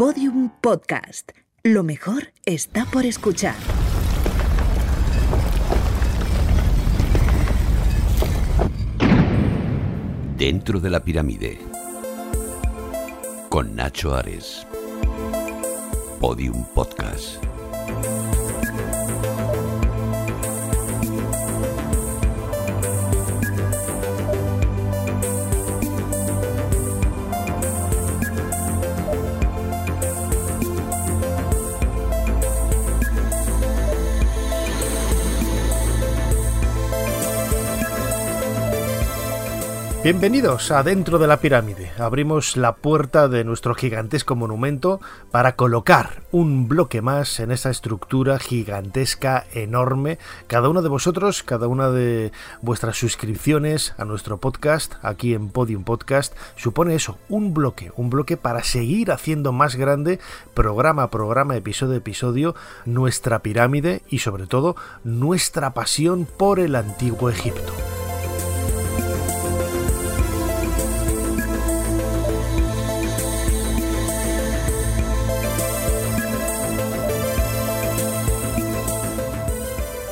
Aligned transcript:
Podium 0.00 0.48
Podcast. 0.62 1.32
Lo 1.62 1.82
mejor 1.82 2.32
está 2.46 2.86
por 2.86 3.04
escuchar. 3.04 3.54
Dentro 10.38 10.80
de 10.80 10.88
la 10.88 11.04
pirámide. 11.04 11.58
Con 13.50 13.76
Nacho 13.76 14.14
Ares. 14.14 14.66
Podium 16.18 16.64
Podcast. 16.74 17.44
Bienvenidos 40.02 40.70
a 40.70 40.82
Dentro 40.82 41.18
de 41.18 41.26
la 41.26 41.40
Pirámide. 41.40 41.92
Abrimos 41.98 42.56
la 42.56 42.76
puerta 42.76 43.28
de 43.28 43.44
nuestro 43.44 43.74
gigantesco 43.74 44.34
monumento 44.34 44.98
para 45.30 45.56
colocar 45.56 46.22
un 46.32 46.68
bloque 46.68 47.02
más 47.02 47.38
en 47.38 47.50
esa 47.50 47.68
estructura 47.68 48.38
gigantesca, 48.38 49.44
enorme. 49.52 50.18
Cada 50.46 50.70
uno 50.70 50.80
de 50.80 50.88
vosotros, 50.88 51.42
cada 51.42 51.68
una 51.68 51.90
de 51.90 52.32
vuestras 52.62 52.96
suscripciones 52.96 53.92
a 53.98 54.06
nuestro 54.06 54.38
podcast, 54.38 54.94
aquí 55.02 55.34
en 55.34 55.50
Podium 55.50 55.84
Podcast, 55.84 56.34
supone 56.56 56.94
eso, 56.94 57.18
un 57.28 57.52
bloque, 57.52 57.92
un 57.94 58.08
bloque 58.08 58.38
para 58.38 58.64
seguir 58.64 59.12
haciendo 59.12 59.52
más 59.52 59.76
grande, 59.76 60.18
programa 60.54 61.02
a 61.02 61.10
programa, 61.10 61.56
episodio 61.56 61.92
a 61.92 61.98
episodio, 61.98 62.54
nuestra 62.86 63.40
pirámide 63.40 64.00
y 64.08 64.20
sobre 64.20 64.46
todo 64.46 64.76
nuestra 65.04 65.74
pasión 65.74 66.26
por 66.38 66.58
el 66.58 66.74
antiguo 66.74 67.28
Egipto. 67.28 67.74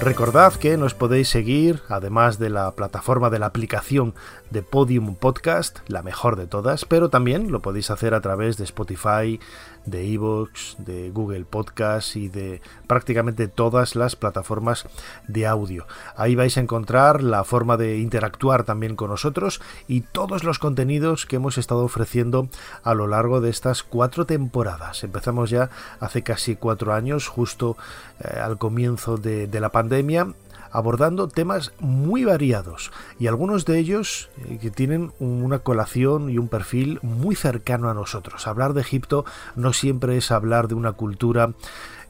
Recordad 0.01 0.55
que 0.55 0.77
nos 0.77 0.95
podéis 0.95 1.29
seguir, 1.29 1.83
además 1.89 2.39
de 2.39 2.51
la 2.51 2.71
plataforma 2.71 3.31
de 3.31 3.41
la 3.41 3.47
aplicación 3.47 4.15
de 4.49 4.63
Podium 4.63 5.17
Podcast, 5.17 5.81
la 5.89 6.03
mejor 6.03 6.37
de 6.37 6.47
todas, 6.47 6.85
pero 6.85 7.09
también 7.09 7.51
lo 7.51 7.61
podéis 7.61 7.91
hacer 7.91 8.15
a 8.15 8.21
través 8.21 8.57
de 8.57 8.65
Spotify, 8.65 9.41
de 9.91 10.13
Evox, 10.13 10.77
de 10.79 11.11
Google 11.11 11.45
Podcast 11.45 12.17
y 12.17 12.29
de 12.29 12.61
prácticamente 12.87 13.49
todas 13.49 13.97
las 13.97 14.17
plataformas 14.17 14.87
de 15.27 15.47
audio. 15.47 15.87
Ahí 16.17 16.35
vais 16.35 16.57
a 16.57 16.61
encontrar 16.61 17.23
la 17.23 17.45
forma 17.45 17.77
de 17.77 17.99
interactuar 17.99 18.65
también 18.65 18.97
con 18.97 19.11
nosotros 19.11 19.61
y 19.87 20.03
todos 20.03 20.45
los 20.45 20.59
contenidos 20.59 21.27
que 21.27 21.37
hemos 21.37 21.59
estado 21.59 21.85
ofreciendo 21.85 22.49
a 22.83 22.95
lo 22.95 23.07
largo 23.07 23.41
de 23.41 23.51
estas 23.51 23.83
cuatro 23.83 24.27
temporadas. 24.27 25.05
Empezamos 25.05 25.51
ya 25.51 25.71
hace 26.01 26.23
casi 26.23 26.57
cuatro 26.57 26.95
años, 26.95 27.29
justo 27.29 27.77
eh, 28.21 28.39
al 28.39 28.59
comienzo 28.59 29.17
de, 29.17 29.47
de 29.47 29.61
la 29.61 29.71
pandemia 29.71 30.29
abordando 30.71 31.29
temas 31.29 31.73
muy 31.81 32.25
variados 32.25 32.91
y 33.19 33.27
algunos 33.27 33.65
de 33.65 33.79
ellos 33.79 34.31
eh, 34.47 34.59
que 34.61 34.71
tienen 34.71 35.13
una 35.19 35.61
colación 35.61 36.31
y 36.31 36.39
un 36.39 36.49
perfil 36.49 36.99
muy 37.03 37.35
cercano 37.35 37.91
a 37.91 37.95
nosotros. 37.95 38.47
Hablar 38.47 38.75
de 38.75 38.81
Egipto 38.81 39.25
no 39.57 39.73
siempre 39.73 40.17
es 40.17 40.31
hablar 40.31 40.69
de 40.69 40.75
una 40.75 40.93
cultura 40.93 41.55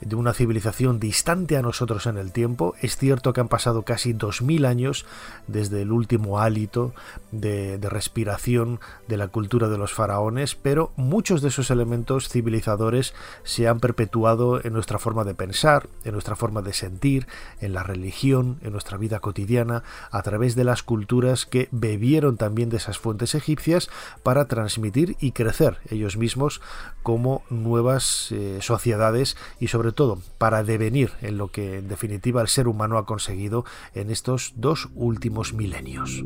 de 0.00 0.16
una 0.16 0.32
civilización 0.32 1.00
distante 1.00 1.56
a 1.56 1.62
nosotros 1.62 2.06
en 2.06 2.18
el 2.18 2.32
tiempo. 2.32 2.74
Es 2.80 2.96
cierto 2.96 3.32
que 3.32 3.40
han 3.40 3.48
pasado 3.48 3.82
casi 3.82 4.12
2000 4.12 4.64
años 4.64 5.06
desde 5.46 5.82
el 5.82 5.92
último 5.92 6.40
hálito 6.40 6.94
de, 7.32 7.78
respiración 7.88 8.80
de 9.06 9.16
la 9.16 9.28
cultura 9.28 9.68
de 9.68 9.78
los 9.78 9.92
faraones, 9.92 10.54
pero 10.54 10.92
muchos 10.96 11.42
de 11.42 11.48
esos 11.48 11.70
elementos 11.70 12.28
civilizadores 12.28 13.14
se 13.44 13.66
han 13.66 13.80
perpetuado 13.80 14.64
en 14.64 14.72
nuestra 14.72 14.98
forma 14.98 15.24
de 15.24 15.34
pensar, 15.34 15.88
en 16.04 16.12
nuestra 16.12 16.36
forma 16.36 16.62
de 16.62 16.72
sentir, 16.72 17.26
en 17.60 17.72
la 17.72 17.82
religión, 17.82 18.58
en 18.62 18.72
nuestra 18.72 18.98
vida 18.98 19.20
cotidiana, 19.20 19.82
a 20.10 20.22
través 20.22 20.54
de 20.54 20.64
las 20.64 20.82
culturas 20.82 21.46
que 21.46 21.68
bebieron 21.70 22.36
también 22.36 22.68
de 22.68 22.76
esas 22.76 22.98
fuentes 22.98 23.34
egipcias 23.34 23.88
para 24.22 24.46
transmitir 24.46 25.16
y 25.20 25.32
crecer 25.32 25.78
ellos 25.90 26.16
mismos 26.16 26.60
como 27.02 27.42
nuevas 27.48 28.30
eh, 28.32 28.58
sociedades 28.60 29.36
y 29.60 29.68
sobre 29.68 29.87
todo 29.92 30.18
para 30.38 30.62
devenir 30.62 31.12
en 31.22 31.38
lo 31.38 31.48
que 31.48 31.78
en 31.78 31.88
definitiva 31.88 32.42
el 32.42 32.48
ser 32.48 32.68
humano 32.68 32.98
ha 32.98 33.06
conseguido 33.06 33.64
en 33.94 34.10
estos 34.10 34.52
dos 34.56 34.88
últimos 34.94 35.52
milenios. 35.52 36.24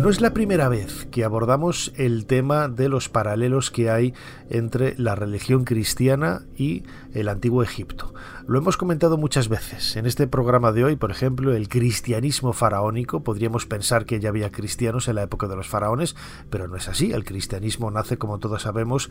No 0.00 0.08
es 0.08 0.22
la 0.22 0.32
primera 0.32 0.70
vez 0.70 1.06
que 1.10 1.24
abordamos 1.24 1.92
el 1.94 2.24
tema 2.24 2.68
de 2.68 2.88
los 2.88 3.10
paralelos 3.10 3.70
que 3.70 3.90
hay 3.90 4.14
entre 4.50 4.94
la 4.98 5.14
religión 5.14 5.64
cristiana 5.64 6.42
y 6.56 6.82
el 7.14 7.28
antiguo 7.28 7.62
Egipto. 7.62 8.12
Lo 8.46 8.58
hemos 8.58 8.76
comentado 8.76 9.16
muchas 9.16 9.48
veces. 9.48 9.94
En 9.94 10.06
este 10.06 10.26
programa 10.26 10.72
de 10.72 10.84
hoy, 10.84 10.96
por 10.96 11.12
ejemplo, 11.12 11.54
el 11.54 11.68
cristianismo 11.68 12.52
faraónico, 12.52 13.22
podríamos 13.22 13.64
pensar 13.64 14.06
que 14.06 14.18
ya 14.18 14.28
había 14.28 14.50
cristianos 14.50 15.06
en 15.06 15.14
la 15.14 15.22
época 15.22 15.46
de 15.46 15.54
los 15.54 15.68
faraones, 15.68 16.16
pero 16.50 16.66
no 16.66 16.76
es 16.76 16.88
así. 16.88 17.12
El 17.12 17.24
cristianismo 17.24 17.92
nace, 17.92 18.18
como 18.18 18.38
todos 18.40 18.62
sabemos, 18.62 19.08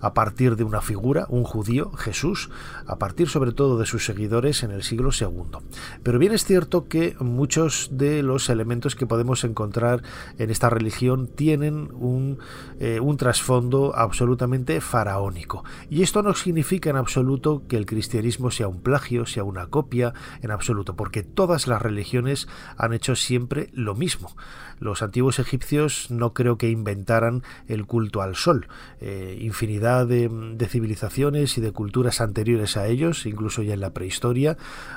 a 0.00 0.12
partir 0.12 0.56
de 0.56 0.64
una 0.64 0.80
figura, 0.80 1.26
un 1.28 1.44
judío, 1.44 1.92
Jesús, 1.92 2.50
a 2.86 2.98
partir 2.98 3.28
sobre 3.28 3.52
todo 3.52 3.78
de 3.78 3.86
sus 3.86 4.04
seguidores 4.04 4.64
en 4.64 4.72
el 4.72 4.82
siglo 4.82 5.10
II. 5.18 5.60
Pero 6.02 6.18
bien 6.18 6.32
es 6.32 6.44
cierto 6.44 6.88
que 6.88 7.14
muchos 7.20 7.90
de 7.92 8.24
los 8.24 8.48
elementos 8.48 8.96
que 8.96 9.06
podemos 9.06 9.44
encontrar 9.44 10.02
en 10.38 10.50
esta 10.50 10.68
religión 10.68 11.28
tienen 11.28 11.90
un, 11.92 12.38
eh, 12.80 12.98
un 12.98 13.16
trasfondo 13.16 13.94
absolutamente 13.94 14.79
faraónico. 14.80 15.64
Y 15.88 16.02
esto 16.02 16.22
no 16.22 16.34
significa 16.34 16.90
en 16.90 16.96
absoluto 16.96 17.62
que 17.68 17.76
el 17.76 17.86
cristianismo 17.86 18.50
sea 18.50 18.68
un 18.68 18.80
plagio, 18.80 19.26
sea 19.26 19.44
una 19.44 19.66
copia, 19.66 20.14
en 20.42 20.50
absoluto, 20.50 20.96
porque 20.96 21.22
todas 21.22 21.66
las 21.66 21.82
religiones 21.82 22.48
han 22.76 22.92
hecho 22.92 23.16
siempre 23.16 23.70
lo 23.72 23.94
mismo. 23.94 24.34
Los 24.78 25.02
antiguos 25.02 25.38
egipcios 25.38 26.10
no 26.10 26.32
creo 26.32 26.56
que 26.56 26.70
inventaran 26.70 27.42
el 27.68 27.86
culto 27.86 28.22
al 28.22 28.34
sol. 28.34 28.68
Eh, 29.00 29.36
infinidad 29.40 30.06
de, 30.06 30.28
de 30.28 30.66
civilizaciones 30.66 31.58
y 31.58 31.60
de 31.60 31.72
culturas 31.72 32.20
anteriores 32.20 32.76
a 32.76 32.86
ellos, 32.86 33.26
incluso 33.26 33.62
ya 33.62 33.74
en 33.74 33.80
la 33.80 33.92
prehistoria, 33.92 34.56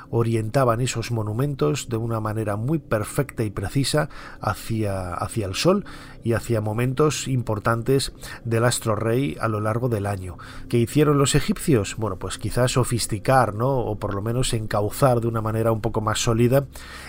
orientaban 0.09 0.79
esos 0.81 1.11
monumentos 1.11 1.89
de 1.89 1.97
una 1.97 2.19
manera 2.19 2.55
muy 2.55 2.79
perfecta 2.79 3.43
y 3.43 3.49
precisa 3.49 4.09
hacia, 4.39 5.13
hacia 5.13 5.45
el 5.45 5.55
sol 5.55 5.85
y 6.23 6.33
hacia 6.33 6.61
momentos 6.61 7.27
importantes 7.27 8.13
del 8.45 8.65
astro 8.65 8.95
rey 8.95 9.37
a 9.39 9.47
lo 9.47 9.59
largo 9.59 9.89
del 9.89 10.05
año. 10.05 10.37
¿Qué 10.69 10.77
hicieron 10.77 11.17
los 11.17 11.35
egipcios? 11.35 11.95
Bueno, 11.97 12.17
pues 12.17 12.37
quizás 12.37 12.71
sofisticar, 12.71 13.53
¿no? 13.53 13.69
O 13.77 13.99
por 13.99 14.13
lo 14.13 14.21
menos 14.21 14.53
encauzar 14.53 15.21
de 15.21 15.27
una 15.27 15.41
manera 15.41 15.71
un 15.71 15.81
poco 15.81 16.01
más 16.01 16.19
sólida 16.19 16.65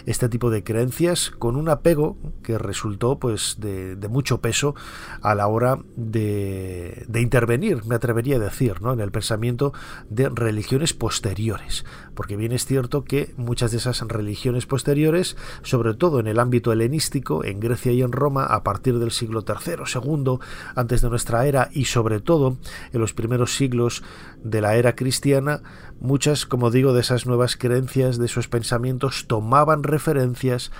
este 0.07 0.29
tipo 0.29 0.51
de 0.51 0.65
creencias 0.65 1.31
con 1.31 1.57
un 1.57 1.69
apego 1.69 2.17
que 2.43 2.59
resultó 2.59 3.19
pues 3.19 3.57
de, 3.59 3.97
de 3.97 4.09
mucho 4.09 4.41
peso 4.41 4.75
a 5.23 5.35
la 5.35 5.47
hora 5.47 5.79
de, 5.97 7.05
de, 7.09 7.21
intervenir, 7.21 7.85
me 7.85 7.95
atrevería 7.95 8.37
a 8.37 8.41
decir, 8.41 8.83
¿no? 8.83 8.93
en 8.93 9.01
el 9.01 9.11
pensamiento 9.11 9.73
de 10.09 10.29
religiones 10.29 10.93
posteriores, 10.93 11.85
porque 12.15 12.37
bien 12.37 12.53
es 12.53 12.67
cierto 12.67 13.05
que 13.05 13.35
muchas 13.37 13.71
de 13.71 13.79
esas 13.79 14.01
religiones 14.01 14.67
posteriores, 14.67 15.37
sobre 15.63 15.95
todo 15.95 16.21
en 16.21 16.27
el 16.27 16.39
ámbito 16.39 16.73
helenístico, 16.73 17.45
en 17.45 17.61
Grecia 17.61 17.93
y 17.93 18.03
en 18.03 18.13
Roma, 18.13 18.45
a 18.45 18.63
partir 18.63 18.99
del 18.99 19.11
siglo 19.11 19.45
III, 19.47 19.85
II, 19.95 20.39
antes 20.75 21.03
de 21.03 21.11
nuestra 21.11 21.47
era, 21.47 21.69
y 21.73 21.87
sobre 21.87 22.21
todo 22.21 22.57
en 22.93 23.01
los 23.01 23.13
primeros 23.13 23.55
siglos 23.55 24.03
de 24.43 24.61
la 24.61 24.77
era 24.77 24.95
cristiana, 24.95 25.63
muchas, 26.01 26.47
como 26.47 26.71
digo, 26.71 26.93
de 26.93 27.01
esas 27.01 27.27
nuevas 27.27 27.57
creencias, 27.57 28.19
de 28.19 28.27
esos 28.27 28.49
pensamientos, 28.49 29.27
tomaban 29.27 29.83
referencias 29.83 30.71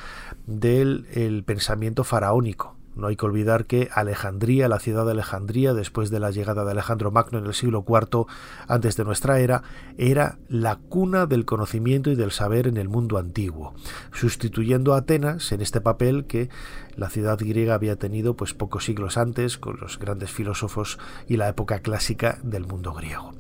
del 0.47 1.07
el 1.15 1.45
pensamiento 1.45 2.05
faraónico 2.05 2.74
No 2.97 3.09
hay 3.09 3.17
que 3.17 3.27
olvidar 3.27 3.67
que 3.67 3.89
Alejandría, 3.93 4.69
la 4.69 4.79
ciudad 4.79 5.05
de 5.05 5.13
Alejandría, 5.13 5.75
después 5.75 6.11
de 6.11 6.21
la 6.21 6.31
llegada 6.31 6.65
de 6.65 6.71
Alejandro 6.71 7.11
Magno 7.11 7.39
en 7.39 7.47
el 7.47 7.55
siglo 7.55 7.85
IV 7.87 8.27
antes 8.69 8.97
de 8.97 9.05
nuestra 9.05 9.41
era, 9.41 9.63
era 9.99 10.39
la 10.49 10.77
cuna 10.77 11.27
del 11.27 11.45
conocimiento 11.45 12.11
y 12.11 12.15
del 12.15 12.31
saber 12.31 12.67
en 12.67 12.77
el 12.77 12.89
mundo 12.89 13.19
antiguo, 13.19 13.75
sustituyendo 14.13 14.95
a 14.95 14.99
Atenas 14.99 15.53
en 15.53 15.61
este 15.61 15.81
papel 15.81 16.27
que 16.27 16.49
la 16.97 17.11
ciudad 17.11 17.39
griega 17.39 17.75
había 17.75 17.97
tenido 17.97 18.37
pues 18.37 18.55
pocos 18.55 18.85
siglos 18.85 19.17
antes 19.17 19.59
con 19.59 19.79
los 19.81 19.99
grandes 19.99 20.31
filósofos 20.31 20.99
y 21.29 21.37
la 21.37 21.49
época 21.49 21.81
clásica 21.81 22.39
del 22.43 22.67
mundo 22.67 22.93
griego. 22.93 23.35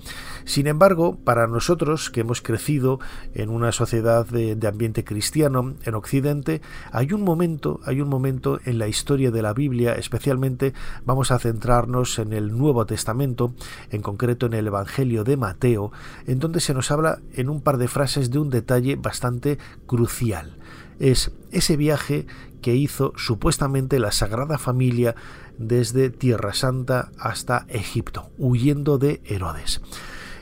Sin 0.44 0.66
embargo, 0.66 1.16
para 1.16 1.46
nosotros 1.46 2.10
que 2.10 2.20
hemos 2.20 2.42
crecido 2.42 3.00
en 3.34 3.48
una 3.48 3.72
sociedad 3.72 4.26
de, 4.26 4.58
ambiente 4.66 5.04
cristiano 5.04 5.74
en 5.84 5.94
Occidente, 5.94 6.60
hay 6.92 7.12
un 7.12 7.22
momento, 7.22 7.80
hay 7.84 8.00
un 8.00 8.08
momento 8.08 8.60
en 8.64 8.78
la 8.78 8.88
historia 8.88 9.30
de 9.30 9.42
la 9.44 9.54
Biblia, 9.54 9.92
especialmente 9.92 10.74
vamos 11.04 11.30
a 11.30 11.38
centrarnos 11.38 12.18
en 12.18 12.32
el 12.32 12.58
Nuevo 12.58 12.84
Testamento, 12.86 13.54
en 13.90 14.02
concreto 14.02 14.46
en 14.46 14.54
el 14.54 14.66
Evangelio 14.66 15.22
de 15.22 15.36
Mateo, 15.36 15.92
en 16.26 16.40
donde 16.40 16.58
se 16.58 16.74
nos 16.74 16.90
habla 16.90 17.20
en 17.34 17.48
un 17.48 17.60
par 17.60 17.78
de 17.78 17.86
frases 17.86 18.30
de 18.32 18.40
un 18.40 18.50
detalle 18.50 18.96
bastante 18.96 19.58
crucial. 19.86 20.56
Es 20.98 21.30
ese 21.52 21.76
viaje 21.76 22.26
que 22.62 22.74
hizo 22.74 23.12
supuestamente 23.16 23.98
la 23.98 24.10
Sagrada 24.10 24.58
Familia 24.58 25.14
desde 25.58 26.10
Tierra 26.10 26.54
Santa 26.54 27.10
hasta 27.18 27.66
Egipto, 27.68 28.30
huyendo 28.38 28.98
de 28.98 29.20
Herodes. 29.24 29.80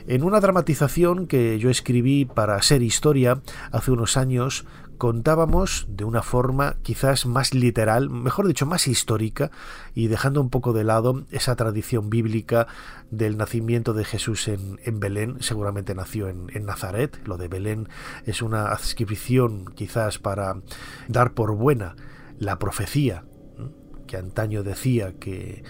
En 0.05 0.23
una 0.23 0.41
dramatización 0.41 1.27
que 1.27 1.59
yo 1.59 1.69
escribí 1.69 2.25
para 2.25 2.61
Ser 2.61 2.81
Historia 2.81 3.41
hace 3.71 3.91
unos 3.91 4.17
años, 4.17 4.65
contábamos 5.03 5.85
de 5.89 6.05
una 6.05 6.21
forma 6.21 6.77
quizás 6.81 7.25
más 7.25 7.53
literal, 7.53 8.09
mejor 8.09 8.47
dicho, 8.47 8.65
más 8.65 8.87
histórica, 8.87 9.51
y 9.93 10.07
dejando 10.07 10.39
un 10.39 10.49
poco 10.49 10.71
de 10.71 10.85
lado 10.85 11.25
esa 11.29 11.57
tradición 11.57 12.09
bíblica 12.09 12.67
del 13.11 13.35
nacimiento 13.35 13.93
de 13.93 14.05
Jesús 14.05 14.47
en, 14.47 14.99
Belén, 15.01 15.41
seguramente 15.41 15.93
nació 15.93 16.29
en, 16.29 16.47
Nazaret, 16.65 17.19
lo 17.25 17.35
de 17.35 17.49
Belén 17.49 17.89
es 18.25 18.41
una 18.41 18.67
adscripción 18.67 19.65
quizás 19.75 20.19
para 20.19 20.61
dar 21.09 21.33
por 21.33 21.53
buena 21.53 21.97
la 22.39 22.57
profecía 22.57 23.25
que 24.07 24.15
antaño 24.15 24.63
decía 24.63 25.19
que 25.19 25.65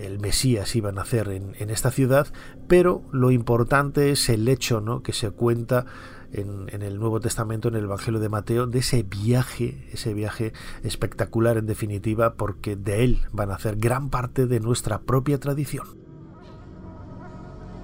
el 0.00 0.18
Mesías 0.18 0.74
iba 0.74 0.88
a 0.88 0.92
nacer 0.92 1.28
en, 1.28 1.54
en, 1.60 1.70
esta 1.70 1.92
ciudad, 1.92 2.26
pero 2.66 3.04
lo 3.12 3.30
importante 3.30 4.10
es 4.10 4.28
el 4.28 4.48
hecho 4.48 4.80
¿no? 4.80 5.04
que 5.04 5.12
se 5.12 5.30
cuenta 5.30 5.86
en, 6.34 6.82
el 6.82 6.98
Nuevo 6.98 7.20
Testamento, 7.20 7.68
en 7.68 7.76
el 7.76 7.84
Evangelio 7.84 8.20
de 8.20 8.28
Mateo, 8.28 8.66
de 8.66 8.80
ese 8.80 9.02
viaje, 9.02 9.88
ese 9.92 10.14
viaje 10.14 10.52
espectacular 10.82 11.56
en 11.56 11.66
definitiva, 11.66 12.34
porque 12.34 12.76
de 12.76 13.04
él 13.04 13.20
van 13.32 13.50
a 13.50 13.54
hacer 13.54 13.76
gran 13.76 14.10
parte 14.10 14.46
de 14.46 14.60
nuestra 14.60 15.02
propia 15.02 15.38
tradición. 15.38 15.86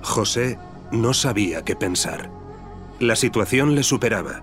José 0.03 0.59
no 0.93 1.15
sabía 1.15 1.63
qué 1.63 1.77
pensar. 1.77 2.31
La 2.99 3.17
situación 3.17 3.75
le 3.75 3.83
superaba. 3.83 4.43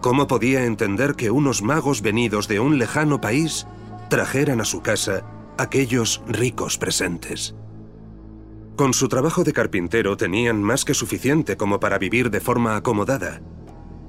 ¿Cómo 0.00 0.26
podía 0.26 0.64
entender 0.64 1.14
que 1.14 1.30
unos 1.30 1.62
magos 1.62 2.02
venidos 2.02 2.48
de 2.48 2.58
un 2.58 2.78
lejano 2.78 3.20
país 3.20 3.66
trajeran 4.08 4.60
a 4.60 4.64
su 4.64 4.82
casa 4.82 5.24
aquellos 5.58 6.22
ricos 6.26 6.78
presentes? 6.78 7.54
Con 8.76 8.94
su 8.94 9.08
trabajo 9.08 9.44
de 9.44 9.52
carpintero 9.52 10.16
tenían 10.16 10.62
más 10.62 10.84
que 10.84 10.94
suficiente 10.94 11.56
como 11.56 11.78
para 11.78 11.98
vivir 11.98 12.30
de 12.30 12.40
forma 12.40 12.74
acomodada. 12.76 13.42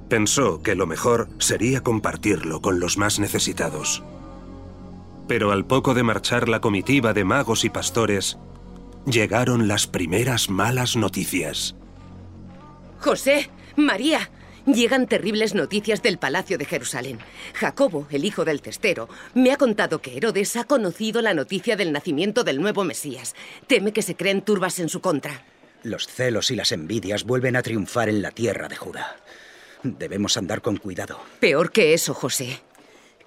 Pensó 0.10 0.62
que 0.62 0.76
lo 0.76 0.88
mejor 0.88 1.28
sería 1.38 1.82
compartirlo 1.82 2.62
con 2.62 2.80
los 2.80 2.98
más 2.98 3.20
necesitados. 3.20 4.04
Pero 5.28 5.52
al 5.52 5.66
poco 5.66 5.94
de 5.94 6.04
marchar 6.04 6.48
la 6.48 6.62
comitiva 6.62 7.14
de 7.14 7.26
magos 7.26 7.66
y 7.66 7.70
pastores, 7.70 8.38
llegaron 9.06 9.68
las 9.68 9.88
primeras 9.88 10.50
malas 10.50 10.96
noticias. 10.96 11.76
José, 13.00 13.50
María, 13.76 14.30
Llegan 14.66 15.08
terribles 15.08 15.54
noticias 15.54 16.02
del 16.02 16.18
Palacio 16.18 16.58
de 16.58 16.66
Jerusalén. 16.66 17.20
Jacobo, 17.54 18.08
el 18.12 18.24
hijo 18.24 18.46
del 18.46 18.62
cestero, 18.62 19.10
me 19.34 19.52
ha 19.52 19.58
contado 19.58 20.00
que 20.00 20.16
Herodes 20.16 20.56
ha 20.56 20.64
conocido 20.64 21.22
la 21.22 21.34
noticia 21.34 21.76
del 21.76 21.92
nacimiento 21.92 22.46
del 22.46 22.62
nuevo 22.62 22.86
Mesías. 22.86 23.36
Teme 23.68 23.92
que 23.92 24.02
se 24.02 24.16
creen 24.16 24.42
turbas 24.42 24.80
en 24.80 24.88
su 24.88 25.02
contra. 25.02 25.46
Los 25.84 26.08
celos 26.08 26.50
y 26.50 26.56
las 26.56 26.72
envidias 26.72 27.26
vuelven 27.26 27.58
a 27.58 27.62
triunfar 27.62 28.08
en 28.08 28.22
la 28.22 28.32
tierra 28.32 28.70
de 28.70 28.78
Judá. 28.78 29.18
Debemos 29.84 30.38
andar 30.38 30.62
con 30.62 30.78
cuidado. 30.78 31.20
Peor 31.42 31.74
que 31.74 31.94
eso, 31.94 32.14
José. 32.14 32.62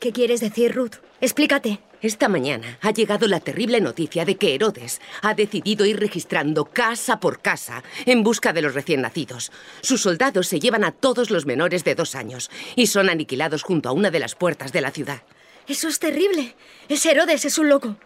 ¿Qué 0.01 0.13
quieres 0.13 0.41
decir, 0.41 0.75
Ruth? 0.75 0.97
Explícate. 1.21 1.81
Esta 2.03 2.29
mañana 2.29 2.79
ha 2.83 2.91
llegado 2.91 3.27
la 3.27 3.41
terrible 3.41 3.81
noticia 3.81 4.25
de 4.27 4.37
que 4.37 4.55
Herodes 4.55 5.01
ha 5.23 5.33
decidido 5.35 5.87
ir 5.87 5.99
registrando 5.99 6.67
casa 6.67 7.21
por 7.21 7.41
casa 7.41 7.83
en 8.05 8.23
busca 8.23 8.53
de 8.53 8.63
los 8.63 8.75
recién 8.75 9.01
nacidos. 9.01 9.51
Sus 9.81 10.03
soldados 10.03 10.47
se 10.47 10.61
llevan 10.61 10.85
a 10.85 10.93
todos 10.93 11.31
los 11.31 11.47
menores 11.47 11.85
de 11.85 11.95
dos 11.95 12.15
años 12.15 12.51
y 12.75 12.89
son 12.89 13.09
aniquilados 13.09 13.63
junto 13.63 13.89
a 13.89 13.93
una 13.93 14.11
de 14.11 14.19
las 14.19 14.35
puertas 14.35 14.73
de 14.73 14.83
la 14.83 14.91
ciudad. 14.91 15.23
Eso 15.67 15.89
es 15.89 15.99
terrible. 15.99 16.55
Ese 16.89 17.11
Herodes 17.11 17.45
es 17.47 17.59
un 17.59 17.71
loco. 17.71 17.97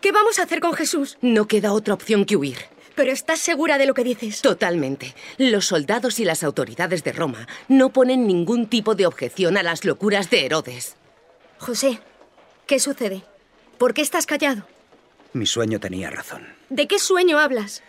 ¿Qué 0.00 0.12
vamos 0.12 0.38
a 0.38 0.44
hacer 0.44 0.60
con 0.60 0.72
Jesús? 0.74 1.18
No 1.20 1.46
queda 1.46 1.72
otra 1.72 1.94
opción 1.94 2.24
que 2.24 2.36
huir. 2.36 2.56
Pero 2.94 3.12
estás 3.12 3.40
segura 3.40 3.78
de 3.78 3.86
lo 3.86 3.94
que 3.94 4.04
dices. 4.04 4.42
Totalmente. 4.42 5.14
Los 5.38 5.66
soldados 5.66 6.20
y 6.20 6.24
las 6.24 6.44
autoridades 6.44 7.02
de 7.02 7.12
Roma 7.12 7.48
no 7.68 7.90
ponen 7.90 8.26
ningún 8.26 8.66
tipo 8.66 8.94
de 8.94 9.06
objeción 9.06 9.56
a 9.56 9.62
las 9.62 9.84
locuras 9.84 10.30
de 10.30 10.46
Herodes. 10.46 10.96
José, 11.58 12.00
¿qué 12.66 12.78
sucede? 12.78 13.22
¿Por 13.80 13.94
qué 13.94 14.02
estás 14.02 14.26
callado? 14.26 14.66
Mi 15.32 15.46
sueño 15.46 15.80
tenía 15.80 16.10
razón. 16.10 16.46
¿De 16.68 16.86
qué 16.86 16.98
sueño 16.98 17.38
hablas? 17.38 17.82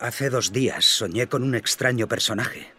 Hace 0.00 0.28
dos 0.28 0.50
días 0.50 0.84
soñé 0.84 1.28
con 1.28 1.44
un 1.44 1.54
extraño 1.54 2.08
personaje. 2.08 2.72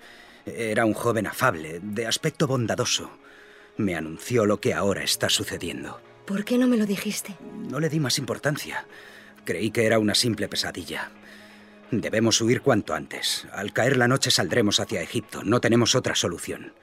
Era 0.46 0.84
un 0.84 0.94
joven 0.94 1.28
afable, 1.28 1.80
de 1.82 2.08
aspecto 2.08 2.48
bondadoso. 2.48 3.10
Me 3.78 3.96
anunció 3.96 4.46
lo 4.46 4.60
que 4.60 4.74
ahora 4.74 5.02
está 5.02 5.30
sucediendo. 5.30 6.02
¿Por 6.26 6.44
qué 6.44 6.58
no 6.58 6.68
me 6.68 6.76
lo 6.76 6.86
dijiste? 6.86 7.38
No 7.70 7.80
le 7.80 7.88
di 7.88 8.02
más 8.02 8.18
importancia. 8.18 8.86
Creí 9.46 9.72
que 9.72 9.86
era 9.86 9.98
una 9.98 10.14
simple 10.14 10.50
pesadilla. 10.50 11.10
Debemos 11.90 12.42
huir 12.42 12.60
cuanto 12.60 12.94
antes. 12.94 13.48
Al 13.54 13.72
caer 13.72 13.96
la 13.96 14.10
noche 14.10 14.30
saldremos 14.30 14.82
hacia 14.82 15.02
Egipto. 15.02 15.42
No 15.46 15.62
tenemos 15.62 15.96
otra 15.96 16.16
solución. 16.16 16.74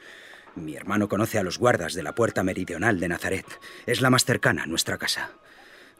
Mi 0.54 0.76
hermano 0.76 1.10
conoce 1.10 1.38
a 1.38 1.42
los 1.42 1.58
guardas 1.58 1.92
de 1.92 2.02
la 2.02 2.14
puerta 2.14 2.42
meridional 2.42 2.98
de 2.98 3.08
Nazaret. 3.08 3.46
Es 3.84 4.00
la 4.00 4.08
más 4.08 4.24
cercana 4.24 4.62
a 4.62 4.66
nuestra 4.66 4.96
casa 4.96 5.30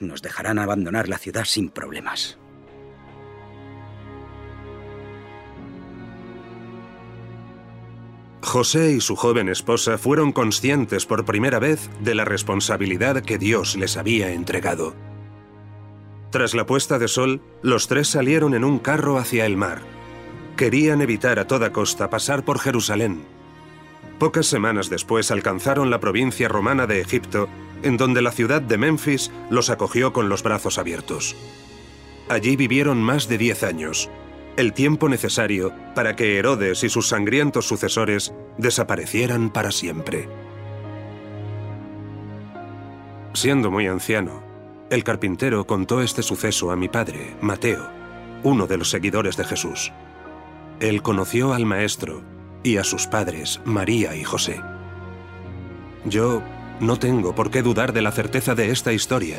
nos 0.00 0.23
dejarán 0.23 0.59
abandonar 0.59 1.09
la 1.09 1.19
ciudad 1.19 1.45
sin 1.45 1.71
problemas. 1.71 2.39
José 8.43 8.93
y 8.93 9.00
su 9.00 9.15
joven 9.15 9.49
esposa 9.49 9.99
fueron 9.99 10.33
conscientes 10.33 11.05
por 11.05 11.25
primera 11.25 11.59
vez 11.59 11.91
de 12.00 12.15
la 12.15 12.25
responsabilidad 12.25 13.23
que 13.23 13.37
Dios 13.37 13.77
les 13.77 13.97
había 13.97 14.33
entregado. 14.33 14.95
Tras 16.31 16.55
la 16.55 16.65
puesta 16.65 16.99
de 16.99 17.09
sol, 17.09 17.43
los 17.62 17.89
tres 17.89 18.09
salieron 18.09 18.55
en 18.55 18.65
un 18.65 18.79
carro 18.79 19.19
hacia 19.19 19.45
el 19.45 19.56
mar. 19.56 19.81
Querían 20.57 21.02
evitar 21.02 21.38
a 21.38 21.47
toda 21.47 21.73
costa 21.73 22.11
pasar 22.11 22.45
por 22.45 22.59
Jerusalén. 22.59 23.23
Pocas 24.19 24.47
semanas 24.47 24.88
después 24.88 25.31
alcanzaron 25.31 25.90
la 25.90 26.00
provincia 26.00 26.49
romana 26.49 26.87
de 26.87 27.00
Egipto 27.00 27.49
en 27.82 27.97
donde 27.97 28.23
la 28.23 28.32
ciudad 28.32 28.62
de 28.62 28.78
Memphis 28.78 29.30
los 29.50 29.70
acogió 29.70 30.12
con 30.12 30.28
los 30.28 30.42
brazos 30.42 30.78
abiertos. 30.78 31.37
Allí 32.28 32.56
vivieron 32.56 32.99
más 32.99 33.28
de 33.28 33.38
diez 33.38 33.62
años, 33.62 34.11
el 34.56 34.73
tiempo 34.73 35.08
necesario 35.08 35.73
para 35.94 36.16
que 36.16 36.37
Herodes 36.37 36.82
y 36.85 36.88
sus 36.88 37.08
sangrientos 37.08 37.66
sucesores 37.66 38.35
desaparecieran 38.58 39.50
para 39.50 39.70
siempre. 39.70 40.28
Siendo 43.35 43.70
muy 43.70 43.87
anciano, 43.87 44.42
el 44.90 45.04
carpintero 45.04 45.66
contó 45.66 46.02
este 46.02 46.23
suceso 46.23 46.70
a 46.70 46.76
mi 46.76 46.88
padre, 46.88 47.37
Mateo, 47.40 47.88
uno 48.42 48.66
de 48.66 48.78
los 48.78 48.90
seguidores 48.90 49.37
de 49.37 49.44
Jesús. 49.44 49.92
Él 50.80 51.02
conoció 51.02 51.52
al 51.52 51.64
maestro 51.64 52.23
y 52.62 52.78
a 52.78 52.85
sus 52.85 53.06
padres, 53.06 53.61
María 53.64 54.16
y 54.16 54.25
José. 54.25 54.61
Yo 56.04 56.42
no 56.80 56.99
tengo 56.99 57.35
por 57.35 57.50
qué 57.50 57.62
dudar 57.62 57.92
de 57.92 58.02
la 58.02 58.12
certeza 58.12 58.54
de 58.54 58.70
esta 58.70 58.92
historia, 58.92 59.38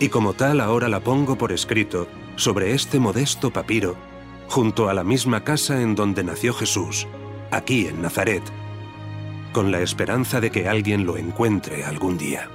y 0.00 0.08
como 0.08 0.32
tal 0.32 0.60
ahora 0.60 0.88
la 0.88 1.00
pongo 1.00 1.36
por 1.36 1.52
escrito 1.52 2.08
sobre 2.36 2.72
este 2.72 2.98
modesto 2.98 3.52
papiro, 3.52 3.96
junto 4.48 4.88
a 4.88 4.94
la 4.94 5.04
misma 5.04 5.44
casa 5.44 5.80
en 5.80 5.94
donde 5.94 6.24
nació 6.24 6.52
Jesús, 6.52 7.06
aquí 7.50 7.86
en 7.86 8.02
Nazaret, 8.02 8.42
con 9.52 9.70
la 9.70 9.80
esperanza 9.80 10.40
de 10.40 10.50
que 10.50 10.68
alguien 10.68 11.06
lo 11.06 11.16
encuentre 11.16 11.84
algún 11.84 12.18
día. 12.18 12.48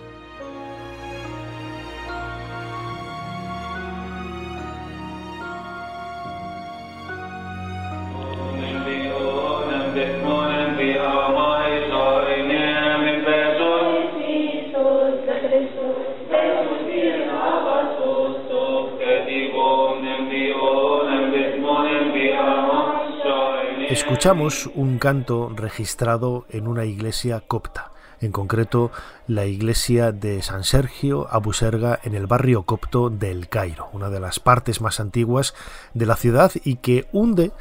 Escuchamos 24.20 24.70
un 24.76 25.00
canto 25.00 25.48
registrado 25.56 26.46
en 26.50 26.68
una 26.68 26.84
iglesia 26.84 27.40
copta, 27.40 27.94
en 28.20 28.34
concreto 28.34 28.92
la 29.28 29.46
iglesia 29.46 30.12
de 30.12 30.42
San 30.42 30.66
Sergio 30.66 31.30
Abuserga 31.32 31.98
en 32.04 32.16
el 32.16 32.28
barrio 32.28 32.64
copto 32.64 33.10
del 33.10 33.48
Cairo, 33.48 33.88
una 33.94 34.10
de 34.10 34.20
las 34.20 34.42
partes 34.42 34.82
más 34.82 35.00
antiguas 35.00 35.54
de 35.94 36.06
la 36.06 36.18
ciudad 36.18 36.52
y 36.66 36.76
que 36.76 37.08
hunde 37.14 37.54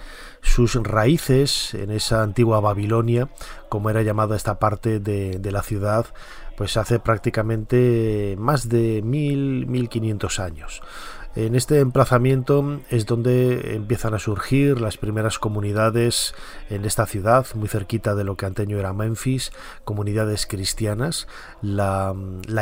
sus 0.42 0.74
raíces 0.74 1.74
en 1.74 1.92
esa 1.92 2.24
antigua 2.24 2.58
Babilonia, 2.58 3.28
como 3.68 3.88
era 3.88 4.02
llamada 4.02 4.34
esta 4.34 4.58
parte 4.58 4.98
de, 4.98 5.38
de 5.38 5.52
la 5.52 5.62
ciudad, 5.62 6.06
pues 6.56 6.76
hace 6.76 6.98
prácticamente 6.98 8.34
más 8.36 8.68
de 8.68 9.00
mil, 9.02 9.68
mil 9.68 9.88
quinientos 9.88 10.40
años. 10.40 10.82
En 11.38 11.54
este 11.54 11.78
emplazamiento 11.78 12.80
es 12.90 13.06
donde 13.06 13.76
empiezan 13.76 14.12
a 14.12 14.18
surgir 14.18 14.80
las 14.80 14.96
primeras 14.96 15.38
comunidades 15.38 16.34
en 16.68 16.84
esta 16.84 17.06
ciudad, 17.06 17.46
muy 17.54 17.68
cerquita 17.68 18.16
de 18.16 18.24
lo 18.24 18.36
que 18.36 18.44
antaño 18.44 18.76
era 18.76 18.92
Memphis, 18.92 19.52
comunidades 19.84 20.46
cristianas. 20.46 21.28
La, 21.62 22.12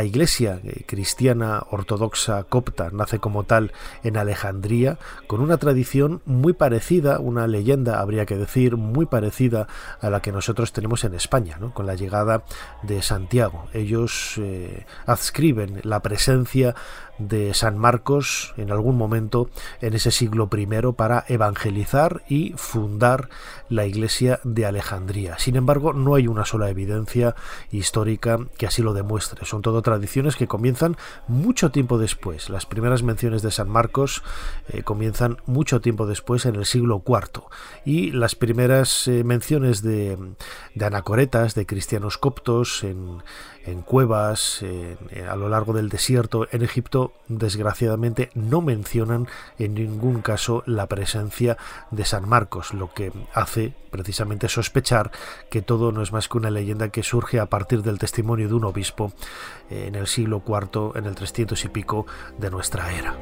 iglesia 0.04 0.60
cristiana 0.84 1.64
ortodoxa 1.70 2.44
copta 2.44 2.90
nace 2.92 3.18
como 3.18 3.44
tal 3.44 3.72
en 4.04 4.18
Alejandría, 4.18 4.98
con 5.26 5.40
una 5.40 5.56
tradición 5.56 6.20
muy 6.26 6.52
parecida, 6.52 7.18
una 7.18 7.46
leyenda, 7.46 8.00
habría 8.00 8.26
que 8.26 8.36
decir, 8.36 8.76
muy 8.76 9.06
parecida 9.06 9.68
a 10.02 10.10
la 10.10 10.20
que 10.20 10.32
nosotros 10.32 10.74
tenemos 10.74 11.02
en 11.04 11.14
España, 11.14 11.58
con 11.72 11.86
la 11.86 11.94
llegada 11.94 12.44
de 12.82 13.00
Santiago. 13.00 13.68
Ellos 13.72 14.34
eh, 14.36 14.84
adscriben 15.06 15.80
la 15.82 16.00
presencia 16.02 16.74
de 17.18 17.54
San 17.54 17.78
Marcos 17.78 18.54
en 18.56 18.70
algún 18.70 18.96
momento 18.96 19.48
en 19.80 19.94
ese 19.94 20.10
siglo 20.10 20.48
I 20.52 20.66
para 20.96 21.24
evangelizar 21.28 22.22
y 22.28 22.52
fundar 22.56 23.28
la 23.68 23.86
iglesia 23.86 24.40
de 24.44 24.66
Alejandría. 24.66 25.38
Sin 25.38 25.56
embargo, 25.56 25.92
no 25.92 26.14
hay 26.14 26.28
una 26.28 26.44
sola 26.44 26.70
evidencia 26.70 27.34
histórica 27.70 28.38
que 28.58 28.66
así 28.66 28.82
lo 28.82 28.94
demuestre. 28.94 29.44
Son 29.44 29.62
todo 29.62 29.82
tradiciones 29.82 30.36
que 30.36 30.46
comienzan 30.46 30.96
mucho 31.26 31.70
tiempo 31.70 31.98
después. 31.98 32.48
Las 32.50 32.66
primeras 32.66 33.02
menciones 33.02 33.42
de 33.42 33.50
San 33.50 33.68
Marcos 33.68 34.22
eh, 34.68 34.82
comienzan 34.82 35.38
mucho 35.46 35.80
tiempo 35.80 36.06
después, 36.06 36.46
en 36.46 36.56
el 36.56 36.66
siglo 36.66 37.02
IV. 37.06 37.42
Y 37.84 38.12
las 38.12 38.34
primeras 38.34 39.08
eh, 39.08 39.24
menciones 39.24 39.82
de, 39.82 40.18
de 40.74 40.84
anacoretas, 40.84 41.54
de 41.54 41.66
cristianos 41.66 42.18
coptos 42.18 42.84
en 42.84 43.22
en 43.66 43.82
cuevas, 43.82 44.64
a 45.28 45.34
lo 45.34 45.48
largo 45.48 45.72
del 45.72 45.88
desierto 45.88 46.46
en 46.52 46.62
Egipto, 46.62 47.05
desgraciadamente 47.28 48.30
no 48.34 48.60
mencionan 48.60 49.28
en 49.58 49.74
ningún 49.74 50.22
caso 50.22 50.62
la 50.66 50.86
presencia 50.86 51.56
de 51.90 52.04
San 52.04 52.28
Marcos, 52.28 52.74
lo 52.74 52.92
que 52.92 53.12
hace 53.34 53.74
precisamente 53.90 54.48
sospechar 54.48 55.10
que 55.50 55.62
todo 55.62 55.92
no 55.92 56.02
es 56.02 56.12
más 56.12 56.28
que 56.28 56.38
una 56.38 56.50
leyenda 56.50 56.90
que 56.90 57.02
surge 57.02 57.40
a 57.40 57.46
partir 57.46 57.82
del 57.82 57.98
testimonio 57.98 58.48
de 58.48 58.54
un 58.54 58.64
obispo 58.64 59.12
en 59.70 59.94
el 59.94 60.06
siglo 60.06 60.42
IV, 60.46 60.92
en 60.96 61.06
el 61.06 61.14
300 61.14 61.64
y 61.64 61.68
pico 61.68 62.06
de 62.38 62.50
nuestra 62.50 62.92
era. 62.92 63.16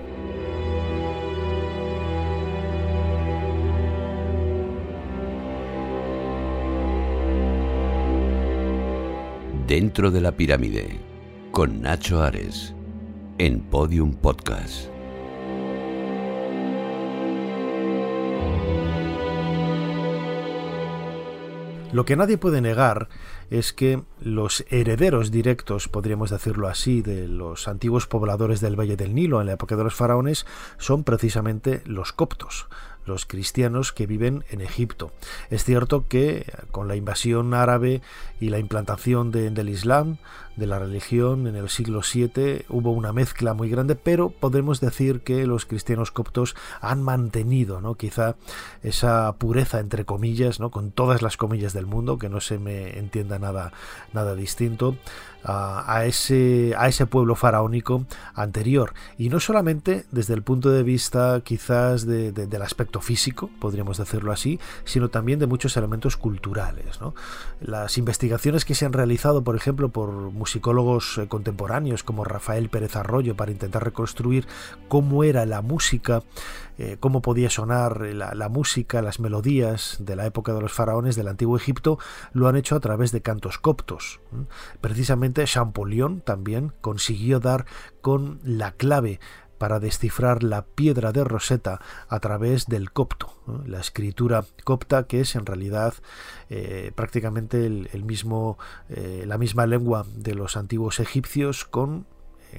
Dentro 9.67 10.11
de 10.11 10.21
la 10.21 10.33
pirámide, 10.33 11.01
con 11.51 11.81
Nacho 11.81 12.23
Ares, 12.23 12.74
en 13.39 13.61
Podium 13.61 14.15
Podcast. 14.15 14.89
Lo 21.93 22.05
que 22.05 22.17
nadie 22.17 22.39
puede 22.39 22.61
negar 22.61 23.09
es 23.51 23.73
que 23.73 24.03
los 24.21 24.65
herederos 24.69 25.31
directos, 25.31 25.89
podríamos 25.89 26.31
decirlo 26.31 26.67
así, 26.67 27.03
de 27.03 27.29
los 27.29 27.69
antiguos 27.69 28.09
pobladores 28.09 28.61
del 28.61 28.79
Valle 28.79 28.97
del 28.97 29.15
Nilo 29.15 29.41
en 29.41 29.47
la 29.47 29.53
época 29.53 29.77
de 29.77 29.85
los 29.85 29.95
faraones 29.95 30.45
son 30.77 31.05
precisamente 31.05 31.83
los 31.87 32.13
coptos 32.13 32.67
los 33.07 33.27
cristianos 33.27 33.93
que 33.93 34.07
viven 34.07 34.45
en 34.51 34.61
Egipto. 34.61 35.13
Es 35.51 35.65
cierto 35.65 36.07
que 36.09 36.51
con 36.71 36.89
la 36.89 36.97
invasión 36.97 37.55
árabe 37.55 38.03
y 38.41 38.49
la 38.49 38.59
implantación 38.59 39.31
del 39.31 39.69
Islam, 39.69 40.19
de 40.57 40.67
la 40.67 40.79
religión 40.79 41.47
en 41.47 41.57
el 41.57 41.69
siglo 41.69 42.01
VII, 42.01 42.65
hubo 42.69 42.93
una 42.93 43.13
mezcla 43.13 43.55
muy 43.55 43.69
grande, 43.69 43.97
pero 43.97 44.31
podemos 44.31 44.81
decir 44.81 45.21
que 45.21 45.47
los 45.47 45.67
cristianos 45.67 46.11
coptos 46.11 46.55
han 46.81 47.03
mantenido, 47.03 47.81
¿no? 47.81 47.95
quizá 47.95 48.37
esa 48.83 49.33
pureza 49.39 49.81
entre 49.81 50.05
comillas, 50.05 50.61
¿no? 50.61 50.71
con 50.71 50.91
todas 50.91 51.23
las 51.23 51.37
comillas 51.37 51.73
del 51.73 51.87
mundo, 51.87 52.19
que 52.19 52.29
no 52.29 52.41
se 52.41 52.59
me 52.59 52.99
entienda 52.99 53.39
nada, 53.39 53.73
nada 54.13 54.35
distinto, 54.35 54.97
a, 55.45 56.05
ese, 56.07 56.75
a 56.77 56.89
ese 56.89 57.07
pueblo 57.07 57.35
faraónico 57.35 58.07
anterior. 58.35 58.95
Y 59.19 59.29
no 59.29 59.41
solamente 59.41 60.07
desde 60.11 60.35
el 60.35 60.43
punto 60.43 60.71
de 60.71 60.83
vista 60.83 61.41
quizás 61.45 62.07
del 62.07 62.63
aspecto 62.63 63.01
físico, 63.01 63.51
podríamos 63.61 63.99
decirlo 63.99 64.33
así, 64.33 64.59
sino 64.85 65.11
también 65.11 65.39
de 65.39 65.47
muchos 65.47 65.77
elementos 65.77 66.17
culturales. 66.17 66.99
Las 67.61 67.99
investigaciones 67.99 68.65
que 68.65 68.75
se 68.75 68.87
han 68.87 68.93
realizado, 68.93 69.45
por 69.45 69.57
ejemplo, 69.57 69.91
por 69.91 70.11
musicólogos 70.45 71.17
eh, 71.17 71.27
contemporáneos 71.27 72.03
como 72.03 72.23
Rafael 72.23 72.69
Pérez 72.69 72.97
Arroyo 72.97 73.35
para 73.35 73.51
intentar 73.51 73.83
reconstruir 73.83 74.47
cómo 74.89 75.25
era 75.25 75.47
la 75.47 75.63
música 75.63 76.23
eh, 76.77 76.97
cómo 76.99 77.23
podía 77.23 77.51
sonar 77.51 78.01
la, 78.01 78.49
música, 78.49 79.01
las 79.01 79.21
melodías 79.21 79.99
de 80.01 80.17
la 80.17 80.27
época 80.27 80.53
de 80.53 80.61
los 80.61 80.73
faraones 80.73 81.15
del 81.15 81.29
antiguo 81.29 81.57
Egipto, 81.57 81.99
lo 82.33 82.49
han 82.49 82.57
hecho 82.57 82.75
a 82.75 82.81
través 82.81 83.13
de 83.13 83.23
cantos 83.23 83.59
coptos. 83.59 84.21
Precisamente 84.81 85.45
Champollion 85.45 86.21
también 86.21 86.73
consiguió 86.81 87.39
dar 87.39 87.65
con 88.01 88.41
la 88.43 88.73
clave 88.73 89.21
para 89.59 89.81
descifrar 89.81 90.43
la 90.43 90.65
piedra 90.65 91.13
de 91.13 91.25
Rosetta 91.25 91.81
a 92.09 92.21
través 92.21 92.67
del 92.67 92.93
copto, 92.93 93.33
la 93.67 93.81
escritura 93.81 94.45
copta 94.65 95.07
que 95.07 95.21
es 95.21 95.35
en 95.35 95.47
realidad 95.47 95.95
eh, 96.51 96.93
prácticamente 96.95 97.67
el, 97.67 98.05
mismo, 98.05 98.59
eh, 98.89 99.25
la 99.27 99.39
misma 99.39 99.67
lengua 99.67 100.07
de 100.15 100.35
los 100.35 100.57
antiguos 100.57 101.01
egipcios 101.01 101.65
con 101.65 102.07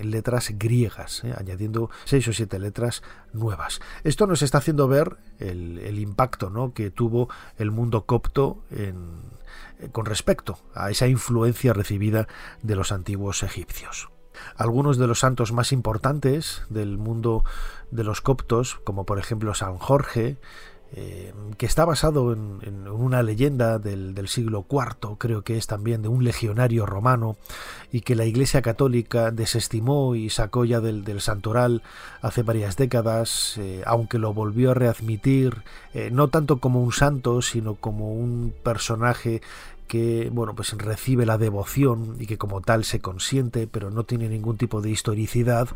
letras 0.04 0.52
griegas, 0.56 1.24
¿eh? 1.24 1.34
añadiendo 1.38 1.90
seis 2.04 2.28
o 2.28 2.34
siete 2.34 2.60
letras 2.60 3.02
nuevas. 3.32 3.80
Esto 4.04 4.28
nos 4.28 4.42
está 4.42 4.58
haciendo 4.58 4.90
ver 4.90 5.16
el, 5.40 6.00
impacto 6.00 6.50
¿no? 6.50 6.74
que 6.74 6.92
tuvo 6.92 7.30
el 7.58 7.72
mundo 7.72 8.06
copto 8.06 8.64
con 9.94 10.06
respecto 10.06 10.60
a 10.74 10.92
esa 10.92 11.08
influencia 11.08 11.72
recibida 11.72 12.28
de 12.62 12.76
los 12.76 12.92
antiguos 12.92 13.44
egipcios. 13.44 14.10
Algunos 14.56 14.98
de 14.98 15.08
los 15.08 15.20
santos 15.20 15.52
más 15.52 15.72
importantes 15.72 16.64
del 16.70 16.98
mundo 16.98 17.44
de 17.92 18.04
los 18.04 18.22
coptos, 18.22 18.76
como 18.84 19.06
por 19.06 19.20
ejemplo 19.20 19.54
San 19.54 19.78
Jorge, 19.78 20.38
eh, 20.98 21.34
que 21.58 21.66
está 21.66 21.84
basado 21.84 22.32
en, 22.32 22.88
una 22.88 23.22
leyenda 23.22 23.80
del, 23.80 24.28
siglo 24.30 24.66
IV, 24.70 25.18
creo 25.18 25.44
que 25.44 25.58
es 25.58 25.68
también 25.68 26.02
de 26.02 26.08
un 26.08 26.24
legionario 26.24 26.86
romano, 26.86 27.36
y 27.92 28.02
que 28.02 28.16
la 28.16 28.24
Iglesia 28.26 28.62
Católica 28.62 29.32
desestimó 29.32 30.16
y 30.16 30.30
sacó 30.30 30.64
ya 30.64 30.80
del, 30.80 31.20
santoral 31.20 31.82
hace 32.22 32.44
varias 32.44 32.78
décadas, 32.78 33.58
eh, 33.58 33.84
aunque 33.86 34.20
lo 34.20 34.34
volvió 34.34 34.72
a 34.72 34.74
readmitir, 34.74 35.64
eh, 35.94 36.12
no 36.12 36.30
tanto 36.30 36.60
como 36.60 36.82
un 36.82 36.94
santo, 36.94 37.42
sino 37.42 37.76
como 37.76 38.14
un 38.14 38.54
personaje 38.64 39.42
que 39.88 40.30
bueno 40.32 40.56
pues 40.56 40.72
recibe 40.78 41.26
la 41.26 41.38
devoción 41.38 42.16
y 42.20 42.26
que 42.26 42.38
como 42.38 42.62
tal 42.62 42.84
se 42.84 43.00
consiente 43.00 43.68
pero 43.68 43.92
no 43.92 44.04
tiene 44.04 44.30
ningún 44.30 44.58
tipo 44.58 44.82
de 44.82 44.90
historicidad 44.90 45.68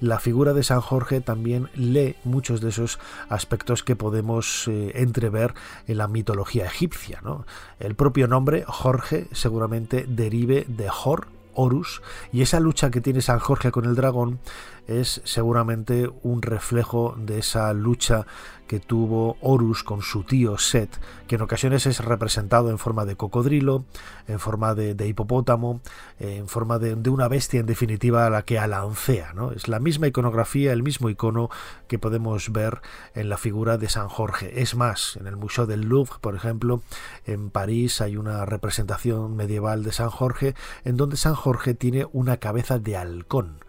la 0.00 0.18
figura 0.18 0.52
de 0.52 0.62
San 0.62 0.80
Jorge 0.80 1.20
también 1.20 1.68
lee 1.74 2.16
muchos 2.24 2.60
de 2.60 2.70
esos 2.70 2.98
aspectos 3.28 3.82
que 3.82 3.96
podemos 3.96 4.68
eh, 4.68 4.92
entrever 4.94 5.54
en 5.86 5.98
la 5.98 6.08
mitología 6.08 6.66
egipcia 6.66 7.20
¿no? 7.22 7.46
el 7.78 7.94
propio 7.94 8.28
nombre 8.28 8.64
Jorge 8.66 9.26
seguramente 9.32 10.04
derive 10.08 10.64
de 10.68 10.88
Hor 10.88 11.41
Horus 11.54 12.02
y 12.32 12.42
esa 12.42 12.60
lucha 12.60 12.90
que 12.90 13.00
tiene 13.00 13.20
San 13.20 13.38
Jorge 13.38 13.70
con 13.70 13.84
el 13.84 13.94
dragón 13.94 14.40
es 14.86 15.20
seguramente 15.24 16.10
un 16.22 16.42
reflejo 16.42 17.14
de 17.16 17.38
esa 17.38 17.72
lucha 17.72 18.26
que 18.72 18.80
tuvo 18.80 19.36
Horus 19.42 19.84
con 19.84 20.00
su 20.00 20.24
tío 20.24 20.56
Set, 20.56 20.98
que 21.28 21.34
en 21.34 21.42
ocasiones 21.42 21.84
es 21.84 22.02
representado 22.02 22.70
en 22.70 22.78
forma 22.78 23.04
de 23.04 23.16
cocodrilo, 23.16 23.84
en 24.26 24.38
forma 24.38 24.74
de, 24.74 25.06
hipopótamo, 25.06 25.82
en 26.18 26.48
forma 26.48 26.78
de, 26.78 26.94
una 27.10 27.28
bestia 27.28 27.60
en 27.60 27.66
definitiva 27.66 28.26
a 28.26 28.30
la 28.30 28.46
que 28.46 28.58
alancea. 28.58 29.34
Es 29.54 29.68
la 29.68 29.78
misma 29.78 30.06
iconografía, 30.06 30.72
el 30.72 30.82
mismo 30.82 31.10
icono 31.10 31.50
que 31.86 31.98
podemos 31.98 32.50
ver 32.50 32.80
en 33.14 33.28
la 33.28 33.36
figura 33.36 33.76
de 33.76 33.90
San 33.90 34.08
Jorge. 34.08 34.62
Es 34.62 34.74
más, 34.74 35.16
en 35.16 35.26
el 35.26 35.36
Museo 35.36 35.66
del 35.66 35.82
Louvre, 35.82 36.14
por 36.22 36.34
ejemplo, 36.34 36.80
en 37.26 37.50
París 37.50 38.00
hay 38.00 38.16
una 38.16 38.46
representación 38.46 39.36
medieval 39.36 39.82
de 39.82 39.92
San 39.92 40.08
Jorge 40.08 40.54
en 40.84 40.96
donde 40.96 41.18
San 41.18 41.34
Jorge 41.34 41.41
tiene 41.74 42.06
una 42.12 42.36
cabeza 42.38 42.78
de 42.78 42.96
halcón 42.96 43.60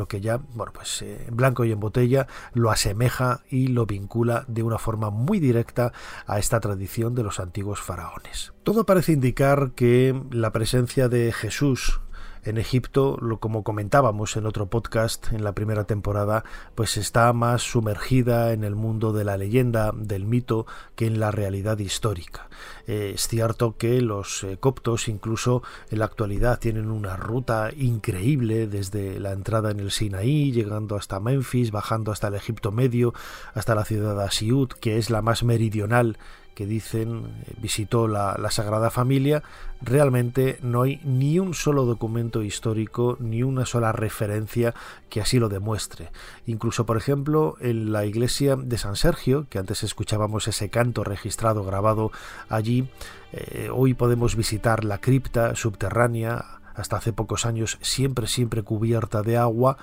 lo 0.00 0.08
que 0.08 0.20
ya, 0.20 0.38
bueno, 0.54 0.72
pues 0.72 1.02
eh, 1.02 1.26
en 1.28 1.36
blanco 1.36 1.64
y 1.64 1.72
en 1.72 1.78
botella 1.78 2.26
lo 2.54 2.70
asemeja 2.70 3.42
y 3.50 3.68
lo 3.68 3.84
vincula 3.84 4.44
de 4.48 4.62
una 4.62 4.78
forma 4.78 5.10
muy 5.10 5.40
directa 5.40 5.92
a 6.26 6.38
esta 6.38 6.58
tradición 6.58 7.14
de 7.14 7.22
los 7.22 7.38
antiguos 7.38 7.80
faraones. 7.80 8.54
Todo 8.62 8.86
parece 8.86 9.12
indicar 9.12 9.72
que 9.72 10.18
la 10.30 10.52
presencia 10.52 11.08
de 11.08 11.32
Jesús 11.32 12.00
en 12.44 12.58
Egipto, 12.58 13.16
lo, 13.20 13.38
como 13.38 13.62
comentábamos 13.62 14.36
en 14.36 14.46
otro 14.46 14.66
podcast 14.66 15.32
en 15.32 15.44
la 15.44 15.52
primera 15.52 15.84
temporada, 15.84 16.44
pues 16.74 16.96
está 16.96 17.32
más 17.32 17.62
sumergida 17.62 18.52
en 18.52 18.64
el 18.64 18.74
mundo 18.74 19.12
de 19.12 19.24
la 19.24 19.36
leyenda, 19.36 19.92
del 19.94 20.24
mito, 20.24 20.66
que 20.96 21.06
en 21.06 21.20
la 21.20 21.30
realidad 21.30 21.78
histórica. 21.78 22.48
Eh, 22.86 23.12
es 23.14 23.28
cierto 23.28 23.76
que 23.76 24.00
los 24.00 24.44
eh, 24.44 24.56
coptos 24.58 25.08
incluso 25.08 25.62
en 25.90 25.98
la 26.00 26.06
actualidad 26.06 26.58
tienen 26.58 26.90
una 26.90 27.16
ruta 27.16 27.70
increíble 27.76 28.66
desde 28.66 29.20
la 29.20 29.32
entrada 29.32 29.70
en 29.70 29.80
el 29.80 29.90
Sinaí, 29.90 30.52
llegando 30.52 30.96
hasta 30.96 31.20
Memphis, 31.20 31.70
bajando 31.70 32.12
hasta 32.12 32.28
el 32.28 32.34
Egipto 32.34 32.72
Medio, 32.72 33.12
hasta 33.54 33.74
la 33.74 33.84
ciudad 33.84 34.16
de 34.16 34.24
Asiut, 34.24 34.72
que 34.74 34.98
es 34.98 35.10
la 35.10 35.22
más 35.22 35.42
meridional 35.42 36.18
que 36.60 36.66
dicen 36.66 37.24
eh, 37.46 37.54
visitó 37.56 38.06
la, 38.06 38.36
Sagrada 38.50 38.90
Familia, 38.90 39.42
realmente 39.80 40.58
no 40.60 40.82
hay 40.82 41.00
ni 41.04 41.38
un 41.38 41.54
solo 41.54 41.86
documento 41.86 42.42
histórico, 42.42 43.16
ni 43.18 43.42
una 43.42 43.64
sola 43.64 43.92
referencia 43.92 44.74
que 45.08 45.22
así 45.22 45.38
lo 45.38 45.48
demuestre. 45.48 46.12
Incluso, 46.44 46.84
por 46.84 46.98
ejemplo, 46.98 47.56
en 47.60 47.92
la 47.92 48.04
iglesia 48.04 48.56
de 48.56 48.76
San 48.76 48.96
Sergio, 48.96 49.46
que 49.48 49.58
antes 49.58 49.82
escuchábamos 49.82 50.48
ese 50.48 50.68
canto 50.68 51.02
registrado, 51.02 51.64
grabado 51.64 52.12
allí, 52.50 52.90
eh, 53.32 53.70
hoy 53.72 53.94
podemos 53.94 54.36
visitar 54.36 54.84
la 54.84 54.98
cripta 54.98 55.56
subterránea, 55.56 56.44
hasta 56.74 56.98
hace 56.98 57.14
pocos 57.14 57.46
años 57.46 57.78
siempre, 57.80 58.26
siempre 58.26 58.62
cubierta 58.62 59.22
de 59.22 59.38
agua, 59.38 59.78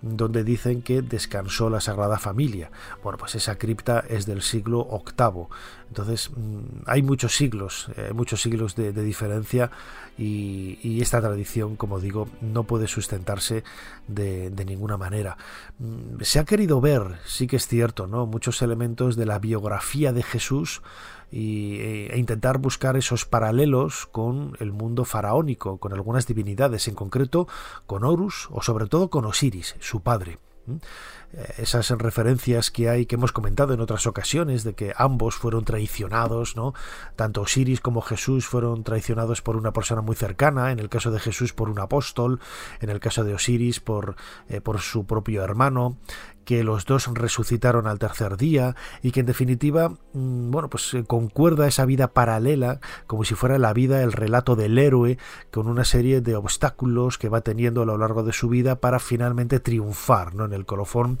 donde 0.00 0.44
dicen 0.44 0.82
que 0.82 1.02
descansó 1.02 1.70
la 1.70 1.80
Sagrada 1.80 2.18
Familia. 2.18 2.70
Bueno, 3.02 3.18
pues 3.18 3.34
esa 3.34 3.56
cripta 3.56 4.04
es 4.08 4.26
del 4.26 4.42
siglo 4.42 4.86
VIII. 4.90 5.46
Entonces 5.88 6.30
mm, 6.30 6.82
hay 6.86 7.02
muchos 7.02 7.34
siglos, 7.34 7.88
eh, 7.96 8.12
muchos 8.14 8.40
siglos 8.42 8.76
de, 8.76 8.92
diferencia 8.92 9.70
y, 10.16 11.00
esta 11.00 11.20
tradición, 11.20 11.76
como 11.76 12.00
digo, 12.00 12.28
no 12.40 12.64
puede 12.64 12.88
sustentarse 12.88 13.64
de, 14.06 14.50
de, 14.50 14.64
ninguna 14.64 14.96
manera. 14.96 15.36
Mm, 15.78 16.20
se 16.22 16.38
ha 16.38 16.44
querido 16.44 16.80
ver, 16.80 17.18
sí 17.24 17.46
que 17.46 17.56
es 17.56 17.66
cierto, 17.66 18.06
¿no? 18.06 18.26
muchos 18.26 18.60
elementos 18.62 19.16
de 19.16 19.26
la 19.26 19.38
biografía 19.38 20.12
de 20.12 20.22
Jesús 20.22 20.82
e 21.30 22.14
intentar 22.16 22.58
buscar 22.58 22.96
esos 22.96 23.24
paralelos 23.24 24.06
con 24.06 24.56
el 24.60 24.72
mundo 24.72 25.04
faraónico, 25.04 25.78
con 25.78 25.92
algunas 25.92 26.26
divinidades, 26.26 26.88
en 26.88 26.94
concreto 26.94 27.48
con 27.86 28.04
Horus 28.04 28.48
o 28.50 28.62
sobre 28.62 28.86
todo 28.86 29.10
con 29.10 29.24
Osiris, 29.24 29.76
su 29.80 30.00
padre. 30.00 30.38
Eh, 31.32 31.54
esas 31.58 31.90
referencias 31.90 32.70
que 32.70 32.88
hay 32.88 33.04
que 33.04 33.16
hemos 33.16 33.32
comentado 33.32 33.74
en 33.74 33.80
otras 33.80 34.06
ocasiones 34.06 34.64
de 34.64 34.74
que 34.74 34.94
ambos 34.96 35.34
fueron 35.34 35.64
traicionados, 35.64 36.56
¿no? 36.56 36.72
Tanto 37.16 37.42
Osiris 37.42 37.80
como 37.80 38.00
Jesús 38.00 38.46
fueron 38.46 38.82
traicionados 38.82 39.42
por 39.42 39.56
una 39.56 39.72
persona 39.72 40.00
muy 40.00 40.16
cercana, 40.16 40.72
en 40.72 40.78
el 40.78 40.88
caso 40.88 41.10
de 41.10 41.20
Jesús 41.20 41.52
por 41.52 41.68
un 41.68 41.80
apóstol, 41.80 42.40
en 42.80 42.88
el 42.88 42.98
caso 42.98 43.24
de 43.24 43.34
Osiris 43.34 43.80
por, 43.80 44.16
eh, 44.48 44.62
por 44.62 44.80
su 44.80 45.04
propio 45.04 45.44
hermano, 45.44 45.98
que 46.48 46.64
los 46.64 46.86
dos 46.86 47.08
resucitaron 47.12 47.86
al 47.86 47.98
tercer 47.98 48.38
día 48.38 48.74
y 49.02 49.10
que 49.10 49.20
en 49.20 49.26
definitiva, 49.26 49.90
mm, 50.14 50.50
bueno, 50.50 50.70
pues 50.70 50.94
eh, 50.94 51.04
concuerda 51.06 51.68
esa 51.68 51.84
vida 51.84 52.14
paralela 52.14 52.80
como 53.06 53.24
si 53.24 53.34
fuera 53.34 53.58
la 53.58 53.74
vida, 53.74 54.02
el 54.02 54.12
relato 54.12 54.56
del 54.56 54.78
héroe 54.78 55.18
con 55.50 55.68
una 55.68 55.84
serie 55.84 56.22
de 56.22 56.36
obstáculos 56.36 57.18
que 57.18 57.28
va 57.28 57.42
teniendo 57.42 57.82
a 57.82 57.84
lo 57.84 57.98
largo 57.98 58.22
de 58.22 58.32
su 58.32 58.48
vida 58.48 58.80
para 58.80 58.98
finalmente 58.98 59.60
triunfar, 59.60 60.34
¿no? 60.34 60.46
En 60.46 60.54
el 60.54 60.64
colofón, 60.64 61.17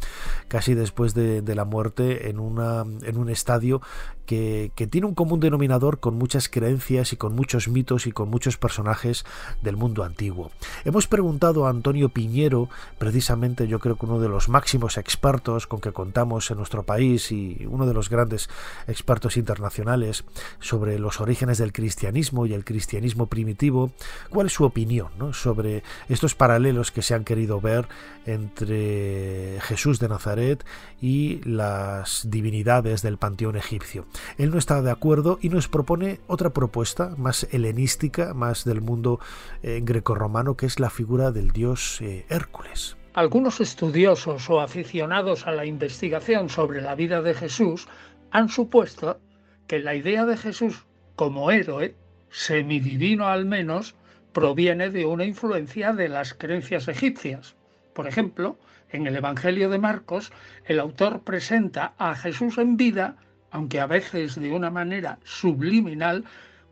casi 0.48 0.74
después 0.74 1.14
de, 1.14 1.42
la 1.54 1.64
muerte, 1.64 2.28
en, 2.28 2.38
una, 2.38 2.84
en 3.02 3.16
un 3.16 3.30
estadio 3.30 3.80
que, 4.26 4.72
que, 4.74 4.86
tiene 4.86 5.06
un 5.06 5.14
común 5.14 5.40
denominador 5.40 6.00
con 6.00 6.14
muchas 6.14 6.48
creencias 6.48 7.12
y 7.12 7.16
con 7.16 7.34
muchos 7.34 7.68
mitos 7.68 8.06
y 8.06 8.12
con 8.12 8.28
muchos 8.28 8.58
personajes 8.58 9.24
del 9.62 9.76
mundo 9.76 10.04
antiguo. 10.04 10.50
Hemos 10.84 11.06
preguntado 11.06 11.66
a 11.66 11.70
Antonio 11.70 12.10
Piñero, 12.10 12.68
precisamente 12.98 13.66
yo 13.66 13.78
creo 13.78 13.96
que 13.96 14.06
uno 14.06 14.20
de 14.20 14.28
los 14.28 14.48
máximos 14.48 14.98
expertos 14.98 15.66
con 15.66 15.80
que 15.80 15.92
contamos 15.92 16.50
en 16.50 16.58
nuestro 16.58 16.82
país 16.82 17.32
y 17.32 17.66
uno 17.68 17.86
de 17.86 17.94
los 17.94 18.10
grandes 18.10 18.50
expertos 18.86 19.36
internacionales 19.36 20.24
sobre 20.60 20.98
los 20.98 21.20
orígenes 21.20 21.58
del 21.58 21.72
cristianismo 21.72 22.46
y 22.46 22.52
el 22.52 22.64
cristianismo 22.64 23.26
primitivo, 23.26 23.92
cuál 24.28 24.48
es 24.48 24.52
su 24.52 24.64
opinión 24.64 25.08
sobre 25.32 25.82
estos 26.08 26.34
paralelos 26.34 26.92
que 26.92 27.02
se 27.02 27.14
han 27.14 27.24
querido 27.24 27.60
ver 27.60 27.88
entre 28.26 29.58
Jesús 29.62 29.87
de 29.98 30.08
Nazaret 30.08 30.64
y 31.00 31.40
las 31.44 32.30
divinidades 32.30 33.00
del 33.00 33.16
panteón 33.16 33.56
egipcio. 33.56 34.04
Él 34.36 34.50
no 34.50 34.58
está 34.58 34.82
de 34.82 34.90
acuerdo 34.90 35.38
y 35.40 35.48
nos 35.48 35.68
propone 35.68 36.20
otra 36.26 36.50
propuesta 36.50 37.14
más 37.16 37.48
helenística, 37.50 38.34
más 38.34 38.66
del 38.66 38.82
mundo 38.82 39.20
eh, 39.62 39.80
grecorromano, 39.82 40.56
que 40.56 40.66
es 40.66 40.78
la 40.78 40.90
figura 40.90 41.32
del 41.32 41.50
dios 41.50 42.00
eh, 42.02 42.26
Hércules. 42.28 42.98
Algunos 43.14 43.60
estudiosos 43.60 44.50
o 44.50 44.60
aficionados 44.60 45.46
a 45.46 45.52
la 45.52 45.64
investigación 45.64 46.50
sobre 46.50 46.82
la 46.82 46.94
vida 46.94 47.22
de 47.22 47.32
Jesús 47.32 47.88
han 48.30 48.50
supuesto 48.50 49.18
que 49.66 49.78
la 49.78 49.94
idea 49.94 50.26
de 50.26 50.36
Jesús 50.36 50.84
como 51.16 51.50
héroe, 51.50 51.94
semidivino 52.30 53.26
al 53.26 53.44
menos, 53.44 53.96
proviene 54.32 54.90
de 54.90 55.04
una 55.04 55.24
influencia 55.24 55.92
de 55.92 56.08
las 56.08 56.32
creencias 56.32 56.86
egipcias. 56.86 57.56
Por 57.92 58.06
ejemplo, 58.06 58.56
en 58.90 59.06
el 59.06 59.16
Evangelio 59.16 59.70
de 59.70 59.78
Marcos, 59.78 60.32
el 60.64 60.80
autor 60.80 61.22
presenta 61.22 61.94
a 61.98 62.14
Jesús 62.14 62.58
en 62.58 62.76
vida, 62.76 63.16
aunque 63.50 63.80
a 63.80 63.86
veces 63.86 64.34
de 64.40 64.52
una 64.52 64.70
manera 64.70 65.18
subliminal, 65.24 66.24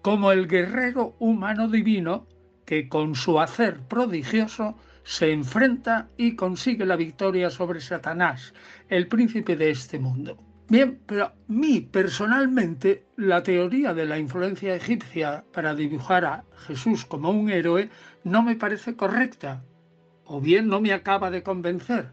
como 0.02 0.33
el 0.33 0.46
guerrero 0.46 1.16
humano 1.18 1.68
divino 1.68 2.26
que 2.64 2.88
con 2.88 3.14
su 3.14 3.40
hacer 3.40 3.81
prodigioso 3.81 4.76
se 5.05 5.33
enfrenta 5.33 6.09
y 6.16 6.35
consigue 6.35 6.85
la 6.85 6.96
victoria 6.96 7.48
sobre 7.48 7.81
Satanás, 7.81 8.52
el 8.88 9.07
príncipe 9.07 9.57
de 9.57 9.70
este 9.70 9.98
mundo. 9.98 10.37
Bien, 10.68 10.98
pero 11.07 11.26
a 11.26 11.35
mí 11.46 11.81
personalmente 11.81 13.05
la 13.16 13.42
teoría 13.44 13.94
de 13.94 14.05
la 14.05 14.18
influencia 14.18 14.74
egipcia 14.74 15.44
para 15.52 15.76
dibujar 15.76 16.24
a 16.24 16.44
Jesús 16.66 17.05
como 17.05 17.31
un 17.31 17.50
héroe 17.50 17.88
no 18.24 18.42
me 18.42 18.57
parece 18.57 18.96
correcta, 18.96 19.62
o 20.27 20.41
bien 20.41 20.69
no 20.69 20.81
me 20.81 20.93
acaba 20.93 21.31
de 21.31 21.43
convencer, 21.43 22.11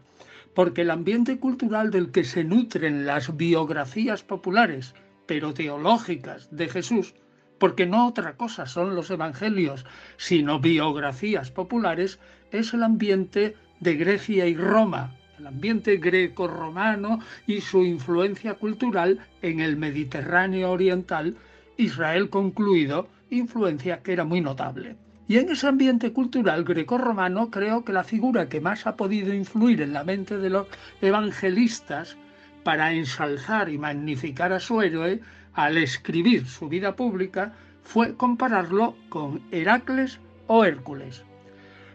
porque 0.54 0.82
el 0.82 0.90
ambiente 0.90 1.38
cultural 1.38 1.90
del 1.90 2.10
que 2.10 2.24
se 2.24 2.44
nutren 2.44 3.06
las 3.06 3.36
biografías 3.36 4.22
populares, 4.22 4.94
pero 5.26 5.54
teológicas, 5.54 6.48
de 6.54 6.68
Jesús, 6.68 7.14
porque 7.58 7.86
no 7.86 8.06
otra 8.06 8.36
cosa 8.36 8.66
son 8.66 8.94
los 8.94 9.10
evangelios, 9.10 9.84
sino 10.16 10.60
biografías 10.60 11.50
populares, 11.50 12.18
es 12.50 12.74
el 12.74 12.82
ambiente 12.82 13.56
de 13.80 13.96
Grecia 13.96 14.46
y 14.46 14.54
Roma, 14.54 15.14
el 15.38 15.46
ambiente 15.46 15.96
greco-romano 15.96 17.18
y 17.46 17.60
su 17.60 17.84
influencia 17.84 18.54
cultural 18.54 19.18
en 19.42 19.60
el 19.60 19.76
Mediterráneo 19.76 20.70
oriental, 20.70 21.36
Israel 21.76 22.30
concluido, 22.30 23.08
influencia 23.30 24.02
que 24.02 24.12
era 24.12 24.24
muy 24.24 24.40
notable. 24.40 24.96
Y 25.26 25.38
en 25.38 25.48
ese 25.48 25.66
ambiente 25.66 26.12
cultural 26.12 26.64
greco-romano 26.64 27.50
creo 27.50 27.84
que 27.84 27.94
la 27.94 28.04
figura 28.04 28.48
que 28.48 28.60
más 28.60 28.86
ha 28.86 28.96
podido 28.96 29.32
influir 29.32 29.80
en 29.80 29.94
la 29.94 30.04
mente 30.04 30.36
de 30.36 30.50
los 30.50 30.66
evangelistas 31.00 32.16
para 32.62 32.92
ensalzar 32.92 33.70
y 33.70 33.78
magnificar 33.78 34.52
a 34.52 34.60
su 34.60 34.82
héroe 34.82 35.20
al 35.54 35.78
escribir 35.78 36.46
su 36.46 36.68
vida 36.68 36.94
pública 36.94 37.52
fue 37.82 38.16
compararlo 38.16 38.96
con 39.08 39.40
Heracles 39.50 40.18
o 40.46 40.64
Hércules. 40.64 41.24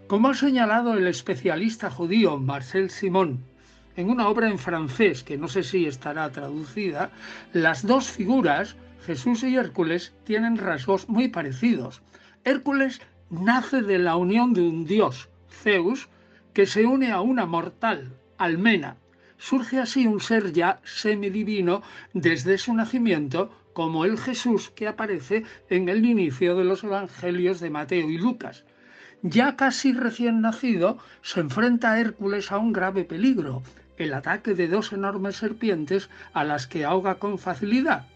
Como 0.07 0.29
ha 0.29 0.33
señalado 0.33 0.95
el 0.95 1.05
especialista 1.05 1.91
judío 1.91 2.37
Marcel 2.39 2.89
Simon 2.89 3.43
en 3.95 4.09
una 4.09 4.27
obra 4.27 4.49
en 4.49 4.57
francés 4.57 5.23
que 5.23 5.37
no 5.37 5.47
sé 5.47 5.61
si 5.61 5.85
estará 5.85 6.31
traducida, 6.31 7.11
las 7.53 7.85
dos 7.85 8.07
figuras, 8.07 8.75
Jesús 9.05 9.43
y 9.43 9.55
Hércules, 9.55 10.13
tienen 10.23 10.57
rasgos 10.57 11.07
muy 11.09 11.27
parecidos. 11.27 12.01
Hércules 12.45 13.01
nace 13.29 13.81
de 13.81 13.99
la 13.99 14.15
unión 14.15 14.53
de 14.53 14.61
un 14.61 14.85
dios, 14.85 15.29
Zeus, 15.49 16.09
que 16.53 16.65
se 16.65 16.85
une 16.85 17.11
a 17.11 17.21
una 17.21 17.45
mortal, 17.45 18.11
Almena, 18.37 18.97
surge 19.37 19.79
así 19.79 20.07
un 20.07 20.19
ser 20.19 20.51
ya 20.51 20.79
semidivino 20.83 21.81
desde 22.13 22.57
su 22.57 22.73
nacimiento, 22.73 23.51
como 23.73 24.03
el 24.03 24.17
Jesús 24.17 24.71
que 24.71 24.87
aparece 24.87 25.43
en 25.69 25.89
el 25.89 26.05
inicio 26.05 26.55
de 26.55 26.65
los 26.65 26.83
evangelios 26.83 27.59
de 27.59 27.69
Mateo 27.69 28.09
y 28.09 28.17
Lucas. 28.17 28.65
Ya 29.21 29.55
casi 29.55 29.93
recién 29.93 30.41
nacido, 30.41 30.97
se 31.21 31.41
enfrenta 31.41 31.91
a 31.91 31.99
Hércules 31.99 32.51
a 32.51 32.57
un 32.57 32.73
grave 32.73 33.03
peligro, 33.03 33.61
el 33.97 34.13
ataque 34.13 34.53
de 34.53 34.67
dos 34.67 34.91
enormes 34.93 35.35
serpientes 35.35 36.09
a 36.33 36.43
las 36.43 36.67
que 36.67 36.85
ahoga 36.85 37.15
con 37.15 37.37
facilidad, 37.37 38.07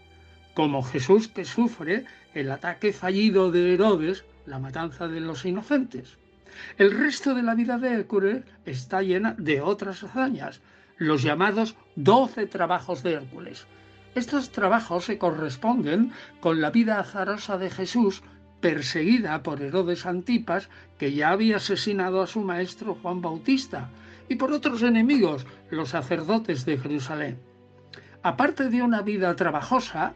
como 0.54 0.82
Jesús 0.82 1.28
que 1.28 1.44
sufre 1.44 2.04
el 2.34 2.50
ataque 2.50 2.92
fallido 2.92 3.50
de 3.50 3.74
Herodes, 3.74 4.24
la 4.46 4.58
matanza 4.58 5.08
de 5.08 5.20
los 5.20 5.44
inocentes. 5.44 6.16
El 6.78 6.92
resto 6.92 7.34
de 7.34 7.42
la 7.42 7.54
vida 7.54 7.78
de 7.78 7.92
Hércules 7.92 8.44
está 8.64 9.02
llena 9.02 9.34
de 9.38 9.60
otras 9.60 10.02
hazañas, 10.04 10.60
los 10.96 11.22
llamados 11.22 11.76
doce 11.96 12.46
trabajos 12.46 13.02
de 13.02 13.14
Hércules. 13.14 13.66
Estos 14.14 14.50
trabajos 14.50 15.06
se 15.06 15.18
corresponden 15.18 16.12
con 16.40 16.60
la 16.60 16.70
vida 16.70 17.00
azarosa 17.00 17.58
de 17.58 17.70
Jesús, 17.70 18.22
perseguida 18.60 19.42
por 19.42 19.60
Herodes 19.60 20.06
Antipas, 20.06 20.68
que 20.98 21.12
ya 21.12 21.30
había 21.30 21.56
asesinado 21.56 22.22
a 22.22 22.26
su 22.28 22.40
maestro 22.40 22.94
Juan 22.94 23.20
Bautista, 23.20 23.90
y 24.28 24.36
por 24.36 24.52
otros 24.52 24.82
enemigos, 24.82 25.46
los 25.70 25.90
sacerdotes 25.90 26.64
de 26.64 26.78
Jerusalén. 26.78 27.38
Aparte 28.22 28.70
de 28.70 28.80
una 28.82 29.02
vida 29.02 29.34
trabajosa, 29.36 30.14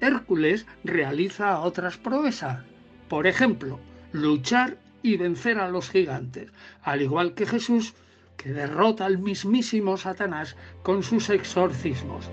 Hércules 0.00 0.66
realiza 0.84 1.60
otras 1.60 1.96
proezas. 1.96 2.58
Por 3.08 3.26
ejemplo, 3.26 3.78
luchar 4.12 4.78
y 5.02 5.16
vencer 5.16 5.58
a 5.58 5.68
los 5.68 5.90
gigantes, 5.90 6.50
al 6.82 7.02
igual 7.02 7.34
que 7.34 7.46
Jesús, 7.46 7.94
que 8.36 8.52
derrota 8.52 9.06
al 9.06 9.18
mismísimo 9.18 9.96
Satanás 9.96 10.56
con 10.82 11.02
sus 11.02 11.30
exorcismos. 11.30 12.28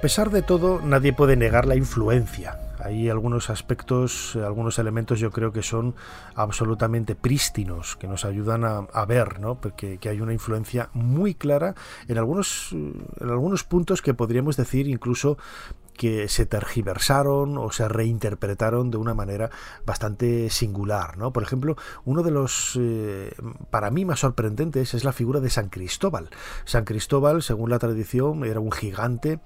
A 0.00 0.08
pesar 0.10 0.30
de 0.30 0.40
todo, 0.40 0.80
nadie 0.80 1.12
puede 1.12 1.36
negar 1.36 1.66
la 1.66 1.76
influencia. 1.76 2.58
Hay 2.82 3.10
algunos 3.10 3.50
aspectos, 3.50 4.34
algunos 4.34 4.78
elementos 4.78 5.20
yo 5.20 5.30
creo 5.30 5.52
que 5.52 5.62
son 5.62 5.94
absolutamente 6.34 7.14
prístinos, 7.14 7.96
que 7.96 8.08
nos 8.08 8.24
ayudan 8.24 8.64
a, 8.64 9.04
ver 9.04 9.40
¿no? 9.40 9.60
Porque, 9.60 9.98
que 9.98 10.08
hay 10.08 10.22
una 10.22 10.32
influencia 10.32 10.88
muy 10.94 11.34
clara 11.34 11.74
en 12.08 12.16
algunos, 12.16 12.72
en 12.72 13.28
algunos 13.28 13.62
puntos 13.62 14.00
que 14.00 14.14
podríamos 14.14 14.56
decir 14.56 14.88
incluso 14.88 15.36
que 16.00 16.30
se 16.30 16.46
tergiversaron 16.46 17.58
o 17.58 17.70
se 17.72 17.86
reinterpretaron 17.86 18.90
de 18.90 18.96
una 18.96 19.12
manera 19.12 19.50
bastante 19.84 20.48
singular. 20.48 21.18
¿no? 21.18 21.30
Por 21.30 21.42
ejemplo, 21.42 21.76
uno 22.06 22.22
de 22.22 22.30
los 22.30 22.78
eh, 22.80 23.34
para 23.68 23.90
mí 23.90 24.06
más 24.06 24.20
sorprendentes 24.20 24.94
es 24.94 25.04
la 25.04 25.12
figura 25.12 25.40
de 25.40 25.50
San 25.50 25.68
Cristóbal. 25.68 26.30
San 26.64 26.86
Cristóbal, 26.86 27.42
según 27.42 27.68
la 27.68 27.78
tradición, 27.78 28.46
era 28.46 28.60
un 28.60 28.72
gigante 28.72 29.40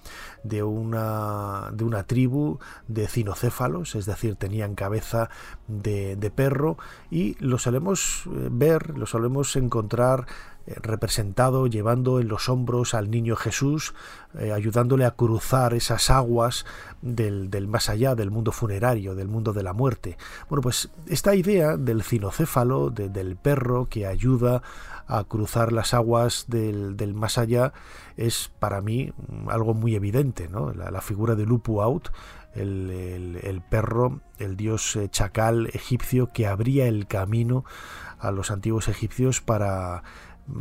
de 0.45 0.63
una, 0.63 1.71
de 1.73 1.83
una 1.83 2.05
tribu 2.05 2.61
de 2.87 3.09
cinocéfalos, 3.09 3.97
es 3.97 4.07
decir, 4.07 4.37
tenían 4.37 4.77
cabeza 4.77 5.31
de, 5.67 6.15
de 6.15 6.31
perro 6.31 6.79
y 7.11 7.35
lo 7.41 7.59
solemos 7.59 8.27
eh, 8.27 8.49
ver, 8.49 8.97
lo 8.97 9.07
solemos 9.07 9.57
encontrar 9.57 10.27
representado 10.67 11.67
llevando 11.67 12.21
en 12.21 12.29
los 12.29 12.49
hombros 12.49 12.95
al 12.95 13.11
niño 13.11 13.37
Jesús, 13.37 13.95
eh, 14.39 14.53
ayudándole 14.53 15.05
a 15.05 15.13
cruzar 15.13 15.75
esas 15.75 16.11
aguas 16.11 16.65
del, 17.03 17.51
del, 17.51 17.69
más 17.69 17.89
allá, 17.89 18.15
del 18.15 18.31
mundo 18.31 18.53
funerario, 18.53 19.15
del 19.15 19.29
mundo 19.29 19.53
de 19.53 19.63
la 19.63 19.73
muerte. 19.73 20.17
Bueno, 20.49 20.63
pues 20.63 20.91
esta 21.07 21.35
idea 21.35 21.77
del 21.77 22.03
cinocéfalo, 22.03 22.91
del 22.91 23.37
perro 23.37 23.87
que 23.89 24.07
ayuda 24.07 24.63
a 25.07 25.25
cruzar 25.25 25.73
las 25.73 25.93
aguas 25.93 26.47
del, 26.49 26.97
del, 26.97 27.15
más 27.15 27.37
allá, 27.37 27.73
es 28.17 28.51
para 28.59 28.81
mí 28.81 29.13
algo 29.49 29.75
muy 29.75 29.95
evidente, 29.95 30.49
¿no? 30.49 30.73
La, 30.73 31.01
figura 31.03 31.35
de 31.35 31.45
Lupu 31.45 31.83
Out, 31.83 32.09
el, 32.55 32.91
el, 32.91 33.41
el, 33.43 33.61
perro, 33.61 34.21
el 34.39 34.57
dios 34.57 34.97
eh, 34.97 35.09
chacal 35.11 35.69
egipcio 35.75 36.31
que 36.33 36.47
abría 36.47 36.87
el 36.87 37.07
camino 37.07 37.65
a 38.19 38.31
los 38.31 38.51
antiguos 38.51 38.89
egipcios 38.89 39.43
para 39.43 40.03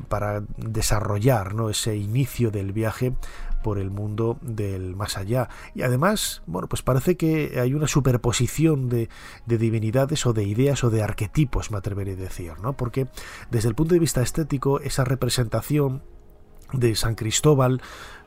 para 0.07 0.43
desarrollar 0.57 1.55
¿no? 1.55 1.69
ese 1.69 1.95
inicio 1.95 2.51
del 2.51 2.71
viaje 2.71 3.13
por 3.63 3.79
el 3.79 3.89
mundo 3.89 4.37
del 4.41 4.95
más 4.95 5.17
allá. 5.17 5.49
Y 5.73 5.81
además, 5.81 6.43
bueno, 6.45 6.67
pues 6.67 6.81
parece 6.81 7.17
que 7.17 7.59
hay 7.59 7.73
una 7.73 7.87
superposición 7.87 8.89
de, 8.89 9.09
de, 9.45 9.57
divinidades 9.57 10.25
o 10.25 10.33
de 10.33 10.43
ideas 10.43 10.83
o 10.83 10.89
de 10.89 11.01
arquetipos, 11.01 11.71
me 11.71 11.77
atreveré 11.77 12.13
a 12.13 12.17
decir, 12.17 12.53
¿no? 12.61 12.73
Porque 12.73 13.07
desde 13.49 13.69
el 13.69 13.75
punto 13.75 13.93
de 13.93 13.99
vista 13.99 14.21
estético, 14.21 14.79
esa 14.81 15.05
representación 15.05 16.03
de 16.71 16.95
San 16.95 17.15
Cristóbal 17.15 17.81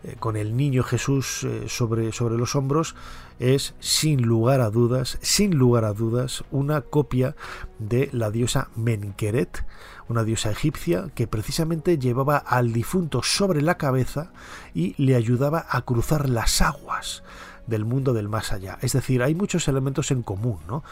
eh, 0.05 0.17
con 0.19 0.37
el 0.37 0.57
niño 0.57 0.83
Jesús 0.83 1.45
eh, 1.45 1.65
sobre, 1.69 2.13
sobre 2.13 2.37
los 2.37 2.55
hombros 2.55 2.95
es 3.39 3.75
sin 3.81 4.23
lugar 4.23 4.61
a 4.61 4.71
dudas, 4.71 5.19
sin 5.21 5.57
lugar 5.57 5.85
a 5.85 5.93
dudas, 5.93 6.45
una 6.51 6.83
copia 6.83 7.35
de 7.79 8.09
la 8.13 8.31
diosa 8.31 8.69
Menqueret, 8.77 9.65
una 10.09 10.25
diosa 10.25 10.51
egipcia 10.51 11.11
que 11.15 11.27
precisamente 11.27 11.99
llevaba 11.99 12.37
al 12.37 12.73
difunto 12.73 13.23
sobre 13.23 13.63
la 13.63 13.77
cabeza 13.77 14.33
y 14.75 14.95
le 15.03 15.17
ayudaba 15.17 15.67
a 15.69 15.83
cruzar 15.83 16.29
las 16.29 16.63
aguas 16.63 17.23
del 17.67 17.85
mundo 17.85 18.13
del 18.13 18.29
más 18.29 18.53
allá. 18.53 18.79
Es 18.83 18.93
decir, 18.93 19.23
hay 19.23 19.35
muchos 19.35 19.69
elementos 19.69 20.11
en 20.11 20.23
común, 20.23 20.59
¿no? 20.67 20.83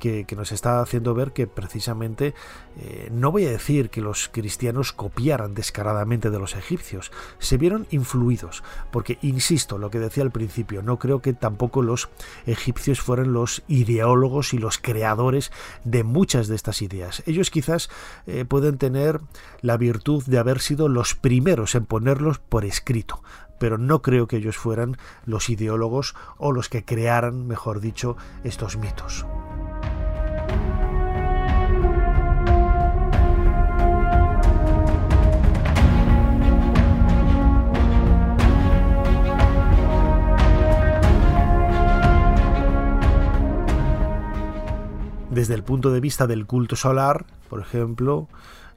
Que, 0.00 0.26
nos 0.36 0.52
está 0.52 0.82
haciendo 0.82 1.14
ver 1.14 1.32
que 1.32 1.46
precisamente 1.46 2.34
eh, 2.78 3.08
no 3.10 3.32
voy 3.32 3.46
a 3.46 3.50
decir 3.50 3.88
que 3.88 4.02
los 4.02 4.28
cristianos 4.28 4.92
copiaran 4.92 5.54
descaradamente 5.54 6.28
de 6.28 6.38
los 6.38 6.54
egipcios, 6.54 7.10
se 7.38 7.56
vieron 7.56 7.86
influidos, 7.90 8.62
porque 8.92 9.18
insisto, 9.22 9.78
lo 9.78 9.90
que 9.90 9.98
decía 9.98 10.22
al 10.22 10.30
principio, 10.30 10.82
no 10.82 10.98
creo 10.98 11.22
que 11.22 11.32
tampoco 11.32 11.80
los 11.80 12.10
egipcios 12.44 13.00
fueran 13.00 13.32
los 13.32 13.62
ideólogos 13.68 14.52
y 14.52 14.58
los 14.58 14.76
creadores 14.76 15.50
de 15.84 16.04
muchas 16.04 16.48
de 16.48 16.56
estas 16.56 16.82
ideas. 16.82 17.22
Ellos 17.24 17.50
quizás 17.50 17.88
eh, 18.26 18.44
pueden 18.44 18.76
tener 18.76 19.20
la 19.62 19.78
virtud 19.78 20.22
de 20.26 20.38
haber 20.38 20.60
sido 20.60 20.88
los 20.88 21.14
primeros 21.14 21.74
en 21.74 21.86
ponerlos 21.86 22.38
por 22.38 22.64
escrito, 22.64 23.22
pero 23.58 23.78
no 23.78 24.02
creo 24.02 24.26
que 24.26 24.36
ellos 24.36 24.56
fueran 24.56 24.96
los 25.24 25.48
ideólogos 25.48 26.14
o 26.38 26.52
los 26.52 26.68
que 26.68 26.84
crearan, 26.84 27.46
mejor 27.46 27.80
dicho, 27.80 28.16
estos 28.44 28.76
mitos. 28.76 29.26
Desde 45.36 45.52
el 45.52 45.62
punto 45.62 45.90
de 45.90 46.00
vista 46.00 46.26
del 46.26 46.46
culto 46.46 46.76
solar, 46.76 47.26
por 47.50 47.60
ejemplo, 47.60 48.26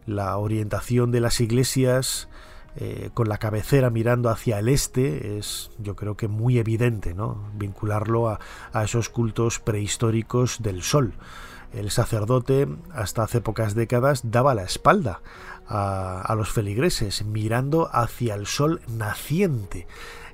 la 0.06 0.36
orientación 0.36 1.10
de 1.10 1.22
las 1.22 1.40
iglesias 1.40 2.28
eh, 2.76 3.10
con 3.14 3.30
la 3.30 3.38
cabecera 3.38 3.90
mirando 3.90 4.30
hacia 4.30 4.60
el 4.60 4.70
este 4.70 5.38
es 5.38 5.72
yo 5.80 5.96
creo 5.96 6.16
que 6.16 6.28
muy 6.28 6.60
evidente 6.60 7.14
¿no? 7.14 7.50
vincularlo 7.56 8.30
a, 8.30 8.40
esos 8.84 9.10
cultos 9.10 9.60
prehistóricos 9.60 10.62
del 10.62 10.84
sol. 10.84 11.14
El 11.74 11.92
sacerdote 11.92 12.68
hasta 12.94 13.24
hace 13.24 13.42
pocas 13.42 13.76
décadas 13.76 14.32
daba 14.32 14.56
la 14.56 14.64
espalda 14.64 15.22
a, 15.68 16.22
a 16.22 16.36
los 16.36 16.50
feligreses 16.52 17.26
mirando 17.26 17.90
hacia 17.92 18.36
el 18.36 18.48
sol 18.48 18.82
naciente. 18.88 19.88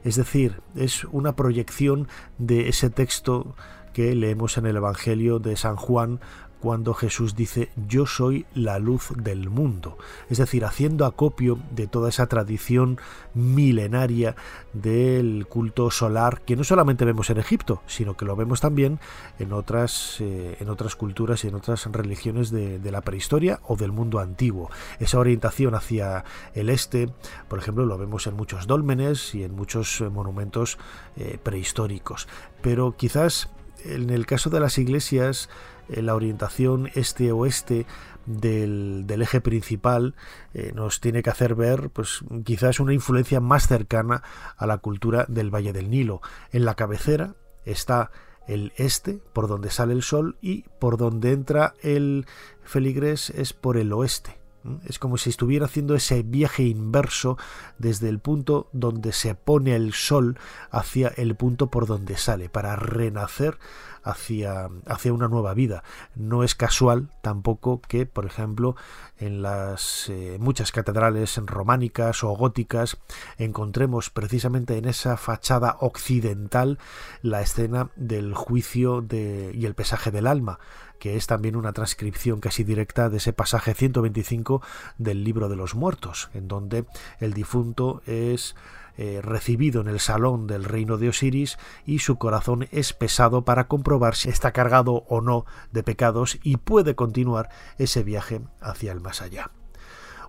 Es 0.03 0.15
decir, 0.15 0.61
es 0.75 1.03
una 1.05 1.35
proyección 1.35 2.07
de 2.37 2.69
ese 2.69 2.89
texto 2.89 3.55
que 3.95 4.13
leemos 4.13 4.57
en 4.57 4.65
el 4.65 4.75
Evangelio 4.75 5.39
de 5.39 5.55
San 5.55 5.77
Juan 5.77 6.19
cuando 6.65 6.95
Jesús 6.95 7.35
dice 7.35 7.69
yo 7.87 8.07
soy 8.07 8.47
la 8.55 8.79
luz 8.79 9.11
del 9.15 9.51
mundo, 9.51 9.99
es 10.31 10.39
decir, 10.39 10.65
haciendo 10.65 11.05
acopio 11.05 11.59
de 11.69 11.85
toda 11.85 12.09
esa 12.09 12.25
tradición 12.25 12.97
milenaria 13.35 14.35
del 14.73 15.45
culto 15.47 15.91
solar 15.91 16.41
que 16.41 16.55
no 16.55 16.63
solamente 16.63 17.05
vemos 17.05 17.29
en 17.29 17.37
Egipto, 17.37 17.83
sino 17.85 18.17
que 18.17 18.25
lo 18.25 18.35
vemos 18.35 18.61
también 18.61 18.99
en 19.37 19.53
otras, 19.53 20.17
eh, 20.21 20.57
en 20.59 20.69
otras 20.69 20.95
culturas 20.95 21.43
y 21.43 21.49
en 21.49 21.53
otras 21.53 21.85
religiones 21.85 22.49
de, 22.49 22.79
la 22.91 23.01
prehistoria 23.01 23.59
o 23.67 23.75
del 23.75 23.91
mundo 23.91 24.17
antiguo. 24.17 24.71
Esa 24.99 25.19
orientación 25.19 25.75
hacia 25.75 26.25
el 26.55 26.71
este, 26.71 27.09
por 27.47 27.59
ejemplo, 27.59 27.85
lo 27.85 27.99
vemos 27.99 28.25
en 28.25 28.35
muchos 28.35 28.65
dólmenes 28.65 29.35
y 29.35 29.43
en 29.43 29.55
muchos 29.55 30.01
monumentos 30.01 30.79
eh, 31.15 31.37
prehistóricos. 31.43 32.27
Pero 32.63 32.95
quizás 32.97 33.51
en 33.85 34.09
el 34.09 34.25
caso 34.25 34.49
de 34.49 34.59
las 34.59 34.77
iglesias, 34.77 35.47
eh, 35.47 35.74
la 35.89 36.15
orientación 36.15 36.89
este-oeste 36.95 37.85
del, 38.25 39.05
eje 39.21 39.41
principal 39.41 40.15
eh, 40.53 40.71
nos 40.73 40.99
tiene 40.99 41.21
que 41.23 41.29
hacer 41.29 41.55
ver 41.55 41.89
pues 41.91 42.21
quizás 42.43 42.79
una 42.79 42.93
influencia 42.93 43.39
más 43.39 43.67
cercana 43.67 44.23
a 44.57 44.65
la 44.65 44.79
cultura 44.79 45.25
del 45.27 45.53
Valle 45.53 45.73
del 45.73 45.89
Nilo. 45.89 46.21
En 46.51 46.65
la 46.65 46.75
cabecera 46.75 47.35
está 47.65 48.11
el 48.47 48.73
este, 48.77 49.19
por 49.33 49.47
donde 49.47 49.71
sale 49.71 49.93
el 49.93 50.03
sol, 50.03 50.37
y 50.41 50.65
por 50.79 50.97
donde 50.97 51.31
entra 51.31 51.73
el 51.81 52.25
feligrés 52.63 53.31
es 53.31 53.53
por 53.53 53.77
el 53.77 53.91
oeste. 53.93 54.37
Es 54.85 54.97
como 54.97 55.17
si 55.17 55.29
estuviera 55.29 55.65
haciendo 55.65 55.93
ese 55.93 56.23
viaje 56.23 56.63
inverso 56.63 57.37
desde 57.77 58.09
el 58.09 58.17
punto 58.17 58.67
donde 58.73 59.13
se 59.13 59.35
pone 59.35 59.75
el 59.75 59.93
sol 59.93 60.39
hacia 60.71 61.09
el 61.09 61.35
punto 61.35 61.67
por 61.69 61.85
donde 61.85 62.17
sale, 62.17 62.49
para 62.49 62.75
renacer 62.75 63.59
hacia, 64.05 64.69
una 65.11 65.27
nueva 65.27 65.53
vida. 65.53 65.83
No 66.15 66.43
es 66.43 66.55
casual 66.55 67.09
tampoco 67.21 67.81
que, 67.81 68.05
por 68.05 68.25
ejemplo, 68.25 68.75
en 69.17 69.41
las 69.41 70.09
eh, 70.09 70.37
muchas 70.39 70.71
catedrales 70.71 71.37
románicas 71.45 72.23
o 72.23 72.29
góticas 72.29 72.97
encontremos 73.37 74.09
precisamente 74.09 74.77
en 74.77 74.85
esa 74.85 75.17
fachada 75.17 75.77
occidental 75.79 76.79
la 77.21 77.41
escena 77.41 77.89
del 77.95 78.33
juicio 78.33 79.05
y 79.11 79.65
el 79.65 79.75
pesaje 79.75 80.11
del 80.11 80.27
alma 80.27 80.59
que 80.99 81.17
es 81.17 81.27
también 81.27 81.57
una 81.57 81.73
transcripción 81.73 82.39
casi 82.39 82.63
directa 82.63 83.09
de 83.09 83.17
ese 83.17 83.33
pasaje 83.33 83.73
125 83.73 84.61
del 84.97 85.25
libro 85.25 85.49
de 85.49 85.57
los 85.57 85.75
muertos, 85.75 86.29
en 86.33 86.47
donde 86.47 86.85
el 87.19 87.33
difunto 87.33 88.01
es 88.05 88.55
eh, 88.97 89.19
recibido 89.21 89.81
en 89.81 89.87
el 89.87 89.99
salón 89.99 90.47
del 90.47 90.63
reino 90.63 90.97
de 90.97 91.09
Osiris 91.09 91.57
y 91.85 91.99
su 91.99 92.17
corazón 92.17 92.67
es 92.71 92.93
pesado 92.93 93.43
para 93.43 93.67
comprobar 93.67 94.15
si 94.15 94.29
está 94.29 94.51
cargado 94.51 95.03
o 95.07 95.21
no 95.21 95.45
de 95.71 95.83
pecados 95.83 96.39
y 96.43 96.57
puede 96.57 96.95
continuar 96.95 97.49
ese 97.77 98.03
viaje 98.03 98.41
hacia 98.61 98.91
el 98.91 99.01
más 99.01 99.21
allá. 99.21 99.51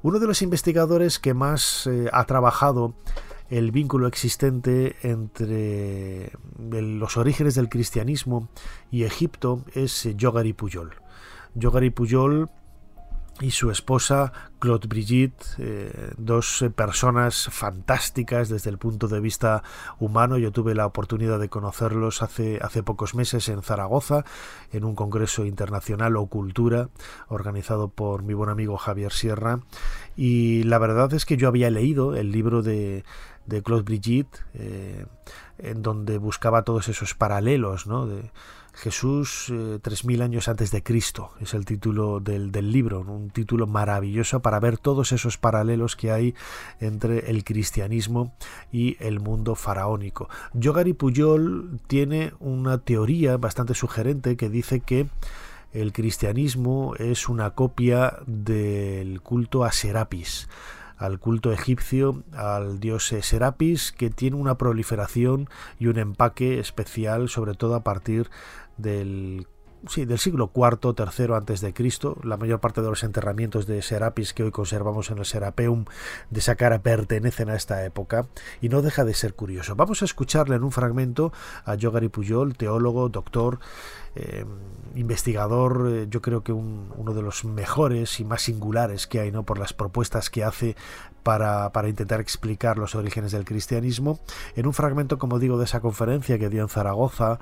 Uno 0.03 0.19
de 0.19 0.27
los 0.27 0.43
investigadores 0.43 1.19
que 1.19 1.35
más 1.35 1.87
eh, 1.87 2.09
ha 2.13 2.25
trabajado 2.25 2.95
el 3.49 3.71
vínculo 3.71 4.09
existente 4.09 4.97
entre 5.03 6.33
los 6.59 7.17
orígenes 7.17 7.55
del 7.55 7.69
cristianismo 7.69 8.49
y 8.91 9.05
Egipto 9.05 9.65
es 9.75 10.09
Yogari 10.17 10.53
Pujol. 10.53 10.95
Yogari 11.55 11.91
Pujol 11.91 12.51
y 13.41 13.51
su 13.51 13.71
esposa 13.71 14.33
Claude 14.59 14.89
Brigitte, 14.89 15.45
eh, 15.59 16.13
dos 16.17 16.65
personas 16.75 17.49
fantásticas 17.53 18.49
desde 18.49 18.71
el 18.71 18.79
punto 18.79 19.09
de 19.09 19.21
vista 19.21 19.63
humano. 19.99 20.39
Yo 20.39 20.53
tuve 20.53 20.75
la 20.75 20.87
oportunidad 20.87 21.39
de 21.39 21.51
conocerlos 21.51 22.23
hace, 22.23 22.59
hace 22.63 22.83
pocos 22.83 23.15
meses 23.15 23.49
en 23.49 23.63
Zaragoza, 23.63 24.25
en 24.73 24.85
un 24.85 24.95
congreso 24.95 25.45
internacional 25.45 26.17
o 26.17 26.27
cultura 26.27 26.89
organizado 27.29 27.89
por 27.89 28.23
mi 28.23 28.33
buen 28.33 28.49
amigo 28.49 28.79
Javier 28.79 29.13
Sierra. 29.13 29.61
Y 30.17 30.63
la 30.63 30.79
verdad 30.79 31.13
es 31.13 31.27
que 31.27 31.37
yo 31.37 31.49
había 31.49 31.71
leído 31.71 32.17
el 32.17 32.33
libro 32.33 32.63
de, 32.63 33.05
de 33.45 33.63
Claude 33.63 33.83
Brigitte, 33.83 34.45
eh, 34.55 35.05
en 35.59 35.83
donde 35.83 36.19
buscaba 36.19 36.63
todos 36.63 36.89
esos 36.89 37.15
paralelos, 37.15 37.87
¿no? 37.87 38.07
De 38.07 38.31
Jesús 38.77 39.51
eh, 39.51 39.79
tres 39.81 40.05
mil 40.05 40.21
años 40.21 40.49
antes 40.49 40.71
de 40.71 40.83
Cristo 40.83 41.31
es 41.41 41.55
el 41.55 41.65
título 41.65 42.21
del, 42.21 42.53
del, 42.53 42.71
libro, 42.71 43.01
un 43.01 43.31
título 43.31 43.67
maravilloso 43.67 44.41
para 44.41 44.61
ver 44.61 44.77
todos 44.77 45.13
esos 45.13 45.39
paralelos 45.39 45.97
que 45.97 46.13
hay 46.13 46.35
entre 46.79 47.31
el 47.31 47.43
cristianismo 47.43 48.35
y 48.71 48.99
el 49.01 49.19
mundo 49.19 49.55
faraónico. 49.55 50.29
Yogari 50.53 50.93
Puyol 50.93 51.81
tiene 51.87 52.35
una 52.39 52.79
teoría 52.79 53.39
bastante 53.39 53.73
sugerente 53.73 54.37
que 54.37 54.51
dice 54.51 54.81
que 54.81 55.09
el 55.73 55.93
cristianismo 55.93 56.95
es 56.99 57.29
una 57.31 57.51
copia 57.51 58.19
del 58.27 59.23
culto 59.23 59.65
a 59.65 59.73
Serapis 59.73 60.49
al 60.97 61.19
culto 61.19 61.53
egipcio, 61.53 62.23
al 62.33 62.81
dios 62.81 63.09
Serapis, 63.09 63.93
que 63.93 64.11
tiene 64.11 64.37
una 64.37 64.59
proliferación 64.59 65.49
y 65.79 65.89
un 65.89 65.99
empaque 65.99 66.59
especial, 66.59 67.29
sobre 67.29 67.55
todo 67.55 67.75
a 67.75 67.85
partir 67.85 68.31
del 68.77 69.47
sí, 69.89 70.05
del 70.05 70.19
siglo 70.19 70.51
IV, 70.55 70.95
III 70.97 71.35
antes 71.35 71.61
de 71.61 71.73
Cristo. 71.73 72.17
La 72.23 72.37
mayor 72.37 72.61
parte 72.61 72.83
de 72.83 72.89
los 72.89 73.03
enterramientos 73.05 73.67
de 73.67 73.83
Serapis 73.83 74.33
que 74.33 74.43
hoy 74.43 74.51
conservamos 74.51 75.11
en 75.11 75.19
el 75.19 75.25
Serapeum 75.25 75.85
de 76.31 76.41
Saqqara 76.41 76.83
pertenecen 76.83 77.49
a 77.51 77.55
esta 77.55 77.85
época 77.85 78.27
y 78.61 78.69
no 78.69 78.83
deja 78.83 79.05
de 79.05 79.15
ser 79.15 79.35
curioso. 79.35 79.77
Vamos 79.77 80.03
a 80.03 80.05
escucharle 80.05 80.57
en 80.57 80.65
un 80.65 80.73
fragmento 80.73 81.33
a 81.65 81.75
Yogari 81.75 82.09
Pujol, 82.09 82.57
teólogo, 82.57 83.09
doctor, 83.09 83.59
eh, 84.15 84.45
investigador, 84.95 85.89
eh, 85.91 86.07
yo 86.09 86.23
creo 86.23 86.43
que 86.43 86.53
uno 86.53 87.13
de 87.13 87.21
los 87.21 87.45
mejores 87.45 88.19
y 88.19 88.25
más 88.25 88.41
singulares 88.43 89.07
que 89.07 89.21
hay, 89.21 89.31
¿no? 89.31 89.43
Por 89.43 89.59
las 89.59 89.75
propuestas 89.75 90.31
que 90.31 90.43
hace 90.43 90.75
para, 91.23 91.71
para, 91.73 91.89
intentar 91.89 92.21
explicar 92.21 92.79
los 92.79 92.95
orígenes 92.95 93.33
del 93.33 93.45
cristianismo. 93.45 94.21
En 94.55 94.67
un 94.67 94.73
fragmento, 94.73 95.19
como 95.19 95.39
digo, 95.39 95.59
de 95.59 95.65
esa 95.65 95.81
conferencia 95.81 96.39
que 96.39 96.49
dio 96.49 96.63
en 96.63 96.69
Zaragoza, 96.69 97.41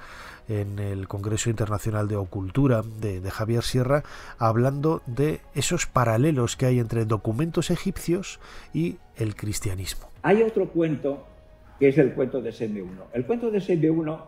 en 0.48 0.78
el 0.78 1.08
Congreso 1.08 1.50
Internacional 1.50 2.08
de 2.08 2.16
Ocultura 2.16 2.82
de, 3.00 3.20
Javier 3.30 3.62
Sierra, 3.62 4.02
hablando 4.38 5.02
de 5.06 5.40
esos 5.54 5.86
paralelos 5.86 6.56
que 6.56 6.66
hay 6.66 6.78
entre 6.78 7.04
documentos 7.04 7.70
egipcios 7.70 8.40
y 8.72 8.96
el 9.16 9.34
cristianismo. 9.34 10.08
Hay 10.22 10.42
otro 10.42 10.68
cuento 10.68 11.26
que 11.78 11.88
es 11.88 11.98
el 11.98 12.12
cuento 12.12 12.40
de 12.40 12.52
Sembe 12.52 12.82
1. 12.82 12.90
El 13.12 13.26
cuento 13.26 13.50
de 13.50 13.60
Sembe 13.60 13.90
1, 13.90 14.26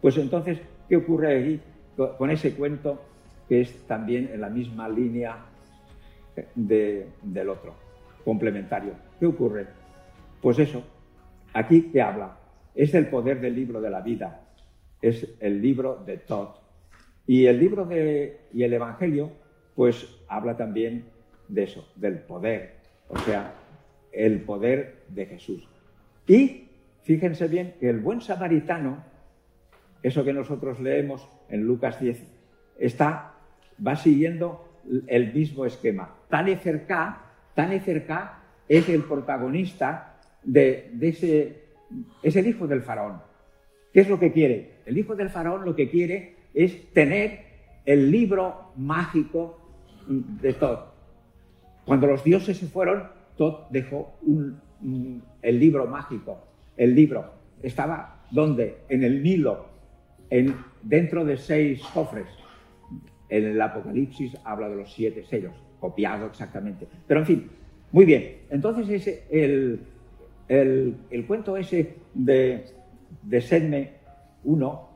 pues 0.00 0.16
entonces, 0.18 0.58
¿qué 0.88 0.96
ocurre 0.96 1.36
allí? 1.36 1.60
con 2.18 2.30
ese 2.30 2.54
cuento 2.54 3.02
que 3.48 3.60
es 3.60 3.86
también 3.86 4.30
en 4.32 4.40
la 4.40 4.48
misma 4.48 4.88
línea 4.88 5.36
de, 6.54 7.08
del 7.22 7.48
otro, 7.50 7.74
complementario. 8.24 8.94
¿Qué 9.20 9.26
ocurre? 9.26 9.66
Pues 10.40 10.58
eso, 10.58 10.82
aquí 11.52 11.90
que 11.92 12.00
habla, 12.00 12.36
es 12.74 12.94
el 12.94 13.08
poder 13.08 13.40
del 13.40 13.54
libro 13.54 13.80
de 13.80 13.90
la 13.90 14.00
vida, 14.00 14.40
es 15.02 15.28
el 15.40 15.60
libro 15.60 16.02
de 16.06 16.16
Todd. 16.18 16.48
Y 17.26 17.46
el 17.46 17.58
libro 17.58 17.84
de, 17.84 18.40
y 18.52 18.62
el 18.62 18.72
Evangelio, 18.72 19.30
pues 19.74 20.08
habla 20.28 20.56
también 20.56 21.04
de 21.48 21.64
eso, 21.64 21.86
del 21.96 22.18
poder, 22.20 22.76
o 23.08 23.18
sea, 23.18 23.54
el 24.12 24.40
poder 24.40 25.02
de 25.08 25.26
Jesús. 25.26 25.68
Y 26.26 26.68
fíjense 27.02 27.48
bien 27.48 27.74
que 27.78 27.88
el 27.88 28.00
buen 28.00 28.20
samaritano, 28.20 29.04
eso 30.02 30.24
que 30.24 30.32
nosotros 30.32 30.80
leemos 30.80 31.28
en 31.48 31.64
Lucas 31.64 32.00
10, 32.00 32.22
está, 32.78 33.34
va 33.84 33.96
siguiendo 33.96 34.68
el 35.06 35.32
mismo 35.32 35.66
esquema. 35.66 36.14
Tan 36.28 36.46
cerca, 36.58 37.22
tan 37.54 37.78
cerca 37.80 38.42
es 38.68 38.88
el 38.88 39.04
protagonista 39.04 40.20
de, 40.42 40.90
ese, 41.00 41.62
es 42.22 42.36
el 42.36 42.46
hijo 42.46 42.66
del 42.66 42.82
faraón. 42.82 43.20
¿Qué 43.92 44.00
es 44.00 44.08
lo 44.08 44.18
que 44.18 44.32
quiere? 44.32 44.71
El 44.86 44.98
hijo 44.98 45.14
del 45.14 45.30
faraón 45.30 45.64
lo 45.64 45.74
que 45.74 45.88
quiere 45.88 46.34
es 46.54 46.92
tener 46.92 47.40
el 47.84 48.10
libro 48.10 48.72
mágico 48.76 49.58
de 50.06 50.52
Tod. 50.54 50.78
Cuando 51.84 52.06
los 52.06 52.22
dioses 52.24 52.56
se 52.56 52.66
fueron, 52.66 53.04
Tod 53.36 53.68
dejó 53.70 54.14
el 55.42 55.58
libro 55.60 55.86
mágico. 55.86 56.38
El 56.76 56.94
libro 56.94 57.32
estaba 57.62 58.22
¿dónde? 58.32 58.78
En 58.88 59.04
el 59.04 59.22
Nilo, 59.22 59.66
en, 60.30 60.56
dentro 60.82 61.24
de 61.24 61.36
seis 61.36 61.82
cofres. 61.94 62.26
En 63.28 63.44
el 63.44 63.60
Apocalipsis 63.60 64.36
habla 64.44 64.68
de 64.68 64.76
los 64.76 64.92
siete 64.92 65.24
sellos, 65.24 65.54
copiado 65.78 66.26
exactamente. 66.26 66.86
Pero 67.06 67.20
en 67.20 67.26
fin, 67.26 67.50
muy 67.92 68.04
bien. 68.04 68.38
Entonces 68.50 68.88
ese, 68.88 69.24
el, 69.30 69.80
el, 70.48 71.26
cuento 71.26 71.56
ese 71.56 71.94
de, 72.14 72.66
de 73.22 73.40
Sedme 73.40 73.92
1 74.44 74.88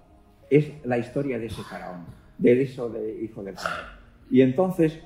es 0.51 0.73
la 0.85 0.99
historia 0.99 1.39
de 1.39 1.47
ese 1.47 1.63
faraón, 1.63 2.05
de 2.39 2.63
eso 2.63 2.89
de 2.89 3.23
hijo 3.23 3.43
del 3.43 3.57
faraón. 3.57 3.91
Y 4.31 4.43
entonces, 4.43 4.99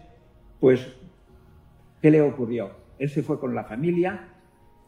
pues, 0.60 0.86
¿qué 2.00 2.10
le 2.10 2.20
ocurrió? 2.22 2.70
Él 2.98 3.08
se 3.08 3.22
fue 3.22 3.38
con 3.38 3.54
la 3.54 3.64
familia 3.64 4.28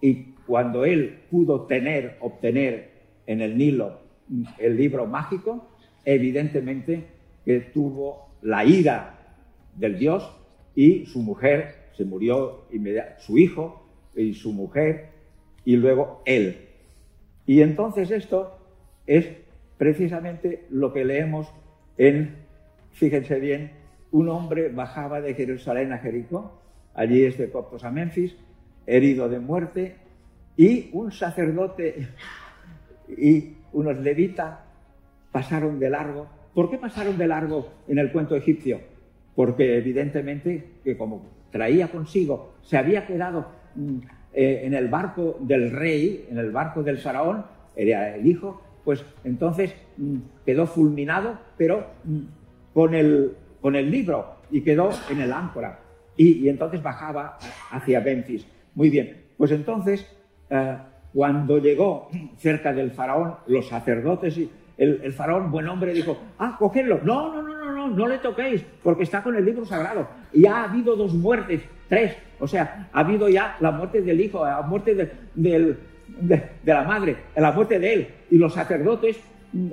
y 0.00 0.32
cuando 0.46 0.84
él 0.84 1.20
pudo 1.30 1.62
tener, 1.62 2.16
obtener 2.20 2.90
en 3.26 3.40
el 3.40 3.56
Nilo 3.56 4.00
el 4.58 4.76
libro 4.76 5.06
mágico, 5.06 5.68
evidentemente 6.04 7.06
que 7.44 7.60
tuvo 7.60 8.28
la 8.42 8.64
ira 8.64 9.18
del 9.76 9.98
dios 9.98 10.30
y 10.74 11.06
su 11.06 11.20
mujer 11.20 11.82
se 11.96 12.04
murió 12.04 12.64
su 13.18 13.38
hijo 13.38 13.86
y 14.16 14.34
su 14.34 14.52
mujer 14.52 15.10
y 15.64 15.76
luego 15.76 16.22
él. 16.24 16.68
Y 17.46 17.60
entonces 17.62 18.10
esto 18.10 18.58
es 19.06 19.26
precisamente 19.82 20.64
lo 20.70 20.92
que 20.92 21.04
leemos 21.04 21.52
en, 21.98 22.36
fíjense 22.92 23.40
bien, 23.40 23.72
un 24.12 24.28
hombre 24.28 24.68
bajaba 24.68 25.20
de 25.20 25.34
Jerusalén 25.34 25.92
a 25.92 25.98
Jericó, 25.98 26.52
allí 26.94 27.24
es 27.24 27.36
de 27.36 27.50
Coptos 27.50 27.82
a 27.82 27.90
Memphis, 27.90 28.36
herido 28.86 29.28
de 29.28 29.40
muerte, 29.40 29.96
y 30.56 30.88
un 30.92 31.10
sacerdote 31.10 32.06
y 33.08 33.56
unos 33.72 33.98
levitas 33.98 34.60
pasaron 35.32 35.80
de 35.80 35.90
largo. 35.90 36.28
¿Por 36.54 36.70
qué 36.70 36.78
pasaron 36.78 37.18
de 37.18 37.26
largo 37.26 37.68
en 37.88 37.98
el 37.98 38.12
cuento 38.12 38.36
egipcio? 38.36 38.80
Porque 39.34 39.78
evidentemente 39.78 40.64
que 40.84 40.96
como 40.96 41.26
traía 41.50 41.88
consigo, 41.88 42.52
se 42.62 42.78
había 42.78 43.04
quedado 43.04 43.48
mm, 43.74 43.98
eh, 44.32 44.60
en 44.62 44.74
el 44.74 44.86
barco 44.86 45.38
del 45.40 45.72
rey, 45.72 46.28
en 46.30 46.38
el 46.38 46.52
barco 46.52 46.84
del 46.84 46.98
faraón, 46.98 47.44
era 47.74 48.14
el 48.14 48.24
hijo, 48.28 48.62
pues 48.84 49.04
entonces 49.24 49.74
mm, 49.96 50.16
quedó 50.44 50.66
fulminado, 50.66 51.38
pero 51.56 51.86
mm, 52.04 52.20
con, 52.74 52.94
el, 52.94 53.36
con 53.60 53.76
el 53.76 53.90
libro 53.90 54.36
y 54.50 54.62
quedó 54.62 54.90
en 55.10 55.20
el 55.20 55.32
áncora. 55.32 55.80
y, 56.16 56.48
entonces 56.48 56.82
bajaba 56.82 57.38
hacia 57.70 58.00
Memphis. 58.00 58.46
Muy 58.74 58.90
bien, 58.90 59.22
pues 59.36 59.50
entonces, 59.50 60.06
eh, 60.50 60.76
cuando 61.12 61.58
llegó 61.58 62.08
cerca 62.38 62.72
del 62.72 62.90
faraón, 62.90 63.34
los 63.46 63.68
sacerdotes 63.68 64.38
y 64.38 64.50
el, 64.78 65.12
faraón, 65.12 65.50
buen 65.50 65.68
hombre, 65.68 65.92
dijo, 65.92 66.18
ah, 66.38 66.56
cogerlo. 66.58 67.00
No, 67.04 67.32
no, 67.32 67.42
no, 67.42 67.54
no, 67.56 67.72
no, 67.72 67.88
no 67.88 68.08
le 68.08 68.18
toquéis, 68.18 68.64
porque 68.82 69.02
está 69.02 69.22
con 69.22 69.36
el 69.36 69.44
libro 69.44 69.64
sagrado. 69.64 70.08
Y 70.32 70.46
ha 70.46 70.64
habido 70.64 70.96
dos 70.96 71.12
muertes, 71.14 71.62
tres. 71.88 72.16
O 72.40 72.48
sea, 72.48 72.88
ha 72.92 73.00
habido 73.00 73.28
ya 73.28 73.56
la 73.60 73.70
muerte 73.70 74.00
del 74.00 74.20
hijo, 74.20 74.44
la 74.44 74.62
muerte 74.62 74.94
de, 75.34 75.76
de 76.20 76.50
la 76.64 76.84
madre, 76.84 77.16
la 77.36 77.52
muerte 77.52 77.78
de 77.78 77.92
él. 77.92 78.08
Y 78.30 78.38
los 78.38 78.54
sacerdotes 78.54 79.18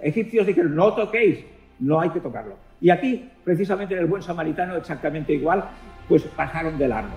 egipcios 0.02 0.45
dijeron, 0.45 0.75
no 0.75 0.93
toquéis, 0.93 1.39
no 1.80 1.99
hay 1.99 2.10
que 2.10 2.19
tocarlo. 2.19 2.58
Y 2.82 2.89
aquí, 2.89 3.30
precisamente 3.43 3.93
en 3.93 4.02
el 4.02 4.06
buen 4.06 4.21
samaritano, 4.21 4.75
exactamente 4.75 5.34
igual, 5.34 5.63
pues 6.08 6.23
pasaron 6.23 6.78
de 6.78 6.88
largo. 6.88 7.15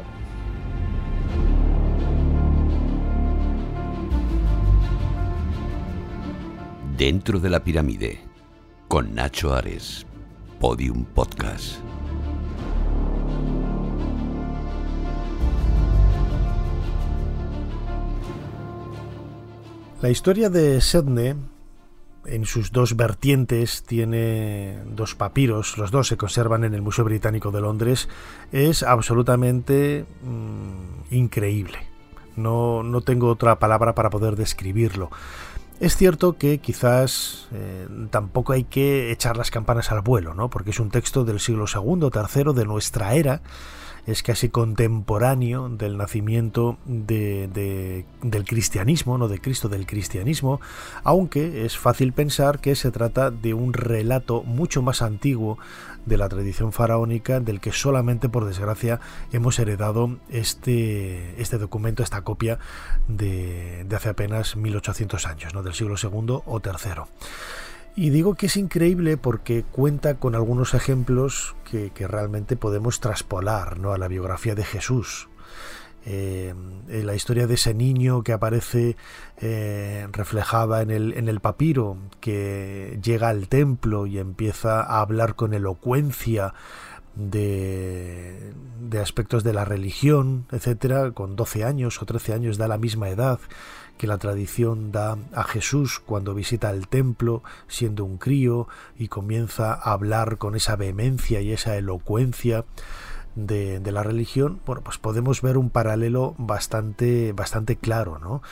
Dentro 6.97 7.41
de 7.41 7.51
la 7.51 7.65
pirámide, 7.65 8.21
con 8.87 9.15
Nacho 9.15 9.55
Ares, 9.55 10.07
Podium 10.61 11.05
Podcast. 11.05 11.92
La 20.03 20.11
historia 20.11 20.51
de 20.51 20.81
Sedne 20.81 21.37
en 22.27 22.45
sus 22.45 22.73
dos 22.73 22.97
vertientes 22.97 23.85
tiene 23.85 24.83
dos 24.85 25.15
papiros, 25.15 25.79
los 25.79 25.93
dos 25.93 26.09
se 26.09 26.17
conservan 26.17 26.65
en 26.65 26.75
el 26.75 26.83
Museo 26.83 27.05
Británico 27.05 27.53
de 27.53 27.61
Londres, 27.61 28.09
es 28.51 28.83
absolutamente 28.83 30.05
mm, 30.25 31.15
increíble. 31.15 31.79
No, 32.35 32.83
no, 32.83 33.03
tengo 33.03 33.29
otra 33.29 33.61
palabra 33.61 33.95
para 33.95 34.11
poder 34.11 34.35
describirlo. 34.35 35.09
Es 35.79 35.97
cierto 35.97 36.37
que 36.37 36.59
quizás 36.59 37.47
eh, 37.53 37.87
tampoco 38.11 38.55
hay 38.55 38.65
que 38.65 39.13
echar 39.13 39.37
las 39.37 39.53
campanas 39.53 39.93
al 39.93 40.01
vuelo, 40.01 40.35
¿no? 40.35 40.51
porque 40.51 40.71
es 40.71 40.81
un 40.81 40.91
texto 40.91 41.25
del 41.25 41.39
siglo 41.39 41.67
II, 41.73 42.09
III 42.13 42.53
de 42.53 42.65
nuestra 42.65 43.15
era, 43.15 43.41
es 44.07 44.23
casi 44.23 44.49
contemporáneo 44.49 45.69
del 45.69 45.97
nacimiento 45.97 46.77
de, 46.87 48.05
del 48.23 48.45
cristianismo, 48.45 49.19
no 49.19 49.29
de 49.29 49.41
Cristo, 49.41 49.69
del 49.69 49.87
cristianismo, 49.87 50.61
aunque 51.05 51.65
es 51.65 51.79
fácil 51.79 52.13
pensar 52.13 52.61
que 52.61 52.75
se 52.75 52.91
trata 52.91 53.31
de 53.31 53.55
un 53.55 53.73
relato 53.73 54.43
mucho 54.43 54.83
más 54.83 55.03
antiguo 55.03 55.59
de 56.07 56.17
la 56.17 56.29
tradición 56.29 56.73
faraónica 56.73 57.39
del 57.39 57.61
que 57.61 57.71
solamente 57.71 58.29
por 58.29 58.45
desgracia 58.45 59.01
hemos 59.33 59.59
heredado 59.59 60.19
este, 60.31 61.41
este 61.41 61.59
documento, 61.59 62.03
esta 62.03 62.23
copia 62.23 62.59
de, 63.07 63.85
de 63.85 63.97
hace 63.97 64.09
apenas 64.09 64.57
1800 64.57 65.27
años, 65.27 65.55
¿no? 65.55 65.63
del 65.63 65.75
siglo 65.75 65.95
II 66.03 66.41
o 66.45 66.61
III. 66.65 67.03
Y 67.95 68.11
digo 68.11 68.35
que 68.35 68.47
es 68.47 68.57
increíble 68.57 69.17
porque 69.19 69.65
cuenta 69.65 70.15
con 70.15 70.35
algunos 70.35 70.73
ejemplos 70.75 71.55
que, 71.71 71.91
realmente 72.07 72.57
podemos 72.57 73.01
traspolar 73.01 73.79
¿no? 73.79 73.93
a 73.93 73.99
la 73.99 74.09
biografía 74.09 74.55
de 74.55 74.65
Jesús. 74.65 75.29
Eh, 76.05 76.53
la 76.89 77.15
historia 77.15 77.47
de 77.47 77.55
ese 77.55 77.75
niño 77.75 78.23
que 78.23 78.33
aparece 78.33 78.97
eh, 79.37 80.09
reflejada 80.11 80.83
en 80.83 80.91
el, 80.91 81.13
en 81.13 81.29
el 81.29 81.41
papiro, 81.41 81.97
que 82.21 82.99
llega 83.03 83.29
al 83.29 83.49
templo 83.49 84.07
y 84.07 84.19
empieza 84.19 84.81
a 84.81 85.01
hablar 85.01 85.37
con 85.37 85.55
elocuencia 85.55 86.55
de, 87.15 88.55
de 88.81 88.99
aspectos 88.99 89.45
de 89.45 89.53
la 89.53 89.65
religión, 89.65 90.47
etcétera, 90.51 91.13
con 91.13 91.37
12 91.37 91.63
años 91.63 92.01
o 92.01 92.07
13 92.07 92.33
años, 92.33 92.59
da 92.59 92.69
la 92.69 92.79
misma 92.79 93.11
edad 93.11 93.39
que 93.99 94.07
la 94.07 94.19
tradición 94.19 94.93
da 94.93 95.17
a 95.33 95.45
Jesús 95.45 96.01
cuando 96.05 96.35
visita 96.35 96.71
el 96.71 96.89
templo 96.89 97.43
siendo 97.69 98.05
un 98.05 98.19
crío 98.19 98.69
y 98.99 99.09
comienza 99.09 99.73
a 99.73 99.93
hablar 99.93 100.39
con 100.39 100.57
esa 100.57 100.77
vehemencia 100.77 101.41
y 101.41 101.53
esa 101.53 101.77
elocuencia 101.77 102.65
de, 103.35 103.81
la 103.93 104.03
religión, 104.03 104.61
bueno, 104.67 104.83
pues 104.83 104.99
podemos 104.99 105.41
ver 105.43 105.57
un 105.57 105.71
paralelo 105.71 106.35
bastante, 106.39 107.33
bastante 107.33 107.77
claro, 107.77 108.19
¿no? 108.19 108.43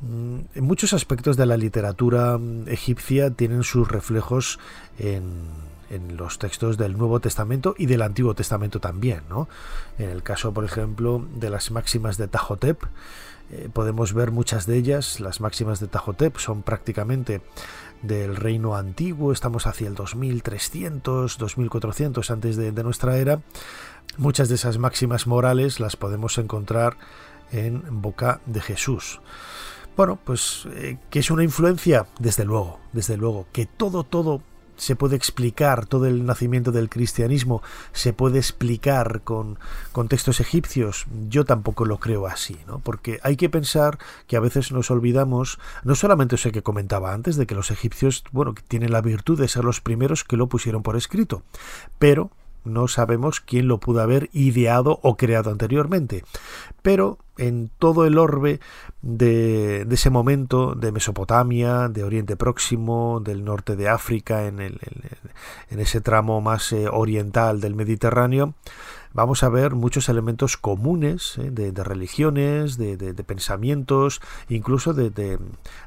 Mm, 0.00 0.40
en 0.54 0.64
muchos 0.64 0.92
aspectos 0.92 1.36
de 1.36 1.46
la 1.46 1.56
literatura 1.56 2.38
egipcia 2.66 3.30
tienen 3.30 3.64
sus 3.64 3.88
reflejos 3.88 4.58
en, 4.98 5.44
en 5.90 6.16
los 6.16 6.38
textos 6.38 6.76
del 6.76 6.96
Nuevo 6.96 7.20
Testamento 7.20 7.74
y 7.78 7.86
del 7.86 8.02
Antiguo 8.02 8.34
Testamento 8.34 8.80
también, 8.80 9.22
¿no? 9.28 9.48
En 9.98 10.10
el 10.10 10.22
caso, 10.22 10.52
por 10.52 10.64
ejemplo, 10.64 11.26
de 11.34 11.50
las 11.50 11.70
máximas 11.70 12.16
de 12.16 12.28
Tajotep, 12.28 12.82
eh, 13.50 13.68
podemos 13.72 14.12
ver 14.12 14.30
muchas 14.30 14.66
de 14.66 14.76
ellas, 14.76 15.20
las 15.20 15.40
máximas 15.40 15.80
de 15.80 15.88
Tajotep 15.88 16.36
son 16.38 16.62
prácticamente 16.62 17.40
del 18.02 18.36
reino 18.36 18.76
antiguo, 18.76 19.32
estamos 19.32 19.66
hacia 19.66 19.88
el 19.88 19.94
2300, 19.94 21.38
2400 21.38 22.30
antes 22.30 22.56
de, 22.56 22.72
nuestra 22.84 23.16
era. 23.16 23.40
Muchas 24.16 24.48
de 24.48 24.56
esas 24.56 24.78
máximas 24.78 25.26
morales 25.26 25.80
las 25.80 25.96
podemos 25.96 26.38
encontrar 26.38 26.96
en 27.50 27.82
boca 28.02 28.40
de 28.46 28.60
Jesús. 28.60 29.20
Bueno, 29.96 30.18
pues 30.22 30.68
eh, 30.74 30.98
que 31.10 31.18
es 31.18 31.30
una 31.30 31.42
influencia, 31.42 32.06
desde 32.20 32.44
luego, 32.44 32.78
desde 32.92 33.16
luego, 33.16 33.46
que 33.52 33.66
todo, 33.66 34.04
todo 34.04 34.42
se 34.78 34.96
puede 34.96 35.16
explicar 35.16 35.86
todo 35.86 36.06
el 36.06 36.24
nacimiento 36.24 36.72
del 36.72 36.88
cristianismo, 36.88 37.62
se 37.92 38.12
puede 38.12 38.38
explicar 38.38 39.20
con, 39.22 39.58
textos 40.08 40.40
egipcios, 40.40 41.06
yo 41.28 41.44
tampoco 41.44 41.84
lo 41.84 41.98
creo 41.98 42.26
así, 42.26 42.56
¿no? 42.66 42.78
Porque 42.78 43.18
hay 43.22 43.36
que 43.36 43.50
pensar 43.50 43.98
que 44.26 44.36
a 44.36 44.40
veces 44.40 44.72
nos 44.72 44.90
olvidamos, 44.90 45.58
no 45.84 45.94
solamente 45.94 46.36
sé 46.36 46.52
que 46.52 46.62
comentaba 46.62 47.12
antes, 47.12 47.36
de 47.36 47.46
que 47.46 47.54
los 47.54 47.70
egipcios, 47.70 48.24
bueno, 48.32 48.54
tienen 48.68 48.92
la 48.92 49.02
virtud 49.02 49.38
de 49.38 49.48
ser 49.48 49.64
los 49.64 49.80
primeros 49.80 50.24
que 50.24 50.36
lo 50.36 50.46
pusieron 50.46 50.82
por 50.82 50.96
escrito, 50.96 51.42
pero 51.98 52.30
no 52.68 52.88
sabemos 52.88 53.40
quién 53.40 53.68
lo 53.68 53.78
pudo 53.78 54.00
haber 54.00 54.30
ideado 54.32 55.00
o 55.02 55.16
creado 55.16 55.50
anteriormente. 55.50 56.24
Pero 56.82 57.18
en 57.36 57.70
todo 57.78 58.04
el 58.04 58.18
orbe 58.18 58.60
de, 59.00 59.86
ese 59.90 60.10
momento 60.10 60.74
de 60.74 60.92
Mesopotamia, 60.92 61.88
de 61.88 62.04
Oriente 62.04 62.36
Próximo, 62.36 63.20
del 63.24 63.44
norte 63.44 63.76
de 63.76 63.88
África, 63.88 64.46
en, 64.46 64.60
el, 64.60 64.80
en 65.70 65.80
ese 65.80 66.00
tramo 66.00 66.40
más 66.40 66.72
eh, 66.72 66.88
oriental 66.88 67.60
del 67.60 67.74
Mediterráneo, 67.74 68.54
vamos 69.12 69.42
a 69.42 69.48
ver 69.48 69.74
muchos 69.74 70.08
elementos 70.08 70.56
comunes 70.56 71.38
eh, 71.38 71.50
de, 71.50 71.84
religiones, 71.84 72.76
de, 72.76 73.24
pensamientos, 73.26 74.20
incluso 74.48 74.94
de, 74.94 75.38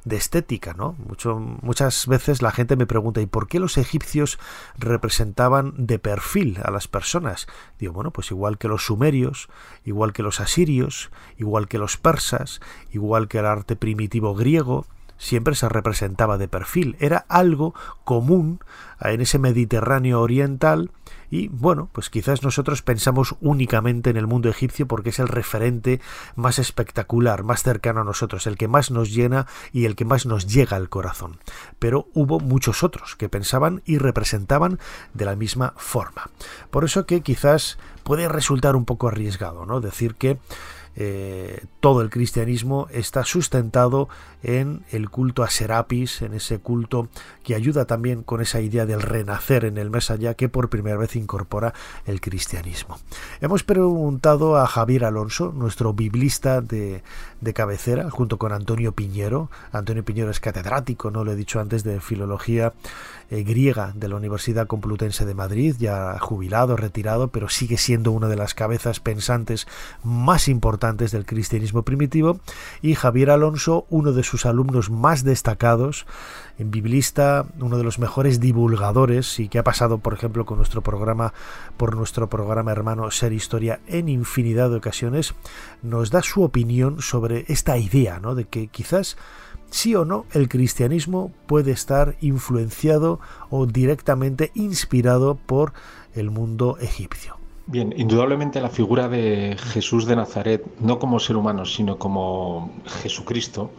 estética. 0.10 0.74
¿no? 0.74 0.96
Mucho, 1.08 1.38
muchas 1.40 2.08
veces 2.08 2.42
la 2.42 2.52
gente 2.52 2.76
me 2.76 2.86
pregunta, 2.86 3.22
¿y 3.22 3.26
por 3.26 3.48
qué 3.48 3.60
los 3.60 3.78
egipcios 3.78 4.40
representaban 4.78 5.74
de 5.78 6.00
perfil 6.00 6.60
a 6.64 6.72
las 6.72 6.88
personas? 6.88 7.48
Digo, 7.80 7.94
bueno, 7.94 8.12
pues 8.12 8.32
igual 8.32 8.58
que 8.58 8.68
los 8.68 8.86
sumerios, 8.86 9.50
igual 9.86 10.14
que 10.14 10.24
los 10.24 10.40
asirios, 10.40 11.12
igual 11.38 11.68
que 11.68 11.78
los 11.78 11.98
persas, 11.98 12.62
igual 12.92 13.28
que 13.28 13.40
el 13.40 13.46
arte 13.46 13.76
primitivo 13.76 14.36
griego, 14.36 14.86
siempre 15.22 15.54
se 15.56 15.70
representaba 15.70 16.38
de 16.38 16.48
perfil. 16.48 16.98
Era 17.00 17.26
algo 17.30 17.76
común 18.04 18.60
en 19.00 19.22
ese 19.22 19.38
Mediterráneo 19.38 20.20
oriental 20.20 20.92
y 21.32 21.48
bueno, 21.48 21.90
pues 21.94 22.10
quizás 22.10 22.44
nosotros 22.44 22.82
pensamos 22.82 23.36
únicamente 23.40 24.10
en 24.10 24.18
el 24.18 24.28
mundo 24.28 24.50
egipcio 24.50 24.86
porque 24.86 25.10
es 25.10 25.20
el 25.20 25.30
referente 25.30 26.02
más 26.36 26.60
espectacular, 26.60 27.44
más 27.44 27.64
cercano 27.64 28.02
a 28.02 28.04
nosotros, 28.04 28.46
el 28.48 28.58
que 28.58 28.68
más 28.68 28.92
nos 28.92 29.14
llena 29.14 29.48
y 29.72 29.86
el 29.86 29.96
que 29.96 30.04
más 30.04 30.26
nos 30.26 30.46
llega 30.46 30.76
al 30.76 30.90
corazón. 30.90 31.40
Pero 31.80 32.10
hubo 32.14 32.42
muchos 32.42 32.84
otros 32.84 33.16
que 33.16 33.30
pensaban 33.30 33.82
y 33.86 33.98
representaban 33.98 34.78
de 35.14 35.26
la 35.26 35.38
misma 35.38 35.74
forma. 35.78 36.30
Por 36.70 36.84
eso 36.84 37.06
que 37.06 37.22
quizás 37.22 37.78
puede 38.04 38.28
resultar 38.28 38.76
un 38.76 38.84
poco 38.84 39.08
arriesgado, 39.08 39.66
¿no? 39.66 39.80
Decir 39.80 40.16
que 40.16 40.38
eh, 40.98 41.64
todo 41.80 42.02
el 42.02 42.10
cristianismo 42.10 42.88
está 42.92 43.24
sustentado 43.24 44.10
en 44.44 44.84
el 44.92 45.10
culto 45.10 45.44
a 45.44 45.50
Serapis, 45.50 46.22
en 46.22 46.34
ese 46.34 46.60
culto 46.60 47.08
que 47.44 47.56
ayuda 47.56 47.86
también 47.86 48.24
con 48.24 48.42
esa 48.42 48.62
idea 48.62 48.86
del 48.86 49.02
renacer 49.02 49.66
en 49.66 49.78
el 49.78 49.90
mes 49.90 50.12
allá 50.12 50.34
que 50.34 50.50
por 50.50 50.70
primera 50.70 50.98
vez 50.98 51.16
incorpora 51.16 51.74
el 52.06 52.22
cristianismo. 52.22 53.00
Hemos 53.40 53.64
preguntado 53.64 54.58
a 54.58 54.68
Javier 54.68 55.06
Alonso, 55.06 55.52
nuestro 55.56 55.94
biblista 55.94 56.62
de, 56.62 57.04
de 57.42 57.54
cabecera, 57.54 58.10
junto 58.10 58.38
con 58.38 58.54
Antonio 58.54 58.94
Piñero. 58.94 59.50
Antonio 59.72 60.04
Piñero 60.04 60.32
es 60.32 60.40
catedrático, 60.40 61.12
no 61.12 61.24
lo 61.24 61.32
he 61.32 61.36
dicho 61.36 61.60
antes, 61.60 61.84
de 61.84 62.00
filología 62.00 62.74
eh, 63.32 63.44
griega 63.44 63.94
de 63.96 64.10
la 64.10 64.18
Universidad 64.18 64.68
Complutense 64.68 65.26
de 65.26 65.34
Madrid, 65.34 65.76
ya 65.80 66.20
jubilado, 66.20 66.76
retirado, 66.76 67.30
pero 67.30 67.48
sigue 67.48 67.78
siendo 67.78 68.12
una 68.12 68.28
de 68.28 68.36
las 68.36 68.54
cabezas 68.54 69.00
pensantes 69.00 69.68
más 70.04 70.50
importantes 70.50 71.12
del 71.12 71.26
cristianismo 71.26 71.84
primitivo, 71.84 72.42
y 72.82 72.96
Javier 72.96 73.30
Alonso, 73.30 73.86
uno 73.90 74.12
de 74.12 74.24
sus 74.24 74.31
alumnos 74.46 74.90
más 74.90 75.24
destacados, 75.24 76.06
en 76.58 76.72
biblista, 76.72 77.46
uno 77.60 77.78
de 77.78 77.84
los 77.84 78.00
mejores 78.00 78.40
divulgadores 78.40 79.40
y 79.40 79.48
que 79.48 79.60
ha 79.60 79.64
pasado, 79.64 79.98
por 79.98 80.14
ejemplo, 80.14 80.46
con 80.46 80.58
nuestro 80.58 80.82
programa, 80.82 81.34
por 81.78 81.96
nuestro 81.96 82.30
programa 82.30 82.72
hermano 82.72 83.10
Ser 83.12 83.34
Historia 83.34 83.80
en 83.88 84.10
infinidad 84.10 84.70
de 84.70 84.78
ocasiones, 84.78 85.34
nos 85.82 86.12
da 86.12 86.22
su 86.22 86.44
opinión 86.44 87.02
sobre 87.02 87.46
esta 87.48 87.78
idea, 87.78 88.20
¿no? 88.20 88.36
De 88.36 88.46
que 88.46 88.68
quizás 88.68 89.18
sí 89.70 89.96
o 89.96 90.06
no 90.06 90.26
el 90.34 90.50
cristianismo 90.50 91.32
puede 91.48 91.72
estar 91.72 92.16
influenciado 92.22 93.20
o 93.50 93.66
directamente 93.66 94.52
inspirado 94.54 95.36
por 95.36 95.74
el 96.14 96.30
mundo 96.30 96.78
egipcio. 96.80 97.38
Bien, 97.68 97.94
indudablemente 97.96 98.60
la 98.60 98.70
figura 98.70 99.08
de 99.08 99.56
Jesús 99.58 100.06
de 100.06 100.16
Nazaret, 100.16 100.64
no 100.80 101.00
como 101.00 101.20
ser 101.20 101.38
humano, 101.38 101.66
sino 101.66 101.98
como 101.98 102.74
Jesucristo, 103.02 103.72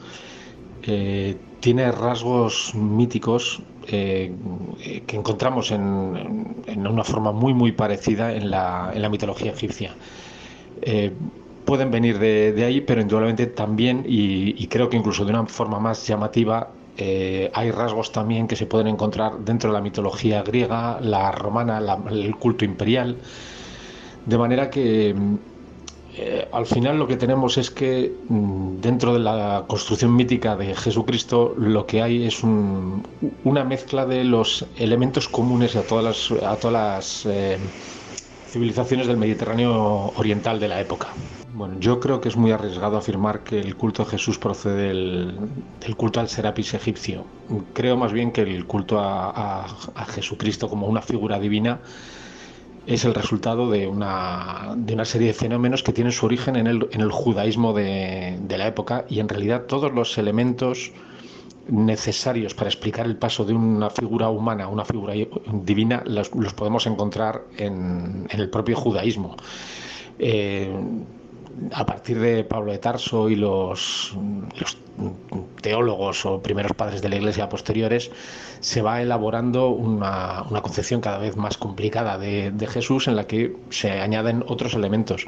tiene 0.83 1.93
rasgos 1.93 2.75
míticos 2.75 3.63
eh, 3.89 4.33
que 5.07 5.17
encontramos 5.17 5.73
en, 5.73 5.83
una 6.77 7.05
forma 7.05 7.33
muy 7.33 7.53
muy 7.53 7.73
parecida 7.73 8.33
en 8.33 8.51
la, 8.51 9.09
mitología 9.11 9.53
egipcia. 9.53 9.95
Eh, 10.83 11.13
pueden 11.65 11.91
venir 11.91 12.19
de, 12.19 12.65
ahí, 12.65 12.81
pero 12.81 13.01
indudablemente 13.01 13.47
también, 13.47 14.05
y, 14.07 14.67
creo 14.69 14.89
que 14.89 14.97
incluso 14.97 15.25
de 15.25 15.31
una 15.31 15.47
forma 15.47 15.81
más 15.81 16.07
llamativa, 16.07 16.71
eh, 16.97 17.51
hay 17.55 17.71
rasgos 17.71 18.13
también 18.13 18.47
que 18.47 18.57
se 18.57 18.67
pueden 18.67 18.87
encontrar 18.87 19.39
dentro 19.39 19.71
de 19.71 19.75
la 19.75 19.81
mitología 19.81 20.43
griega, 20.43 21.01
la 21.01 21.33
romana, 21.33 21.81
el 22.11 22.37
culto 22.37 22.65
imperial, 22.65 23.17
de 24.27 24.39
manera 24.39 24.71
que 24.71 25.15
eh, 26.15 26.47
al 26.53 26.67
final 26.67 26.99
lo 26.99 27.07
que 27.07 27.17
tenemos 27.17 27.57
es 27.57 27.71
que 27.71 28.13
mm, 28.29 28.81
dentro 28.81 29.15
de 29.15 29.21
la 29.21 29.65
construcción 29.67 30.15
mítica 30.15 30.57
de 30.57 30.75
Jesucristo 30.75 31.55
lo 31.57 31.87
que 31.87 32.03
hay 32.03 32.27
es 32.27 32.43
una 32.43 33.65
mezcla 33.65 34.05
de 34.05 34.25
los 34.25 34.67
elementos 34.77 35.29
comunes 35.29 35.75
a 35.77 35.83
todas 35.83 36.31
las, 36.31 36.43
a 36.43 36.57
todas 36.57 36.73
las 36.73 37.27
eh, 37.27 37.59
civilizaciones 38.49 39.07
del 39.07 39.17
Mediterráneo 39.17 40.13
oriental 40.17 40.61
de 40.61 40.69
la 40.69 40.81
época. 40.81 41.09
Bueno, 41.55 41.79
yo 41.81 42.01
creo 42.01 42.21
que 42.21 42.29
es 42.29 42.37
muy 42.37 42.51
arriesgado 42.51 42.97
afirmar 42.97 43.45
que 43.45 43.61
el 43.61 43.77
culto 43.77 44.03
a 44.03 44.07
Jesús 44.07 44.39
procede 44.39 44.89
del, 44.89 45.35
culto 45.97 46.21
al 46.21 46.29
Serapis 46.29 46.73
egipcio. 46.73 47.25
Creo 47.75 47.97
más 47.97 48.13
bien 48.13 48.33
que 48.33 48.41
el 48.41 48.67
culto 48.67 48.99
a, 48.99 49.67
Jesucristo 50.09 50.69
como 50.69 50.87
una 50.87 51.03
figura 51.03 51.39
divina 51.39 51.81
es 52.87 53.05
el 53.05 53.15
resultado 53.15 53.71
de 53.71 53.87
una, 53.87 54.75
de 54.77 54.95
una, 54.95 55.05
serie 55.05 55.29
de 55.29 55.35
fenómenos 55.35 55.83
que 55.83 55.93
tienen 55.93 56.13
su 56.13 56.27
origen 56.27 56.57
en 56.57 56.67
el, 56.67 56.89
en 56.91 57.01
el 57.01 57.13
judaísmo 57.13 57.73
de, 57.73 58.39
de, 58.43 58.59
la 58.59 58.67
época 58.67 59.05
y 59.09 59.21
en 59.21 59.29
realidad 59.29 59.67
todos 59.67 59.93
los 59.93 60.19
elementos 60.19 60.93
necesarios 61.69 62.55
para 62.55 62.69
explicar 62.69 63.07
el 63.07 63.17
paso 63.17 63.45
de 63.45 63.53
una 63.53 63.89
figura 63.91 64.29
humana 64.29 64.65
a 64.65 64.69
una 64.69 64.85
figura 64.85 65.15
divina 65.53 66.03
los, 66.07 66.29
podemos 66.55 66.87
encontrar 66.87 67.43
en, 67.57 68.27
en, 68.29 68.41
el 68.41 68.51
propio 68.51 68.77
judaísmo. 68.77 69.37
Eh, 70.19 70.73
a 71.73 71.87
partir 71.87 72.19
de 72.19 72.45
Pablo 72.45 72.73
de 72.73 72.79
Tarso 72.79 73.29
y 73.29 73.37
los, 73.37 74.15
teólogos 75.61 76.27
o 76.27 76.43
primeros 76.43 76.73
padres 76.73 77.03
de 77.03 77.09
la 77.09 77.17
Iglesia 77.17 77.49
posteriores, 77.49 78.11
se 78.61 78.83
va 78.83 79.03
elaborando 79.03 79.69
una, 79.69 80.45
concepción 80.63 81.01
cada 81.01 81.19
vez 81.19 81.37
más 81.37 81.57
complicada 81.57 82.19
de, 82.19 82.67
Jesús 82.69 83.09
en 83.09 83.17
la 83.17 83.27
que 83.27 83.57
se 83.71 83.91
añaden 83.91 84.45
otros 84.47 84.75
elementos. 84.75 85.27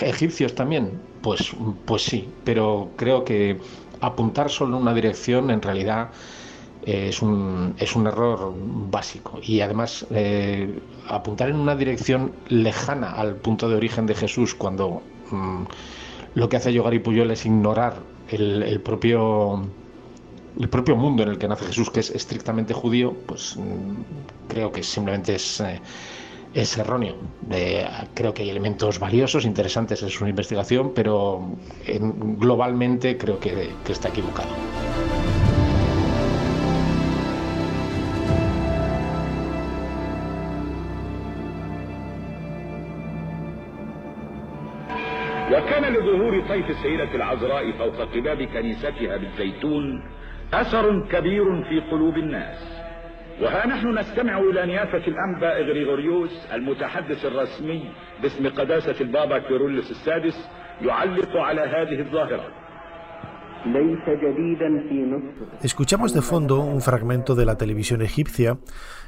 ¿Egipcios 0.00 0.54
también? 0.54 1.00
Pues, 1.22 1.52
pues 1.84 2.02
sí, 2.02 2.28
pero 2.44 2.90
creo 2.96 3.24
que 3.24 3.58
apuntar 4.00 4.50
solo 4.50 4.76
en 4.76 4.82
una 4.82 4.94
dirección 4.94 5.50
en 5.50 5.60
realidad 5.60 6.10
es 6.82 7.20
un, 7.20 7.74
es 7.78 7.96
un 7.96 8.06
error 8.06 8.54
básico 8.56 9.40
y 9.42 9.60
además 9.60 10.06
eh, 10.10 10.78
apuntar 11.08 11.50
en 11.50 11.56
una 11.56 11.74
dirección 11.74 12.32
lejana 12.48 13.12
al 13.12 13.36
punto 13.36 13.68
de 13.68 13.76
origen 13.76 14.06
de 14.06 14.14
Jesús 14.14 14.54
cuando 14.54 15.02
Mm, 15.30 15.62
lo 16.34 16.48
que 16.48 16.56
hace 16.56 16.72
Yogar 16.72 16.94
y 16.94 16.98
Puyol 16.98 17.30
es 17.30 17.46
ignorar 17.46 18.00
el, 18.30 18.80
propio 18.80 19.62
el 20.58 20.68
propio 20.68 20.96
mundo 20.96 21.22
en 21.22 21.30
el 21.30 21.38
que 21.38 21.48
nace 21.48 21.66
Jesús, 21.66 21.90
que 21.90 22.00
es 22.00 22.10
estrictamente 22.10 22.74
judío, 22.74 23.14
pues 23.26 23.56
mm, 23.56 24.48
creo 24.48 24.72
que 24.72 24.82
simplemente 24.82 25.34
es, 25.34 25.60
eh, 25.60 25.80
es 26.54 26.76
erróneo. 26.78 27.16
creo 28.14 28.34
que 28.34 28.42
hay 28.42 28.50
elementos 28.50 28.98
valiosos, 28.98 29.44
interesantes 29.44 30.02
en 30.02 30.10
su 30.10 30.26
investigación, 30.26 30.92
pero 30.94 31.56
globalmente 32.38 33.16
creo 33.16 33.38
que 33.38 33.72
está 33.88 34.08
equivocado. 34.08 34.48
وكان 45.52 45.92
لظهور 45.94 46.42
طيف 46.48 46.70
السيدة 46.70 47.14
العذراء 47.14 47.72
فوق 47.72 48.00
قباب 48.14 48.42
كنيستها 48.42 49.16
بالزيتون 49.16 50.02
أثر 50.54 51.06
كبير 51.12 51.62
في 51.62 51.80
قلوب 51.80 52.18
الناس. 52.18 52.78
وها 53.40 53.66
نحن 53.66 53.98
نستمع 53.98 54.38
إلى 54.38 54.66
نيافة 54.66 55.02
الأنبا 55.08 55.60
إغريغوريوس 55.60 56.52
المتحدث 56.52 57.26
الرسمي 57.26 57.90
باسم 58.22 58.48
قداسة 58.48 59.00
البابا 59.00 59.38
كيرلس 59.38 59.90
السادس 59.90 60.50
يعلق 60.82 61.36
على 61.36 61.60
هذه 61.60 62.00
الظاهرة. 62.00 62.67
Escuchamos 65.62 66.12
de 66.12 66.22
fondo 66.22 66.60
un 66.60 66.80
fragmento 66.80 67.34
de 67.34 67.44
la 67.44 67.56
televisión 67.56 68.02
egipcia 68.02 68.58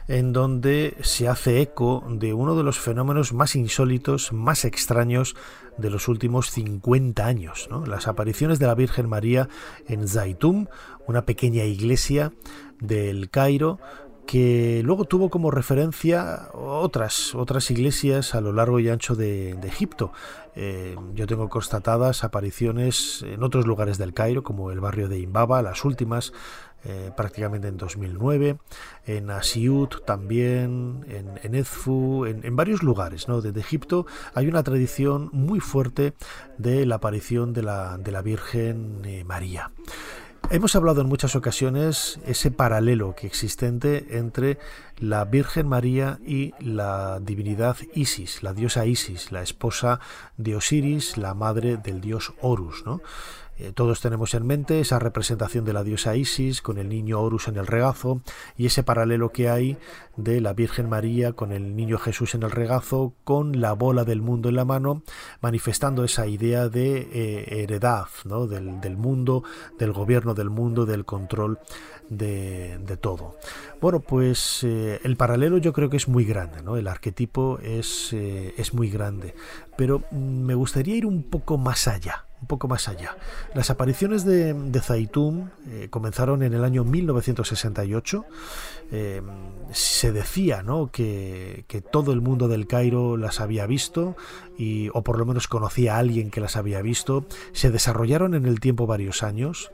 en 0.09 0.33
donde 0.33 0.97
se 1.03 1.29
hace 1.29 1.61
eco 1.61 2.05
de 2.11 2.33
uno 2.33 2.57
de 2.57 2.65
los 2.65 2.79
fenómenos 2.79 3.33
más 3.33 3.55
insólitos, 3.55 4.33
más 4.33 4.65
extraños 4.65 5.37
de 5.79 5.91
los 5.91 6.09
últimos 6.09 6.51
50 6.51 7.25
años, 7.25 7.69
las 7.87 8.09
apariciones 8.09 8.59
de 8.59 8.67
la 8.67 8.75
Virgen 8.75 9.09
María 9.09 9.49
en 9.87 10.09
Zaitum, 10.09 10.67
una 11.07 11.25
pequeña 11.25 11.65
iglesia 11.65 12.33
del 12.81 13.31
Cairo, 13.31 13.79
que 14.27 14.83
luego 14.85 15.05
tuvo 15.05 15.31
como 15.31 15.51
referencia 15.51 16.49
otras, 16.55 17.35
otras 17.35 17.71
iglesias 17.71 18.35
a 18.35 18.41
lo 18.41 18.53
largo 18.53 18.79
y 18.79 18.89
ancho 18.89 19.15
de, 19.17 19.51
Egipto. 19.63 20.13
Eh, 20.57 20.97
yo 21.15 21.27
tengo 21.27 21.49
constatadas 21.49 22.25
apariciones 22.25 23.25
en 23.27 23.43
otros 23.43 23.67
lugares 23.67 23.99
del 23.99 24.15
Cairo, 24.15 24.43
como 24.43 24.71
el 24.71 24.81
barrio 24.81 25.09
de 25.09 25.19
Imbaba, 25.19 25.63
las 25.63 25.85
últimas 25.85 26.33
eh, 26.83 27.11
prácticamente 27.15 27.69
en 27.69 27.77
2009, 27.77 28.57
en 29.05 29.31
Asiut 29.31 30.03
también, 30.07 31.05
en, 31.09 31.39
en 31.43 31.55
en, 31.55 32.57
varios 32.57 32.83
lugares 32.83 33.29
¿no? 33.29 33.43
de, 33.43 33.61
Egipto 33.61 34.07
hay 34.33 34.47
una 34.47 34.63
tradición 34.63 35.29
muy 35.33 35.61
fuerte 35.61 36.15
de 36.57 36.87
la 36.87 36.95
aparición 36.95 37.53
de 37.53 37.65
la, 37.65 37.99
de 37.99 38.11
la 38.13 38.23
Virgen 38.23 39.03
eh, 39.05 39.25
María. 39.25 39.71
Hemos 40.49 40.75
hablado 40.75 41.01
en 41.01 41.09
muchas 41.09 41.37
ocasiones 41.37 42.19
ese 42.27 42.51
paralelo 42.51 43.15
que 43.15 43.27
existente 43.27 44.17
entre 44.19 44.59
la 44.99 45.25
Virgen 45.25 45.69
María 45.69 46.19
y 46.27 46.55
la 46.59 47.21
divinidad 47.21 47.77
Isis, 47.95 48.43
la 48.43 48.53
diosa 48.53 48.87
Isis, 48.87 49.31
la 49.31 49.43
esposa 49.43 50.01
de 50.39 50.57
Osiris, 50.57 51.17
la 51.17 51.35
madre 51.35 51.77
del 51.77 52.01
dios 52.01 52.33
Horus, 52.41 52.85
¿no? 52.85 53.01
Eh, 53.61 53.73
todos 53.75 54.01
tenemos 54.01 54.33
en 54.33 54.47
mente 54.47 54.81
esa 54.81 54.99
representación 54.99 55.67
de 55.67 55.75
la 55.75 55.85
diosa 55.85 56.17
Isis 56.17 56.63
con 56.63 56.79
el 56.79 56.89
niño 56.89 57.21
Horus 57.21 57.47
en 57.49 57.59
el 57.59 57.67
regazo 57.67 58.23
y 58.57 58.65
ese 58.65 58.83
paralelo 58.83 59.33
que 59.33 59.51
hay 59.51 59.77
de 60.17 60.41
la 60.41 60.55
Virgen 60.55 60.89
María 60.89 61.35
con 61.35 61.53
el 61.53 61.77
niño 61.77 61.99
Jesús 61.99 62.35
en 62.35 62.43
el 62.43 62.53
regazo 62.53 63.13
con 63.23 63.61
la 63.61 63.75
bola 63.75 64.05
del 64.05 64.23
mundo 64.23 64.49
en 64.49 64.57
la 64.57 64.65
mano 64.65 65.03
manifestando 65.43 66.05
esa 66.05 66.27
idea 66.27 66.71
de 66.71 67.09
eh, 67.13 67.63
heredad 67.63 68.07
del, 68.25 68.97
mundo, 68.97 69.45
del 69.79 69.93
gobierno 69.93 70.33
del 70.33 70.49
mundo, 70.49 70.87
del 70.87 71.05
control 71.05 71.59
de, 72.09 72.99
todo. 73.01 73.37
Bueno, 73.81 74.01
pues 74.01 74.65
eh, 74.65 75.01
el 75.05 75.17
paralelo 75.17 75.59
yo 75.59 75.75
creo 75.75 75.91
que 75.91 75.99
es 75.99 76.09
muy 76.09 76.25
grande, 76.25 76.63
¿no? 76.63 76.79
el 76.79 76.89
arquetipo 76.89 77.59
es, 77.63 78.15
es 78.15 78.73
muy 78.73 78.89
grande, 78.91 79.35
pero 79.77 80.03
mm, 80.11 80.17
me 80.17 80.55
gustaría 80.55 80.97
ir 80.97 81.05
un 81.05 81.23
poco 81.25 81.59
más 81.59 81.87
allá 81.87 82.25
un 82.41 82.47
poco 82.47 82.69
más 82.69 82.89
allá. 82.89 83.17
Las 83.55 83.71
apariciones 83.71 84.25
de, 84.25 84.55
de 84.55 84.81
Zaitum 84.81 85.51
eh, 85.69 85.89
comenzaron 85.91 86.43
en 86.43 86.55
el 86.55 86.65
año 86.65 86.85
1968. 86.85 88.25
Eh, 88.93 89.23
se 89.73 90.11
decía 90.13 90.63
¿no? 90.63 90.91
que, 90.91 91.65
todo 91.93 92.13
el 92.13 92.21
mundo 92.21 92.49
del 92.49 92.67
Cairo 92.67 93.17
las 93.17 93.41
había 93.41 93.67
visto, 93.67 94.17
y, 94.59 94.89
o 94.95 95.03
por 95.03 95.19
lo 95.19 95.27
menos 95.27 95.49
conocía 95.49 95.97
a 95.97 95.99
alguien 95.99 96.31
que 96.31 96.41
las 96.41 96.57
había 96.57 96.83
visto. 96.83 97.27
Se 97.53 97.71
desarrollaron 97.71 98.35
en 98.35 98.47
el 98.47 98.61
tiempo 98.61 98.87
varios 98.87 99.23
años. 99.23 99.71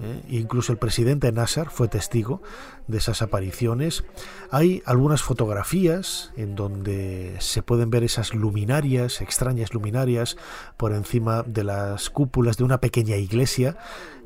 ¿Eh? 0.00 0.22
incluso 0.28 0.72
el 0.72 0.78
presidente 0.78 1.30
Nasser 1.32 1.70
fue 1.70 1.88
testigo 1.88 2.42
de 2.86 2.98
esas 2.98 3.22
apariciones. 3.22 4.04
Hay 4.50 4.82
algunas 4.86 5.22
fotografías 5.22 6.32
en 6.36 6.54
donde 6.54 7.36
se 7.40 7.62
pueden 7.62 7.90
ver 7.90 8.04
esas 8.04 8.34
luminarias, 8.34 9.20
extrañas 9.20 9.74
luminarias, 9.74 10.36
por 10.76 10.92
encima 10.92 11.42
de 11.42 11.64
las 11.64 12.10
cúpulas 12.10 12.56
de 12.56 12.64
una 12.64 12.78
pequeña 12.78 13.16
iglesia. 13.16 13.76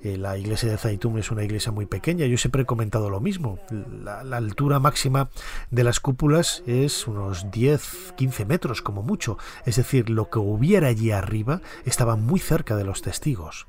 Eh, 0.02 0.16
la 0.16 0.38
iglesia 0.38 0.70
de 0.70 0.78
Zaitum 0.78 1.18
es 1.18 1.30
una 1.30 1.44
iglesia 1.44 1.72
muy 1.72 1.86
pequeña. 1.86 2.26
Yo 2.26 2.38
siempre 2.38 2.62
he 2.62 2.66
comentado 2.66 3.10
lo 3.10 3.20
mismo. 3.20 3.58
La, 3.70 4.24
la 4.24 4.38
altura 4.38 4.78
máxima 4.78 5.30
de 5.70 5.84
las 5.84 6.00
cúpulas 6.00 6.62
es 6.66 7.06
unos 7.06 7.50
10, 7.50 8.14
15 8.16 8.44
metros 8.46 8.82
como 8.82 9.02
mucho. 9.02 9.38
Es 9.66 9.76
decir, 9.76 10.08
lo 10.08 10.30
que 10.30 10.38
hubiera 10.38 10.88
allí 10.88 11.10
arriba 11.10 11.60
estaba 11.84 12.16
muy 12.16 12.40
cerca 12.40 12.76
de 12.76 12.84
los 12.84 13.02
testigos. 13.02 13.66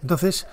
Entonces, 0.00 0.46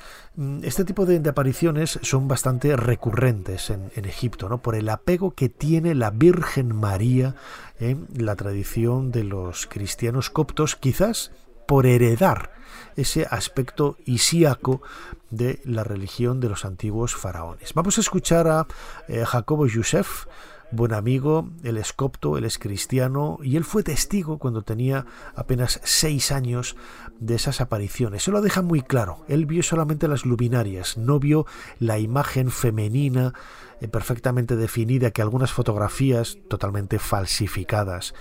este 0.63 0.85
tipo 0.85 1.05
de, 1.05 1.27
apariciones 1.29 1.99
son 2.01 2.29
bastante 2.29 2.75
recurrentes 2.77 3.69
en, 3.69 3.91
Egipto, 4.05 4.47
¿no? 4.47 4.61
por 4.61 4.75
el 4.75 4.87
apego 4.87 5.31
que 5.31 5.49
tiene 5.49 5.95
la 5.95 6.11
Virgen 6.11 6.73
María 6.73 7.35
en 7.79 8.07
la 8.15 8.35
tradición 8.35 9.11
de 9.11 9.25
los 9.25 9.67
cristianos 9.67 10.29
coptos, 10.29 10.77
quizás 10.77 11.31
por 11.67 11.85
heredar 11.85 12.53
ese 12.95 13.27
aspecto 13.29 13.97
isíaco 14.05 14.81
de 15.29 15.59
la 15.65 15.83
religión 15.83 16.39
de 16.39 16.49
los 16.49 16.63
antiguos 16.63 17.15
faraones. 17.15 17.73
Vamos 17.73 17.97
a 17.97 18.01
escuchar 18.01 18.47
a 18.47 18.67
eh, 19.07 19.25
Jacobo 19.25 19.67
Youssef, 19.67 20.25
buen 20.71 20.93
amigo, 20.93 21.49
él 21.63 21.77
es 21.77 21.93
copto, 21.93 22.37
él 22.37 22.45
es 22.45 22.59
cristiano 22.59 23.39
y 23.41 23.57
él 23.57 23.63
fue 23.63 23.83
testigo 23.83 24.37
cuando 24.37 24.61
tenía 24.61 25.05
apenas 25.35 25.79
seis 25.83 26.31
años 26.31 26.75
de 27.19 27.35
esas 27.35 27.61
apariciones. 27.61 28.23
Se 28.23 28.31
lo 28.31 28.41
deja 28.41 28.61
muy 28.61 28.81
claro, 28.81 29.23
él 29.27 29.45
vio 29.45 29.63
solamente 29.63 30.07
las 30.07 30.25
luminarias, 30.25 30.97
no 30.97 31.19
vio 31.19 31.45
la 31.79 31.99
imagen 31.99 32.51
femenina 32.51 33.33
eh, 33.81 33.87
perfectamente 33.87 34.55
definida 34.55 35.11
que 35.11 35.21
algunas 35.21 35.51
fotografías 35.51 36.37
totalmente 36.49 36.99
falsificadas 36.99 38.13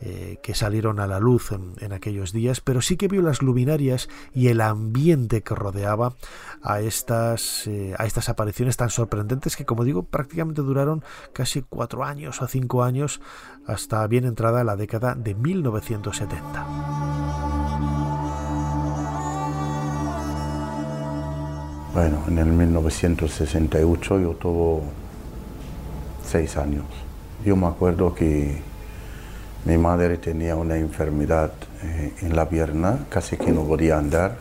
eh, 0.00 0.38
que 0.42 0.54
salieron 0.54 1.00
a 1.00 1.06
la 1.06 1.20
luz 1.20 1.52
en, 1.52 1.92
aquellos 1.92 2.32
días, 2.32 2.60
pero 2.60 2.82
sí 2.82 2.96
que 2.96 3.08
vio 3.08 3.22
las 3.22 3.42
luminarias 3.42 4.08
y 4.34 4.48
el 4.48 4.60
ambiente 4.60 5.42
que 5.42 5.54
rodeaba 5.54 6.14
a 6.62 6.80
estas, 6.80 7.66
eh, 7.68 7.94
a 7.96 8.04
estas 8.04 8.28
apariciones 8.28 8.76
tan 8.76 8.90
sorprendentes 8.90 9.56
que, 9.56 9.64
como 9.64 9.84
digo, 9.84 10.02
prácticamente 10.02 10.62
duraron 10.62 11.04
casi 11.32 11.62
cuatro 11.62 12.04
años 12.04 12.42
o 12.42 12.48
cinco 12.48 12.82
años 12.82 13.20
hasta 13.66 14.06
bien 14.06 14.24
entrada 14.24 14.64
la 14.64 14.76
década 14.76 15.14
de 15.14 15.34
1970. 15.34 16.66
Bueno, 21.94 22.24
en 22.26 22.38
el 22.38 22.46
1968 22.46 24.20
yo 24.20 24.30
tuve 24.32 24.82
seis 26.24 26.56
años. 26.56 26.84
Yo 27.44 27.54
me 27.54 27.68
acuerdo 27.68 28.12
que 28.12 28.73
mi 29.64 29.78
madre 29.78 30.18
tenía 30.18 30.56
una 30.56 30.76
enfermedad 30.76 31.52
eh, 31.82 32.12
en 32.20 32.36
la 32.36 32.48
pierna, 32.48 33.06
casi 33.08 33.36
que 33.36 33.50
no 33.50 33.64
podía 33.64 33.98
andar. 33.98 34.36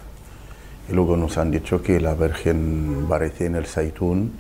Y 0.89 0.93
luego 0.93 1.15
nos 1.15 1.37
han 1.37 1.49
dicho 1.49 1.81
que 1.81 1.99
la 2.01 2.13
Virgen 2.13 3.03
aparecía 3.05 3.47
en 3.47 3.55
el 3.55 3.65
Saitún. 3.65 4.31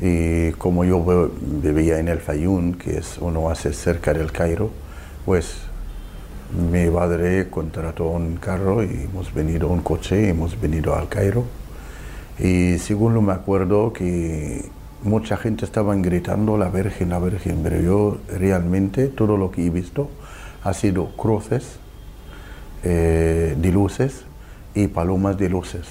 Y 0.00 0.50
como 0.52 0.84
yo 0.84 1.30
vivía 1.62 2.00
en 2.00 2.08
el 2.08 2.18
Fayún, 2.18 2.74
que 2.74 2.98
es 2.98 3.18
un 3.18 3.36
oasis 3.36 3.76
cerca 3.76 4.12
del 4.12 4.32
Cairo, 4.32 4.70
pues 5.24 5.54
mi 6.70 6.90
padre 6.90 7.48
contrató 7.48 8.08
un 8.08 8.36
carro 8.36 8.82
y 8.82 9.08
hemos 9.10 9.32
venido 9.32 9.68
un 9.68 9.80
coche 9.80 10.26
y 10.26 10.30
hemos 10.30 10.60
venido 10.60 10.96
al 10.96 11.08
Cairo. 11.08 11.44
Y 12.38 12.78
según 12.78 13.14
lo 13.14 13.22
me 13.22 13.32
acuerdo 13.32 13.92
que 13.92 14.64
mucha 15.04 15.36
gente 15.36 15.64
estaba 15.64 15.94
gritando 15.96 16.56
la 16.56 16.68
Virgen, 16.70 17.10
la 17.10 17.18
Virgen, 17.18 17.60
pero 17.62 17.80
yo 17.80 18.18
realmente 18.28 19.08
todo 19.08 19.36
lo 19.36 19.50
que 19.50 19.66
he 19.66 19.70
visto 19.70 20.08
ha 20.62 20.72
sido 20.72 21.08
cruces 21.16 21.78
eh, 22.82 23.54
de 23.56 23.72
luces 23.72 24.24
y 24.74 24.88
palomas 24.88 25.36
de 25.36 25.48
luces. 25.48 25.86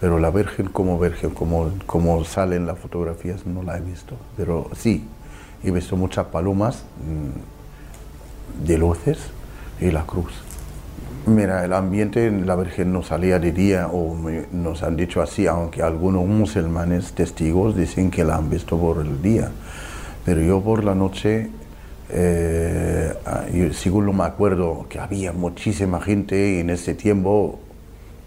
Pero 0.00 0.18
la 0.18 0.30
Virgen 0.30 0.68
como 0.68 0.98
Virgen, 0.98 1.30
como, 1.30 1.70
como 1.86 2.22
las 2.22 2.78
fotografías, 2.78 3.46
no 3.46 3.62
la 3.62 3.78
he 3.78 3.80
visto. 3.80 4.16
Pero 4.36 4.70
sí, 4.76 5.06
he 5.62 5.70
visto 5.70 5.96
muchas 5.96 6.26
palomas 6.26 6.84
mm, 7.04 8.66
de 8.66 8.78
luces 8.78 9.18
y 9.80 9.90
la 9.90 10.04
cruz. 10.04 10.45
Mira, 11.26 11.64
el 11.64 11.72
ambiente, 11.72 12.30
la 12.30 12.54
Virgen 12.54 12.92
no 12.92 13.02
salía 13.02 13.40
de 13.40 13.50
día, 13.50 13.88
o 13.92 14.16
nos 14.52 14.84
han 14.84 14.94
dicho 14.94 15.20
así, 15.20 15.48
aunque 15.48 15.82
algunos 15.82 16.24
musulmanes 16.24 17.14
testigos 17.14 17.74
dicen 17.74 18.12
que 18.12 18.22
la 18.22 18.36
han 18.36 18.48
visto 18.48 18.78
por 18.78 19.04
el 19.04 19.20
día. 19.20 19.50
Pero 20.24 20.40
yo 20.40 20.60
por 20.60 20.84
la 20.84 20.94
noche, 20.94 21.50
eh, 22.10 23.12
según 23.72 24.06
lo 24.06 24.12
me 24.12 24.22
acuerdo, 24.22 24.86
que 24.88 25.00
había 25.00 25.32
muchísima 25.32 26.00
gente 26.00 26.60
en 26.60 26.70
ese 26.70 26.94
tiempo, 26.94 27.58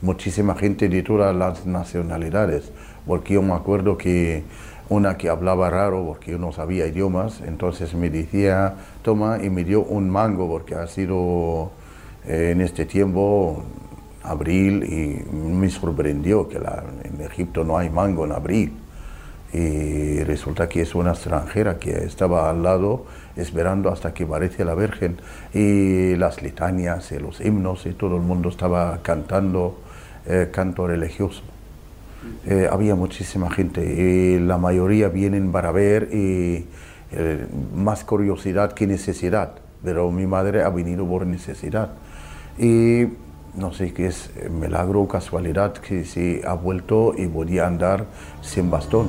muchísima 0.01 0.55
gente 0.55 0.89
de 0.89 1.01
todas 1.01 1.33
las 1.33 1.65
nacionalidades, 1.65 2.69
porque 3.07 3.35
yo 3.35 3.41
me 3.41 3.53
acuerdo 3.53 3.97
que 3.97 4.43
una 4.89 5.15
que 5.15 5.29
hablaba 5.29 5.69
raro 5.69 6.03
porque 6.05 6.37
no 6.37 6.51
sabía 6.51 6.85
idiomas, 6.85 7.39
entonces 7.47 7.93
me 7.93 8.09
decía, 8.09 8.75
toma, 9.03 9.37
y 9.41 9.49
me 9.49 9.63
dio 9.63 9.83
un 9.83 10.09
mango 10.09 10.49
porque 10.49 10.75
ha 10.75 10.85
sido 10.87 11.71
en 12.29 12.61
este 12.61 12.85
tiempo, 12.85 13.63
abril, 14.23 14.83
y 14.83 15.35
me 15.35 15.69
sorprendió 15.69 16.47
que 16.47 16.57
en 16.57 17.21
Egipto 17.21 17.63
no 17.63 17.77
hay 17.77 17.89
mango 17.89 18.25
en 18.25 18.31
abril. 18.31 18.73
Y 19.51 20.21
resulta 20.23 20.69
que 20.69 20.81
es 20.81 20.93
una 20.93 21.11
extranjera 21.11 21.79
que 21.79 22.03
estaba 22.05 22.51
al 22.51 22.61
lado 22.61 23.05
esperando 23.35 23.89
hasta 23.89 24.13
que 24.13 24.25
aparece 24.25 24.63
la 24.63 24.75
Virgen. 24.75 25.17
Y 25.53 26.15
las 26.17 26.43
litanias 26.43 27.11
y 27.11 27.17
los 27.17 27.41
himnos 27.41 27.87
y 27.87 27.93
todo 27.93 28.17
el 28.17 28.21
mundo 28.21 28.49
estaba 28.49 28.99
cantando 29.01 29.79
eh, 30.27 30.49
canto 30.51 30.85
religioso. 30.85 31.41
Eh, 32.45 32.67
había 32.69 32.93
muchísima 32.93 33.49
gente 33.49 33.83
y 33.83 34.39
la 34.39 34.57
mayoría 34.57 35.07
vienen 35.07 35.51
para 35.51 35.71
ver 35.71 36.09
y 36.13 36.67
eh, 37.11 37.47
más 37.73 38.03
curiosidad 38.03 38.73
que 38.73 38.85
necesidad, 38.85 39.53
pero 39.83 40.11
mi 40.11 40.27
madre 40.27 40.61
ha 40.61 40.69
venido 40.69 41.07
por 41.07 41.25
necesidad. 41.25 41.91
Y 42.59 43.07
no 43.55 43.71
sé 43.71 43.93
qué 43.93 44.07
es 44.07 44.29
milagro 44.49 45.01
o 45.01 45.07
casualidad 45.07 45.73
que 45.73 46.03
se 46.03 46.41
ha 46.45 46.53
vuelto 46.53 47.13
y 47.17 47.25
podía 47.27 47.65
andar 47.65 48.05
sin 48.41 48.69
bastón. 48.69 49.07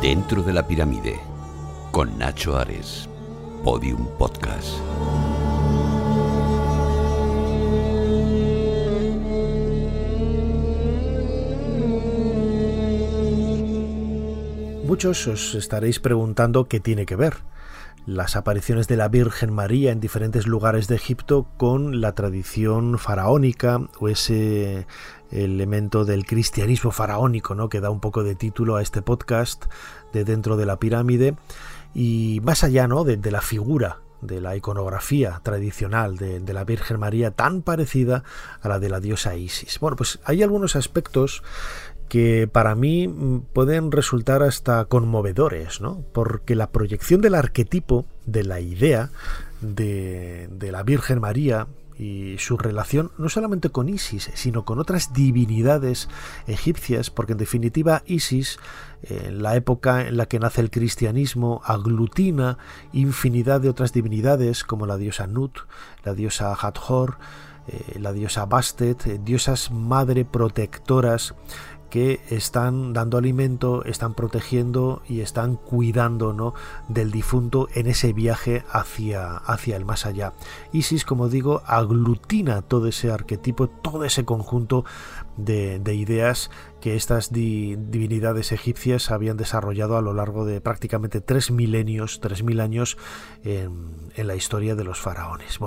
Dentro 0.00 0.42
de 0.42 0.52
la 0.52 0.66
pirámide, 0.66 1.18
con 1.90 2.16
Nacho 2.18 2.56
Ares, 2.56 3.08
Podium 3.64 4.06
Podcast. 4.18 4.78
Muchos 14.84 15.26
os 15.26 15.54
estaréis 15.54 15.98
preguntando 15.98 16.68
qué 16.68 16.78
tiene 16.78 17.06
que 17.06 17.16
ver 17.16 17.36
las 18.04 18.36
apariciones 18.36 18.86
de 18.86 18.96
la 18.98 19.08
Virgen 19.08 19.50
María 19.50 19.92
en 19.92 19.98
diferentes 19.98 20.46
lugares 20.46 20.88
de 20.88 20.96
Egipto 20.96 21.46
con 21.56 22.02
la 22.02 22.14
tradición 22.14 22.98
faraónica 22.98 23.80
o 23.98 24.08
ese 24.10 24.86
elemento 25.30 26.04
del 26.04 26.26
cristianismo 26.26 26.90
faraónico, 26.90 27.54
¿no? 27.54 27.70
que 27.70 27.80
da 27.80 27.88
un 27.88 28.00
poco 28.00 28.24
de 28.24 28.34
título 28.34 28.76
a 28.76 28.82
este 28.82 29.00
podcast 29.00 29.64
de 30.12 30.24
dentro 30.24 30.58
de 30.58 30.66
la 30.66 30.78
pirámide 30.78 31.34
y 31.94 32.40
más 32.44 32.62
allá 32.62 32.86
¿no? 32.86 33.04
de, 33.04 33.30
la 33.30 33.40
figura 33.40 34.00
de 34.20 34.42
la 34.42 34.54
iconografía 34.54 35.40
tradicional 35.42 36.18
de, 36.18 36.40
de, 36.40 36.52
la 36.52 36.64
Virgen 36.64 37.00
María 37.00 37.30
tan 37.30 37.62
parecida 37.62 38.22
a 38.60 38.68
la 38.68 38.78
de 38.78 38.90
la 38.90 39.00
diosa 39.00 39.34
Isis. 39.34 39.80
Bueno, 39.80 39.96
pues 39.96 40.18
hay 40.26 40.42
algunos 40.42 40.76
aspectos 40.76 41.42
que 42.08 42.48
para 42.50 42.74
mí 42.74 43.08
mm, 43.08 43.40
pueden 43.52 43.92
resultar 43.92 44.42
hasta 44.42 44.84
conmovedores, 44.86 45.80
¿no? 45.80 46.02
Porque 46.12 46.54
la 46.54 46.70
proyección 46.70 47.20
del 47.20 47.34
arquetipo, 47.34 48.06
de 48.26 48.44
la 48.44 48.60
idea 48.60 49.10
de, 49.60 50.48
la 50.70 50.82
Virgen 50.82 51.20
María 51.20 51.66
y 51.98 52.36
su 52.38 52.58
relación 52.58 53.12
no 53.18 53.28
solamente 53.28 53.70
con 53.70 53.88
Isis, 53.88 54.30
sino 54.34 54.64
con 54.64 54.80
otras 54.80 55.12
divinidades 55.12 56.08
egipcias, 56.46 57.10
porque 57.10 57.32
en 57.32 57.38
definitiva 57.38 58.02
Isis, 58.06 58.58
en 59.02 59.42
la 59.42 59.54
época 59.54 60.08
en 60.08 60.16
la 60.16 60.26
que 60.26 60.40
nace 60.40 60.60
el 60.60 60.70
cristianismo, 60.70 61.62
aglutina 61.64 62.58
infinidad 62.92 63.60
de 63.60 63.68
otras 63.68 63.92
divinidades 63.92 64.64
como 64.64 64.86
la 64.86 64.96
diosa 64.96 65.26
Nut, 65.26 65.58
la 66.04 66.14
diosa 66.14 66.52
Hathor, 66.52 67.18
eh, 67.66 67.98
la 67.98 68.12
diosa 68.12 68.44
Bastet, 68.44 69.06
eh, 69.06 69.20
diosas 69.22 69.70
madre 69.70 70.26
protectoras 70.26 71.34
que 71.94 72.18
están 72.28 72.92
dando 72.92 73.18
alimento, 73.18 73.84
están 73.84 74.14
protegiendo 74.14 75.00
y 75.08 75.20
están 75.20 75.54
cuidando 75.54 76.32
¿no? 76.32 76.52
del 76.88 77.12
difunto 77.12 77.68
en 77.72 77.86
ese 77.86 78.12
viaje 78.12 78.64
hacia, 78.68 79.36
hacia 79.36 79.76
el 79.76 79.84
más 79.84 80.04
allá. 80.04 80.32
Isis, 80.72 81.04
como 81.04 81.28
digo, 81.28 81.62
aglutina 81.66 82.62
todo 82.62 82.88
ese 82.88 83.12
arquetipo, 83.12 83.68
todo 83.68 84.04
ese 84.04 84.24
conjunto 84.24 84.84
de, 85.36 85.94
ideas 85.94 86.50
que 86.84 86.96
estas 86.96 87.32
divinidades 87.32 88.52
egipcias 88.52 89.10
habían 89.10 89.38
desarrollado 89.38 89.96
a 89.96 90.02
lo 90.02 90.12
largo 90.12 90.44
de 90.44 90.60
prácticamente 90.60 91.22
tres 91.22 91.50
milenios, 91.50 92.20
tres 92.20 92.42
mil 92.42 92.60
años 92.60 92.98
en, 93.42 93.94
la 94.18 94.34
historia 94.34 94.74
de 94.74 94.84
los 94.84 95.00
faraones. 95.00 95.58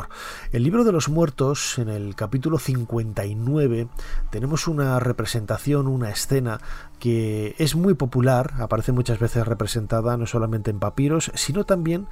El 0.52 0.62
libro 0.62 0.84
de 0.84 0.92
los 0.92 1.10
muertos, 1.10 1.80
en 1.80 1.90
el 1.90 2.14
capítulo 2.14 2.60
59, 2.60 3.88
tenemos 4.30 4.68
una 4.68 5.00
representación, 5.00 5.88
una 5.88 6.12
escena 6.12 6.62
que 7.00 7.56
es 7.58 7.76
muy 7.76 7.96
popular, 7.96 8.54
aparece 8.60 8.92
muchas 8.92 9.18
veces 9.18 9.48
representada 9.48 10.18
no 10.18 10.28
solamente 10.28 10.70
en 10.70 10.80
papiros, 10.80 11.32
sino 11.34 11.64
también 11.64 12.06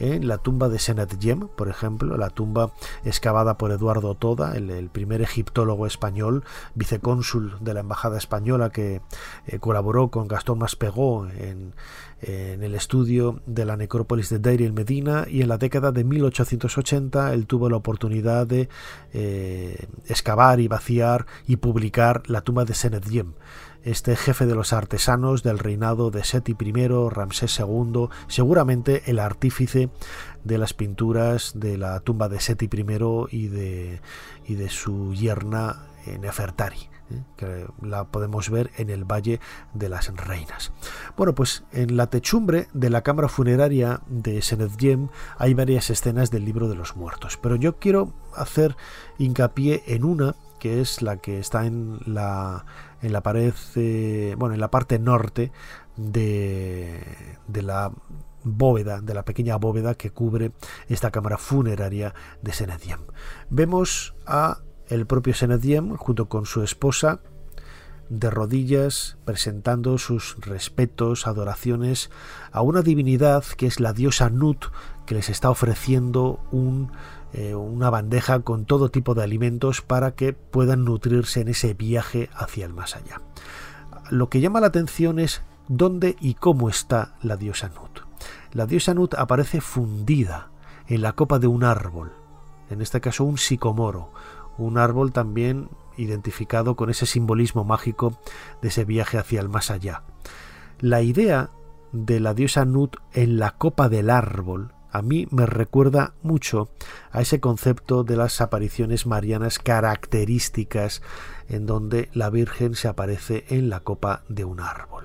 la 0.00 0.38
tumba 0.38 0.68
de 0.68 0.78
Senat-Yem, 0.78 1.48
por 1.48 1.68
ejemplo, 1.68 2.16
la 2.16 2.30
tumba 2.30 2.72
excavada 3.04 3.58
por 3.58 3.70
Eduardo 3.70 4.14
Toda, 4.14 4.56
el, 4.56 4.88
primer 4.90 5.20
egiptólogo 5.20 5.86
español, 5.86 6.44
vicecónsul 6.74 7.56
de 7.60 7.74
la 7.74 7.80
embajada 7.80 8.16
española 8.16 8.70
que 8.70 9.02
eh, 9.46 9.58
colaboró 9.58 10.08
con 10.08 10.26
Gastón 10.26 10.58
Maspegó 10.58 11.26
en, 11.26 11.74
el 12.22 12.74
estudio 12.74 13.40
de 13.46 13.64
la 13.64 13.78
necrópolis 13.78 14.28
de 14.28 14.38
Deir 14.38 14.60
el 14.60 14.74
Medina 14.74 15.24
y 15.26 15.40
en 15.40 15.48
la 15.48 15.56
década 15.56 15.90
de 15.90 16.04
1880 16.04 17.32
él 17.32 17.46
tuvo 17.46 17.70
la 17.70 17.76
oportunidad 17.76 18.46
de 18.46 18.68
eh, 19.14 19.86
excavar 20.06 20.60
y 20.60 20.68
vaciar 20.68 21.24
y 21.46 21.56
publicar 21.56 22.22
la 22.26 22.42
tumba 22.42 22.66
de 22.66 22.74
Senat-Yem 22.74 23.32
este 23.84 24.16
jefe 24.16 24.46
de 24.46 24.54
los 24.54 24.72
artesanos 24.72 25.42
del 25.42 25.58
reinado 25.58 26.10
de 26.10 26.24
Seti 26.24 26.56
I, 26.58 26.88
Ramsés 27.10 27.58
II, 27.58 28.08
seguramente 28.28 29.02
el 29.06 29.18
artífice 29.18 29.90
de 30.44 30.58
las 30.58 30.74
pinturas 30.74 31.52
de 31.54 31.76
la 31.78 32.00
tumba 32.00 32.28
de 32.28 32.40
Seti 32.40 32.68
I 32.72 32.86
y 33.30 33.48
de, 33.48 34.00
y 34.46 34.54
de 34.54 34.68
su 34.68 35.14
yerna 35.14 35.90
Nefertari 36.18 36.88
¿eh? 37.10 37.22
que 37.36 37.66
la 37.82 38.04
podemos 38.04 38.50
ver 38.50 38.70
en 38.76 38.90
el 38.90 39.04
Valle 39.04 39.40
de 39.74 39.88
las 39.88 40.14
Reinas. 40.14 40.72
Bueno, 41.16 41.34
pues 41.34 41.64
en 41.72 41.96
la 41.96 42.08
techumbre 42.08 42.68
de 42.72 42.90
la 42.90 43.02
cámara 43.02 43.28
funeraria 43.28 44.00
de 44.08 44.42
Senedjem 44.42 45.08
hay 45.38 45.54
varias 45.54 45.90
escenas 45.90 46.30
del 46.30 46.44
libro 46.44 46.68
de 46.68 46.76
los 46.76 46.96
muertos, 46.96 47.38
pero 47.40 47.56
yo 47.56 47.78
quiero 47.78 48.12
hacer 48.34 48.76
hincapié 49.18 49.82
en 49.86 50.04
una 50.04 50.34
que 50.58 50.80
es 50.80 51.00
la 51.00 51.16
que 51.16 51.38
está 51.38 51.64
en 51.64 51.98
la, 52.04 52.66
en 53.02 53.12
la 53.12 53.22
pared, 53.22 53.54
eh, 53.76 54.34
bueno, 54.38 54.54
en 54.54 54.60
la 54.60 54.70
parte 54.70 54.98
norte 54.98 55.52
de, 55.96 57.02
de 57.48 57.62
la 57.62 57.92
bóveda, 58.42 59.00
de 59.00 59.14
la 59.14 59.24
pequeña 59.24 59.56
bóveda 59.56 59.94
que 59.94 60.10
cubre 60.10 60.52
esta 60.88 61.10
cámara 61.10 61.38
funeraria 61.38 62.14
de 62.42 62.52
Senediem. 62.52 63.00
Vemos 63.48 64.14
a 64.26 64.58
el 64.88 65.06
propio 65.06 65.34
Senediem 65.34 65.96
junto 65.96 66.28
con 66.28 66.46
su 66.46 66.62
esposa 66.62 67.20
de 68.08 68.28
rodillas 68.28 69.18
presentando 69.24 69.96
sus 69.96 70.36
respetos, 70.40 71.26
adoraciones 71.28 72.10
a 72.50 72.60
una 72.60 72.82
divinidad 72.82 73.44
que 73.56 73.66
es 73.66 73.78
la 73.78 73.92
diosa 73.92 74.30
Nut 74.30 74.66
que 75.06 75.14
les 75.14 75.28
está 75.28 75.48
ofreciendo 75.48 76.40
un 76.50 76.90
eh, 77.32 77.54
una 77.54 77.90
bandeja 77.90 78.40
con 78.40 78.64
todo 78.64 78.90
tipo 78.90 79.14
de 79.14 79.22
alimentos 79.22 79.82
para 79.82 80.12
que 80.12 80.32
puedan 80.32 80.84
nutrirse 80.84 81.40
en 81.40 81.48
ese 81.48 81.74
viaje 81.74 82.28
hacia 82.34 82.66
el 82.66 82.72
más 82.72 82.96
allá. 82.96 83.20
Lo 84.10 84.28
que 84.28 84.40
llama 84.40 84.60
la 84.60 84.66
atención 84.68 85.18
es 85.18 85.42
dónde 85.68 86.16
y 86.20 86.34
cómo 86.34 86.68
está 86.68 87.14
la 87.22 87.36
diosa 87.36 87.68
Nut. 87.68 88.00
La 88.52 88.66
diosa 88.66 88.94
Nut 88.94 89.14
aparece 89.14 89.60
fundida 89.60 90.50
en 90.88 91.02
la 91.02 91.12
copa 91.12 91.38
de 91.38 91.46
un 91.46 91.62
árbol, 91.62 92.12
en 92.68 92.82
este 92.82 93.00
caso 93.00 93.24
un 93.24 93.38
sicomoro, 93.38 94.10
un 94.58 94.78
árbol 94.78 95.12
también 95.12 95.70
identificado 95.96 96.74
con 96.74 96.90
ese 96.90 97.06
simbolismo 97.06 97.62
mágico 97.64 98.18
de 98.60 98.68
ese 98.68 98.84
viaje 98.84 99.18
hacia 99.18 99.40
el 99.40 99.48
más 99.48 99.70
allá. 99.70 100.02
La 100.80 101.02
idea 101.02 101.50
de 101.92 102.18
la 102.18 102.34
diosa 102.34 102.64
Nut 102.64 102.96
en 103.12 103.38
la 103.38 103.52
copa 103.52 103.88
del 103.88 104.10
árbol 104.10 104.72
a 104.92 105.02
mí 105.02 105.26
me 105.30 105.46
recuerda 105.46 106.14
mucho 106.22 106.70
a 107.12 107.20
ese 107.20 107.40
concepto 107.40 108.04
de 108.04 108.16
las 108.16 108.40
apariciones 108.40 109.06
marianas 109.06 109.58
características 109.58 111.02
en 111.48 111.66
donde 111.66 112.08
la 112.12 112.30
Virgen 112.30 112.74
se 112.74 112.88
aparece 112.88 113.44
en 113.48 113.70
la 113.70 113.80
copa 113.80 114.22
de 114.28 114.44
un 114.44 114.60
árbol. 114.60 115.04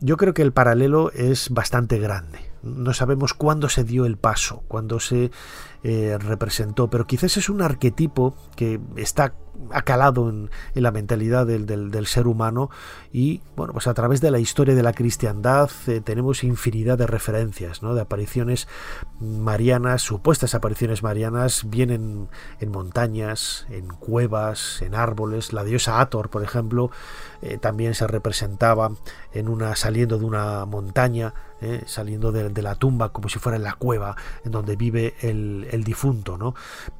Yo 0.00 0.16
creo 0.16 0.34
que 0.34 0.42
el 0.42 0.52
paralelo 0.52 1.10
es 1.12 1.50
bastante 1.50 1.98
grande. 1.98 2.38
No 2.62 2.92
sabemos 2.92 3.32
cuándo 3.32 3.68
se 3.68 3.84
dio 3.84 4.04
el 4.06 4.18
paso, 4.18 4.62
cuándo 4.68 5.00
se 5.00 5.30
eh, 5.82 6.18
representó, 6.18 6.90
pero 6.90 7.06
quizás 7.06 7.36
es 7.36 7.48
un 7.48 7.62
arquetipo 7.62 8.36
que 8.56 8.80
está 8.96 9.34
acalado 9.70 10.28
en, 10.28 10.50
en 10.74 10.82
la 10.82 10.90
mentalidad 10.90 11.46
del, 11.46 12.06
ser 12.06 12.26
humano 12.26 12.70
y 13.12 13.40
bueno 13.56 13.72
pues 13.72 13.86
a 13.86 13.94
través 13.94 14.20
de 14.20 14.30
la 14.30 14.38
historia 14.38 14.74
de 14.74 14.82
la 14.82 14.92
cristiandad 14.92 15.70
eh, 15.86 16.00
tenemos 16.00 16.44
infinidad 16.44 16.98
de 16.98 17.06
referencias 17.06 17.80
de 17.80 18.00
apariciones 18.00 18.68
marianas 19.20 20.02
supuestas 20.02 20.54
apariciones 20.54 21.02
marianas 21.02 21.68
vienen 21.68 22.28
en 22.60 22.70
montañas 22.70 23.66
en 23.70 23.88
cuevas 23.88 24.82
en 24.82 24.94
árboles 24.94 25.52
la 25.52 25.64
diosa 25.64 26.00
Ator 26.00 26.28
por 26.28 26.44
ejemplo 26.44 26.90
eh, 27.42 27.58
también 27.58 27.94
se 27.94 28.06
representaba 28.06 28.92
en 29.32 29.48
una 29.48 29.74
saliendo 29.74 30.18
de 30.18 30.24
una 30.24 30.64
montaña 30.64 31.34
eh, 31.62 31.84
saliendo 31.86 32.32
de, 32.32 32.50
de, 32.50 32.62
la 32.62 32.74
tumba 32.74 33.10
como 33.10 33.30
si 33.30 33.38
fuera 33.38 33.56
en 33.56 33.62
la 33.62 33.72
cueva 33.72 34.14
en 34.44 34.52
donde 34.52 34.76
vive 34.76 35.14
el, 35.22 35.66
el 35.70 35.84
difunto 35.84 36.36
¿no? 36.36 36.54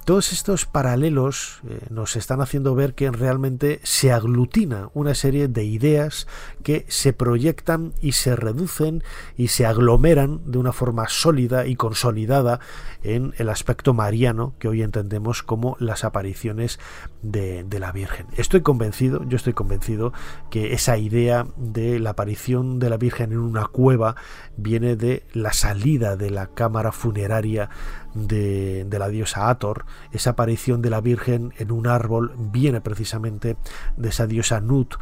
todos 0.07 0.32
estos 0.32 0.64
paralelos 0.64 1.61
nos 1.90 2.16
están 2.16 2.40
haciendo 2.47 2.74
ver 2.74 2.94
que 2.94 3.11
realmente 3.11 3.80
se 3.82 4.12
aglutina 4.12 4.90
una 4.94 5.14
serie 5.14 5.49
de 5.49 5.64
ideas 5.64 6.26
que 6.62 6.86
se 6.88 7.12
proyectan 7.12 7.92
y 8.01 8.12
se 8.12 8.36
reducen 8.36 9.03
y 9.36 9.49
se 9.49 9.66
aglomeran 9.66 10.40
de 10.51 10.59
una 10.59 10.72
forma 10.72 11.09
sólida 11.09 11.66
y 11.66 11.76
consolidada 11.76 12.61
en 13.03 13.34
el 13.38 13.49
aspecto 13.49 13.94
mariano 13.94 14.55
que 14.59 14.68
hoy 14.68 14.82
entendemos 14.82 15.42
como 15.42 15.76
las 15.78 16.05
apariciones 16.05 16.78
de, 17.22 17.64
de 17.64 17.78
la 17.78 17.92
Virgen. 17.92 18.26
Estoy 18.36 18.62
convencido, 18.62 19.24
yo 19.28 19.36
estoy 19.36 19.53
convencido 19.53 20.12
que 20.51 20.72
esa 20.72 20.97
idea 20.99 21.47
de 21.57 21.99
la 21.99 22.11
aparición 22.11 22.78
de 22.78 22.90
la 22.90 22.97
Virgen 22.97 23.32
en 23.32 23.38
una 23.38 23.66
cueva 23.66 24.16
viene 24.57 24.97
de 24.97 25.24
la 25.32 25.53
salida 25.53 26.16
de 26.16 26.30
la 26.30 26.49
cámara 26.49 26.92
funeraria 26.92 27.68
de, 28.17 28.87
la 28.99 29.09
diosa 29.09 29.51
Ator, 29.51 29.85
esa 30.11 30.31
aparición 30.31 30.83
de 30.83 30.91
la 30.91 31.01
Virgen 31.01 31.53
en 31.59 31.71
un 31.71 31.87
árbol 31.87 32.33
viene 32.37 32.81
precisamente 32.81 33.57
de 33.97 34.09
esa 34.09 34.27
diosa 34.27 34.61
Nut 34.61 34.95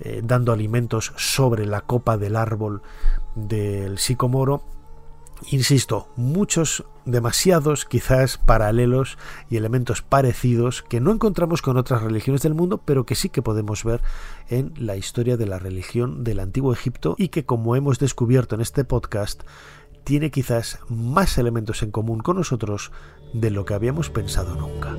eh, 0.00 0.20
dando 0.22 0.52
alimentos 0.52 1.12
sobre 1.16 1.66
la 1.66 1.80
copa 1.80 2.18
del 2.18 2.36
árbol 2.36 2.82
del 3.34 3.98
sicomoro. 3.98 4.62
Insisto, 5.50 6.08
muchos, 6.16 6.84
demasiados 7.04 7.84
quizás 7.84 8.38
paralelos 8.38 9.18
y 9.48 9.56
elementos 9.56 10.02
parecidos 10.02 10.82
que 10.82 11.00
no 11.00 11.12
encontramos 11.12 11.62
con 11.62 11.76
otras 11.76 12.02
religiones 12.02 12.42
del 12.42 12.54
mundo, 12.54 12.82
pero 12.84 13.06
que 13.06 13.14
sí 13.14 13.28
que 13.28 13.40
podemos 13.40 13.84
ver 13.84 14.02
en 14.48 14.74
la 14.76 14.96
historia 14.96 15.36
de 15.36 15.46
la 15.46 15.58
religión 15.58 16.24
del 16.24 16.40
antiguo 16.40 16.72
Egipto 16.72 17.14
y 17.16 17.28
que 17.28 17.44
como 17.44 17.76
hemos 17.76 17.98
descubierto 17.98 18.56
en 18.56 18.60
este 18.60 18.84
podcast, 18.84 19.42
tiene 20.08 20.30
quizás 20.30 20.78
más 20.88 21.36
elementos 21.36 21.82
en 21.82 21.90
común 21.90 22.20
con 22.20 22.38
nosotros 22.38 22.92
de 23.34 23.50
lo 23.50 23.66
que 23.66 23.74
habíamos 23.74 24.08
pensado 24.08 24.54
nunca. 24.54 24.96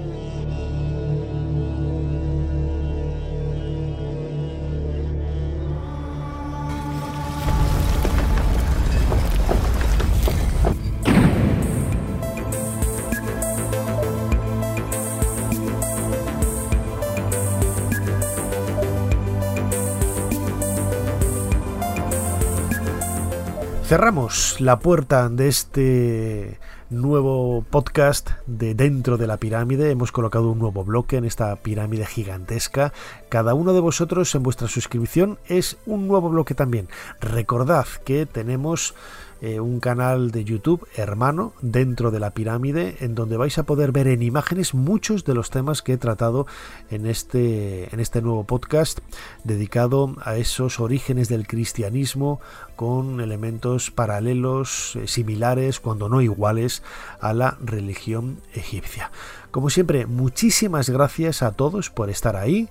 Cerramos 23.89 24.61
la 24.61 24.77
puerta 24.77 25.29
de 25.29 25.47
este 25.47 26.59
nuevo 26.91 27.65
podcast 27.71 28.29
de 28.45 28.75
dentro 28.75 29.17
de 29.17 29.25
la 29.25 29.37
pirámide. 29.37 29.89
Hemos 29.89 30.11
colocado 30.11 30.51
un 30.51 30.59
nuevo 30.59 30.83
bloque 30.83 31.17
en 31.17 31.25
esta 31.25 31.55
pirámide 31.55 32.05
gigantesca 32.05 32.93
Cada 33.29 33.55
uno 33.55 33.73
de 33.73 33.79
vosotros 33.79 34.35
en 34.35 34.43
vuestra 34.43 34.67
suscripción 34.67 35.39
es 35.47 35.79
un 35.87 36.07
nuevo 36.07 36.29
bloque 36.29 36.53
también. 36.53 36.87
Recordad 37.19 37.87
que 38.05 38.27
tenemos 38.27 38.93
eh, 39.41 39.59
un 39.59 39.79
canal 39.79 40.31
de 40.31 40.43
YouTube 40.43 40.85
hermano 40.95 41.53
dentro 41.61 42.11
de 42.11 42.19
la 42.19 42.31
pirámide 42.31 42.97
en 42.99 43.15
donde 43.15 43.37
vais 43.37 43.57
a 43.57 43.63
poder 43.63 43.91
ver 43.91 44.07
en 44.07 44.21
imágenes 44.21 44.73
muchos 44.73 45.23
de 45.23 45.33
los 45.33 45.49
temas 45.49 45.81
que 45.81 45.93
he 45.93 45.97
tratado 45.97 46.45
en 46.89 47.05
este, 47.05 47.93
en 47.93 47.99
este 47.99 48.21
nuevo 48.21 48.43
podcast 48.43 48.99
dedicado 49.43 50.15
a 50.23 50.37
esos 50.37 50.79
orígenes 50.79 51.29
del 51.29 51.47
cristianismo 51.47 52.41
con 52.75 53.21
elementos 53.21 53.91
paralelos, 53.91 54.95
eh, 54.95 55.07
similares, 55.07 55.79
cuando 55.79 56.09
no 56.09 56.21
iguales, 56.21 56.83
a 57.21 57.33
la 57.33 57.57
religión 57.61 58.39
egipcia. 58.53 59.11
Como 59.51 59.69
siempre, 59.69 60.05
muchísimas 60.05 60.89
gracias 60.89 61.43
a 61.43 61.51
todos 61.51 61.89
por 61.89 62.09
estar 62.09 62.35
ahí. 62.35 62.69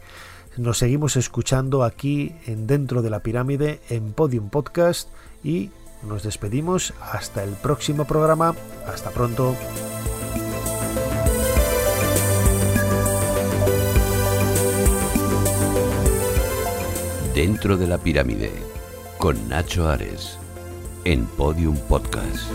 Nos 0.57 0.79
seguimos 0.79 1.17
escuchando 1.17 1.85
aquí 1.85 2.35
en 2.47 2.67
Dentro 2.67 3.03
de 3.03 3.11
la 3.11 3.21
Pirámide 3.21 3.81
en 3.91 4.13
Podium 4.13 4.51
Podcast 4.51 5.09
y 5.45 5.71
nos 6.03 6.23
despedimos 6.23 6.95
hasta 7.01 7.43
el 7.45 7.51
próximo 7.51 8.05
programa. 8.05 8.55
Hasta 8.87 9.11
pronto. 9.11 9.55
Dentro 17.35 17.77
de 17.77 17.87
la 17.87 17.99
pirámide, 17.99 18.51
con 19.19 19.49
Nacho 19.49 19.89
Ares, 19.89 20.39
en 21.05 21.25
Podium 21.27 21.77
Podcast. 21.77 22.51